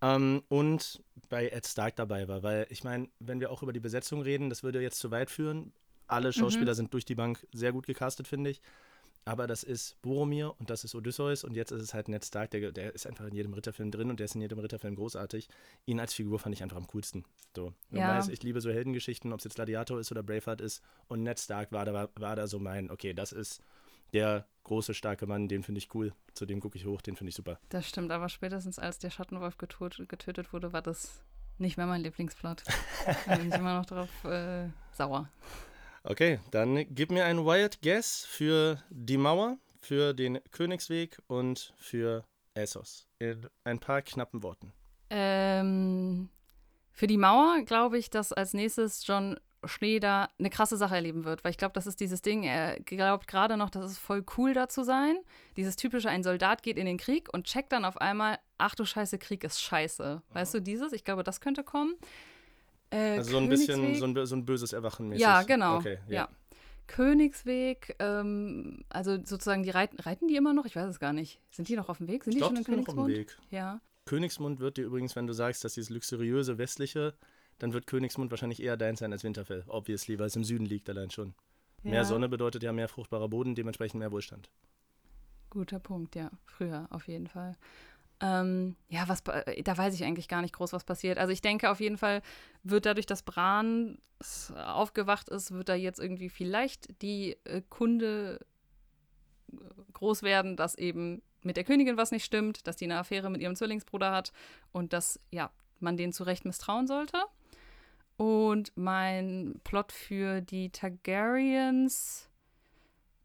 Ähm, 0.00 0.42
und 0.48 1.02
bei 1.28 1.48
Ed 1.48 1.66
Stark 1.66 1.96
dabei 1.96 2.28
war, 2.28 2.42
weil 2.42 2.66
ich 2.70 2.84
meine, 2.84 3.08
wenn 3.18 3.40
wir 3.40 3.50
auch 3.50 3.62
über 3.62 3.72
die 3.72 3.80
Besetzung 3.80 4.22
reden, 4.22 4.48
das 4.50 4.62
würde 4.62 4.80
jetzt 4.80 4.98
zu 5.00 5.10
weit 5.10 5.30
führen. 5.30 5.72
Alle 6.06 6.32
Schauspieler 6.32 6.72
mhm. 6.72 6.76
sind 6.76 6.94
durch 6.94 7.04
die 7.04 7.14
Bank 7.16 7.46
sehr 7.52 7.72
gut 7.72 7.86
gecastet, 7.86 8.28
finde 8.28 8.50
ich. 8.50 8.60
aber 9.24 9.46
das 9.46 9.62
ist 9.62 10.00
Boromir 10.02 10.54
und 10.58 10.70
das 10.70 10.84
ist 10.84 10.94
Odysseus 10.94 11.44
und 11.44 11.54
jetzt 11.54 11.70
ist 11.70 11.82
es 11.82 11.94
halt 11.94 12.08
Ned 12.08 12.24
Stark, 12.24 12.50
der, 12.52 12.72
der 12.72 12.94
ist 12.94 13.06
einfach 13.06 13.26
in 13.26 13.34
jedem 13.34 13.52
Ritterfilm 13.54 13.90
drin 13.90 14.10
und 14.10 14.20
der 14.20 14.24
ist 14.24 14.34
in 14.34 14.40
jedem 14.40 14.58
Ritterfilm 14.58 14.96
großartig. 14.96 15.48
Ihn 15.86 16.00
als 16.00 16.14
Figur 16.14 16.38
fand 16.38 16.54
ich 16.54 16.62
einfach 16.62 16.78
am 16.78 16.86
coolsten. 16.88 17.24
So, 17.54 17.74
man 17.90 18.02
Ja. 18.02 18.08
weiß, 18.16 18.28
ich 18.28 18.42
liebe 18.42 18.60
so 18.62 18.70
Heldengeschichten, 18.70 19.32
ob 19.32 19.40
es 19.40 19.44
jetzt 19.44 19.56
Gladiator 19.56 20.00
ist 20.00 20.10
oder 20.12 20.22
Braveheart 20.22 20.62
ist 20.62 20.82
und 21.08 21.22
Ned 21.24 21.38
Stark 21.40 21.72
war 21.72 21.84
da, 21.84 22.08
war 22.16 22.36
da 22.36 22.46
so 22.46 22.58
mein, 22.58 22.90
okay, 22.90 23.12
das 23.12 23.32
ist 23.32 23.62
der 24.12 24.46
große, 24.64 24.94
starke 24.94 25.26
Mann, 25.26 25.48
den 25.48 25.62
finde 25.62 25.78
ich 25.78 25.94
cool, 25.94 26.12
zu 26.34 26.46
dem 26.46 26.60
gucke 26.60 26.76
ich 26.76 26.86
hoch, 26.86 27.00
den 27.00 27.16
finde 27.16 27.30
ich 27.30 27.34
super. 27.34 27.58
Das 27.70 27.88
stimmt, 27.88 28.12
aber 28.12 28.28
spätestens 28.28 28.78
als 28.78 28.98
der 28.98 29.10
Schattenwolf 29.10 29.56
getötet, 29.56 30.52
wurde, 30.52 30.72
war 30.72 30.82
das 30.82 31.24
nicht 31.58 31.76
mehr 31.76 31.86
mein 31.86 32.02
Lieblingsplot. 32.02 32.62
da 33.26 33.36
bin 33.36 33.48
ich 33.48 33.54
immer 33.54 33.78
noch 33.78 33.86
drauf 33.86 34.24
äh, 34.24 34.68
sauer. 34.92 35.28
Okay, 36.04 36.38
dann 36.50 36.86
gib 36.94 37.10
mir 37.10 37.24
einen 37.24 37.44
Wild 37.44 37.82
Guess 37.82 38.24
für 38.24 38.82
die 38.90 39.16
Mauer, 39.16 39.58
für 39.80 40.14
den 40.14 40.38
Königsweg 40.52 41.18
und 41.26 41.74
für 41.76 42.24
Essos. 42.54 43.08
In 43.18 43.48
ein 43.64 43.78
paar 43.78 44.02
knappen 44.02 44.42
Worten. 44.42 44.72
Ähm, 45.10 46.28
für 46.92 47.06
die 47.06 47.16
Mauer 47.16 47.62
glaube 47.64 47.98
ich, 47.98 48.10
dass 48.10 48.32
als 48.32 48.54
nächstes 48.54 49.06
John 49.06 49.38
Schnee 49.64 49.98
da 50.00 50.28
eine 50.38 50.50
krasse 50.50 50.76
Sache 50.76 50.94
erleben 50.94 51.24
wird, 51.24 51.42
weil 51.44 51.50
ich 51.50 51.58
glaube, 51.58 51.72
das 51.72 51.86
ist 51.86 52.00
dieses 52.00 52.22
Ding, 52.22 52.44
er 52.44 52.78
glaubt 52.80 53.26
gerade 53.26 53.56
noch, 53.56 53.70
das 53.70 53.92
ist 53.92 53.98
voll 53.98 54.24
cool 54.36 54.54
da 54.54 54.68
zu 54.68 54.84
sein. 54.84 55.16
Dieses 55.56 55.76
typische, 55.76 56.08
ein 56.08 56.22
Soldat 56.22 56.62
geht 56.62 56.76
in 56.76 56.86
den 56.86 56.96
Krieg 56.98 57.28
und 57.32 57.44
checkt 57.44 57.72
dann 57.72 57.84
auf 57.84 58.00
einmal, 58.00 58.38
ach 58.58 58.74
du 58.74 58.84
Scheiße, 58.84 59.18
Krieg 59.18 59.42
ist 59.44 59.60
scheiße. 59.60 60.22
Weißt 60.32 60.54
du, 60.54 60.60
dieses? 60.60 60.92
Ich 60.92 61.04
glaube, 61.04 61.24
das 61.24 61.40
könnte 61.40 61.64
kommen. 61.64 61.94
Äh, 62.90 63.18
Also 63.18 63.32
so 63.32 63.38
ein 63.38 63.48
bisschen 63.48 63.94
so 63.96 64.06
ein, 64.06 64.26
so 64.26 64.36
ein 64.36 64.44
böses 64.44 64.72
Erwachen 64.72 65.08
mäßig. 65.08 65.22
Ja, 65.22 65.42
genau. 65.42 65.76
Okay, 65.76 65.98
ja. 66.08 66.14
ja. 66.14 66.28
Königsweg, 66.86 67.96
ähm, 67.98 68.82
also 68.88 69.16
sozusagen, 69.22 69.62
die 69.62 69.70
reiten, 69.70 70.00
reiten 70.00 70.26
die 70.26 70.36
immer 70.36 70.54
noch? 70.54 70.64
Ich 70.64 70.74
weiß 70.74 70.88
es 70.88 70.98
gar 70.98 71.12
nicht. 71.12 71.38
Sind 71.50 71.68
die 71.68 71.76
noch 71.76 71.88
auf 71.88 71.98
dem 71.98 72.08
Weg? 72.08 72.24
Sind 72.24 72.32
Ich 72.32 72.36
die 72.36 72.38
glaube, 72.40 72.56
schon 72.56 72.64
in 72.64 72.64
sind 72.64 72.76
noch 72.76 72.88
auf 72.88 72.94
dem 72.94 73.04
Königsmund? 73.04 73.36
Weg. 73.36 73.38
Ja. 73.50 73.80
Königsmund 74.06 74.58
wird 74.58 74.78
dir 74.78 74.86
übrigens, 74.86 75.14
wenn 75.14 75.26
du 75.26 75.34
sagst, 75.34 75.64
dass 75.64 75.74
dieses 75.74 75.90
luxuriöse 75.90 76.56
westliche, 76.56 77.14
dann 77.58 77.72
wird 77.72 77.86
Königsmund 77.86 78.30
wahrscheinlich 78.30 78.62
eher 78.62 78.76
dein 78.76 78.96
sein 78.96 79.12
als 79.12 79.24
Winterfell, 79.24 79.64
obviously, 79.66 80.18
weil 80.18 80.26
es 80.26 80.36
im 80.36 80.44
Süden 80.44 80.66
liegt 80.66 80.88
allein 80.88 81.10
schon. 81.10 81.34
Mehr 81.82 81.94
ja. 81.94 82.04
Sonne 82.04 82.28
bedeutet 82.28 82.62
ja 82.62 82.72
mehr 82.72 82.88
fruchtbarer 82.88 83.28
Boden, 83.28 83.54
dementsprechend 83.54 84.00
mehr 84.00 84.12
Wohlstand. 84.12 84.50
Guter 85.50 85.78
Punkt, 85.78 86.16
ja. 86.16 86.30
Früher 86.44 86.86
auf 86.90 87.08
jeden 87.08 87.26
Fall. 87.26 87.56
Ähm, 88.20 88.74
ja, 88.88 89.08
was, 89.08 89.20
äh, 89.28 89.62
da 89.62 89.78
weiß 89.78 89.94
ich 89.94 90.04
eigentlich 90.04 90.28
gar 90.28 90.42
nicht 90.42 90.54
groß, 90.54 90.72
was 90.72 90.84
passiert. 90.84 91.18
Also 91.18 91.32
ich 91.32 91.40
denke 91.40 91.70
auf 91.70 91.80
jeden 91.80 91.98
Fall 91.98 92.22
wird 92.64 92.84
dadurch, 92.84 93.06
dass 93.06 93.22
Bran 93.22 93.98
aufgewacht 94.56 95.28
ist, 95.28 95.52
wird 95.52 95.68
da 95.68 95.74
jetzt 95.74 96.00
irgendwie 96.00 96.28
vielleicht 96.28 97.00
die 97.00 97.36
äh, 97.44 97.62
Kunde 97.68 98.40
äh, 99.52 99.56
groß 99.92 100.24
werden, 100.24 100.56
dass 100.56 100.74
eben 100.74 101.22
mit 101.44 101.56
der 101.56 101.62
Königin 101.62 101.96
was 101.96 102.10
nicht 102.10 102.24
stimmt, 102.24 102.66
dass 102.66 102.76
die 102.76 102.86
eine 102.86 102.98
Affäre 102.98 103.30
mit 103.30 103.40
ihrem 103.40 103.54
Zwillingsbruder 103.54 104.10
hat 104.10 104.32
und 104.72 104.92
dass, 104.92 105.20
ja, 105.30 105.52
man 105.78 105.96
denen 105.96 106.12
zu 106.12 106.24
Recht 106.24 106.44
misstrauen 106.44 106.88
sollte. 106.88 107.18
Und 108.48 108.72
mein 108.76 109.60
Plot 109.62 109.92
für 109.92 110.40
die 110.40 110.70
Targaryens 110.70 112.30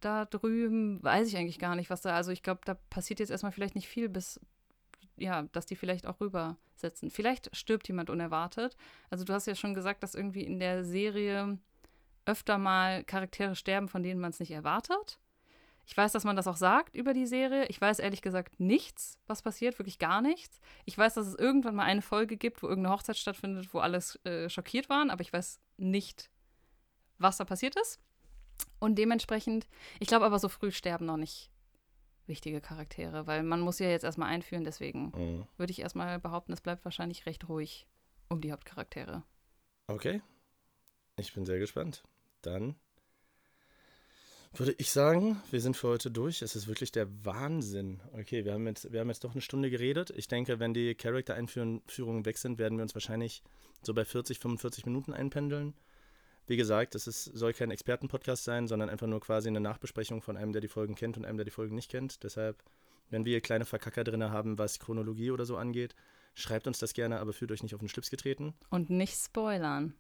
da 0.02 0.26
drüben, 0.26 1.02
weiß 1.02 1.30
ich 1.30 1.38
eigentlich 1.38 1.60
gar 1.60 1.78
nicht, 1.78 1.90
was 1.90 2.02
da, 2.02 2.14
also 2.14 2.32
ich 2.32 2.44
glaube, 2.44 2.60
da 2.66 2.74
passiert 2.74 3.22
jetzt 3.22 3.30
erstmal 3.30 3.54
vielleicht 3.54 3.76
nicht 3.76 3.88
viel, 3.88 4.10
bis, 4.10 4.38
ja, 5.16 5.44
dass 5.54 5.66
die 5.66 5.78
vielleicht 5.78 6.08
auch 6.08 6.20
rübersetzen. 6.20 7.10
Vielleicht 7.10 7.56
stirbt 7.56 7.88
jemand 7.88 8.10
unerwartet. 8.10 8.76
Also 9.10 9.24
du 9.24 9.32
hast 9.32 9.48
ja 9.48 9.56
schon 9.56 9.74
gesagt, 9.74 10.04
dass 10.04 10.14
irgendwie 10.14 10.44
in 10.44 10.60
der 10.60 10.84
Serie 10.84 11.58
öfter 12.26 12.58
mal 12.58 13.06
Charaktere 13.06 13.56
sterben, 13.56 13.88
von 13.88 14.04
denen 14.04 14.20
man 14.20 14.32
es 14.32 14.42
nicht 14.42 14.52
erwartet. 14.52 15.20
Ich 15.86 15.96
weiß, 15.98 16.14
dass 16.14 16.24
man 16.24 16.36
das 16.36 16.48
auch 16.48 16.56
sagt 16.56 16.96
über 16.96 17.14
die 17.14 17.26
Serie. 17.26 17.66
Ich 17.68 17.80
weiß 17.80 18.00
ehrlich 18.00 18.22
gesagt 18.22 18.60
nichts, 18.60 19.20
was 19.28 19.42
passiert, 19.42 19.78
wirklich 19.80 20.00
gar 20.00 20.22
nichts. 20.22 20.60
Ich 20.86 20.98
weiß, 20.98 21.14
dass 21.16 21.28
es 21.28 21.36
irgendwann 21.36 21.76
mal 21.76 21.84
eine 21.84 22.02
Folge 22.02 22.38
gibt, 22.38 22.64
wo 22.64 22.68
irgendeine 22.68 22.96
Hochzeit 22.96 23.18
stattfindet, 23.18 23.74
wo 23.74 23.80
alles 23.80 24.18
äh, 24.26 24.50
schockiert 24.50 24.88
waren, 24.90 25.10
aber 25.10 25.22
ich 25.22 25.34
weiß 25.34 25.60
nicht, 25.78 26.30
was 27.18 27.38
da 27.38 27.46
passiert 27.46 27.76
ist. 27.80 28.00
Und 28.80 28.96
dementsprechend, 28.96 29.68
ich 30.00 30.08
glaube 30.08 30.26
aber, 30.26 30.40
so 30.40 30.48
früh 30.48 30.72
sterben 30.72 31.06
noch 31.06 31.18
nicht 31.18 31.50
wichtige 32.28 32.62
Charaktere, 32.62 33.28
weil 33.28 33.44
man 33.44 33.60
muss 33.60 33.80
ja 33.80 33.90
jetzt 33.90 34.04
erstmal 34.04 34.30
einführen, 34.30 34.64
deswegen 34.64 35.12
Mhm. 35.16 35.48
würde 35.58 35.72
ich 35.72 35.80
erstmal 35.82 36.20
behaupten, 36.20 36.54
es 36.54 36.62
bleibt 36.62 36.86
wahrscheinlich 36.86 37.26
recht 37.26 37.50
ruhig 37.50 37.86
um 38.30 38.40
die 38.40 38.54
Hauptcharaktere. 38.54 39.24
Okay. 39.88 40.22
Ich 41.18 41.34
bin 41.34 41.46
sehr 41.46 41.60
gespannt. 41.60 42.04
Dann 42.42 42.76
würde 44.60 44.76
ich 44.78 44.92
sagen, 44.92 45.42
wir 45.50 45.62
sind 45.62 45.76
für 45.76 45.88
heute 45.88 46.12
durch. 46.12 46.42
Es 46.42 46.56
ist 46.56 46.68
wirklich 46.68 46.92
der 46.92 47.08
Wahnsinn. 47.26 48.02
Okay, 48.14 48.46
wir 48.46 48.54
haben 48.54 48.68
jetzt, 48.68 48.92
wir 48.92 49.00
haben 49.00 49.10
jetzt 49.10 49.24
doch 49.24 49.32
eine 49.32 49.42
Stunde 49.42 49.70
geredet. 49.70 50.12
Ich 50.16 50.28
denke, 50.28 50.60
wenn 50.60 50.74
die 50.74 50.96
Charaktereinführungen 50.96 52.26
weg 52.26 52.38
sind, 52.38 52.60
werden 52.60 52.78
wir 52.78 52.84
uns 52.84 52.94
wahrscheinlich 52.94 53.42
so 53.82 53.94
bei 53.94 54.06
40, 54.06 54.40
45 54.40 54.86
Minuten 54.86 55.14
einpendeln. 55.14 55.74
Wie 56.46 56.58
gesagt, 56.58 56.94
es 56.96 57.08
ist, 57.08 57.24
soll 57.24 57.54
kein 57.54 57.72
Expertenpodcast 57.72 58.44
sein, 58.44 58.68
sondern 58.68 58.90
einfach 58.90 59.08
nur 59.08 59.22
quasi 59.22 59.48
eine 59.48 59.62
Nachbesprechung 59.62 60.22
von 60.22 60.36
einem, 60.36 60.52
der 60.52 60.62
die 60.62 60.68
Folgen 60.68 60.96
kennt 60.96 61.18
und 61.18 61.26
einem, 61.26 61.38
der 61.38 61.46
die 61.46 61.52
Folgen 61.52 61.76
nicht 61.76 61.90
kennt. 61.90 62.24
Deshalb, 62.24 62.62
wenn 63.10 63.26
wir 63.26 63.40
kleine 63.42 63.66
Verkacker 63.66 64.04
drin 64.04 64.24
haben, 64.24 64.58
was 64.58 64.80
Chronologie 64.80 65.32
oder 65.32 65.46
so 65.46 65.56
angeht, 65.56 65.96
schreibt 66.36 66.68
uns 66.68 66.80
das 66.80 66.94
gerne, 66.94 67.20
aber 67.20 67.32
fühlt 67.32 67.52
euch 67.52 67.64
nicht 67.64 67.74
auf 67.74 67.80
den 67.80 67.90
Schlips 67.90 68.10
getreten. 68.10 68.54
Und 68.70 68.90
nicht 68.90 69.16
spoilern. 69.16 69.94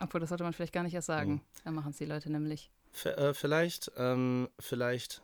Obwohl, 0.00 0.20
das 0.20 0.28
sollte 0.28 0.44
man 0.44 0.52
vielleicht 0.52 0.72
gar 0.72 0.82
nicht 0.82 0.94
erst 0.94 1.06
sagen. 1.06 1.42
Dann 1.64 1.74
machen 1.74 1.90
es 1.90 1.98
die 1.98 2.04
Leute 2.04 2.30
nämlich. 2.30 2.70
Äh, 3.04 3.34
vielleicht, 3.34 3.90
ähm, 3.96 4.48
vielleicht. 4.58 5.22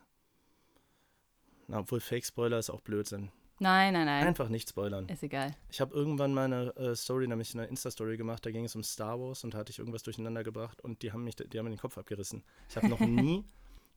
Na, 1.67 1.79
obwohl 1.79 1.99
Fake-Spoiler 1.99 2.59
ist 2.59 2.69
auch 2.69 2.81
Blödsinn. 2.81 3.31
Nein, 3.59 3.93
nein, 3.93 4.05
nein. 4.05 4.27
Einfach 4.27 4.49
nicht 4.49 4.69
spoilern. 4.69 5.07
Ist 5.07 5.23
egal. 5.23 5.55
Ich 5.69 5.79
habe 5.79 5.93
irgendwann 5.95 6.33
mal 6.33 6.45
eine 6.45 6.75
äh, 6.75 6.95
Story, 6.95 7.27
nämlich 7.27 7.53
eine 7.53 7.65
Insta-Story 7.67 8.17
gemacht, 8.17 8.45
da 8.45 8.51
ging 8.51 8.65
es 8.65 8.75
um 8.75 8.83
Star 8.83 9.19
Wars 9.19 9.43
und 9.43 9.53
da 9.53 9.59
hatte 9.59 9.71
ich 9.71 9.79
irgendwas 9.79 10.03
durcheinander 10.03 10.43
gebracht 10.43 10.81
und 10.81 11.01
die 11.01 11.13
haben 11.13 11.23
mich, 11.23 11.35
die 11.35 11.57
haben 11.57 11.65
mir 11.65 11.71
den 11.71 11.79
Kopf 11.79 11.97
abgerissen. 11.97 12.43
Ich 12.67 12.75
habe 12.75 12.89
noch 12.89 12.99
nie, 12.99 13.45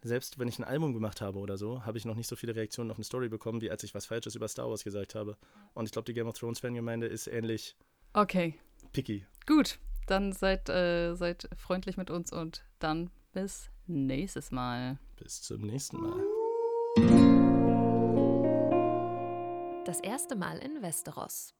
selbst 0.02 0.38
wenn 0.38 0.46
ich 0.46 0.58
ein 0.58 0.64
Album 0.64 0.92
gemacht 0.92 1.20
habe 1.20 1.38
oder 1.38 1.56
so, 1.56 1.84
habe 1.84 1.98
ich 1.98 2.04
noch 2.04 2.14
nicht 2.14 2.28
so 2.28 2.36
viele 2.36 2.54
Reaktionen 2.54 2.90
auf 2.90 2.98
eine 2.98 3.04
Story 3.04 3.28
bekommen, 3.28 3.60
wie 3.60 3.70
als 3.70 3.82
ich 3.82 3.94
was 3.94 4.06
Falsches 4.06 4.36
über 4.36 4.46
Star 4.46 4.68
Wars 4.68 4.84
gesagt 4.84 5.14
habe. 5.14 5.36
Und 5.74 5.86
ich 5.86 5.92
glaube, 5.92 6.06
die 6.06 6.12
Game 6.12 6.28
of 6.28 6.38
Thrones-Fangemeinde 6.38 7.06
ist 7.06 7.26
ähnlich 7.26 7.76
Okay, 8.12 8.54
picky. 8.92 9.26
gut. 9.46 9.78
Dann 10.06 10.32
seid, 10.32 10.68
äh, 10.68 11.14
seid 11.16 11.48
freundlich 11.56 11.96
mit 11.96 12.10
uns 12.10 12.32
und 12.32 12.64
dann 12.78 13.10
bis 13.36 13.68
nächstes 13.86 14.50
Mal. 14.50 14.98
Bis 15.16 15.42
zum 15.42 15.60
nächsten 15.60 16.00
Mal. 16.00 16.24
Das 19.84 20.00
erste 20.00 20.36
Mal 20.36 20.56
in 20.58 20.80
Westeros. 20.80 21.54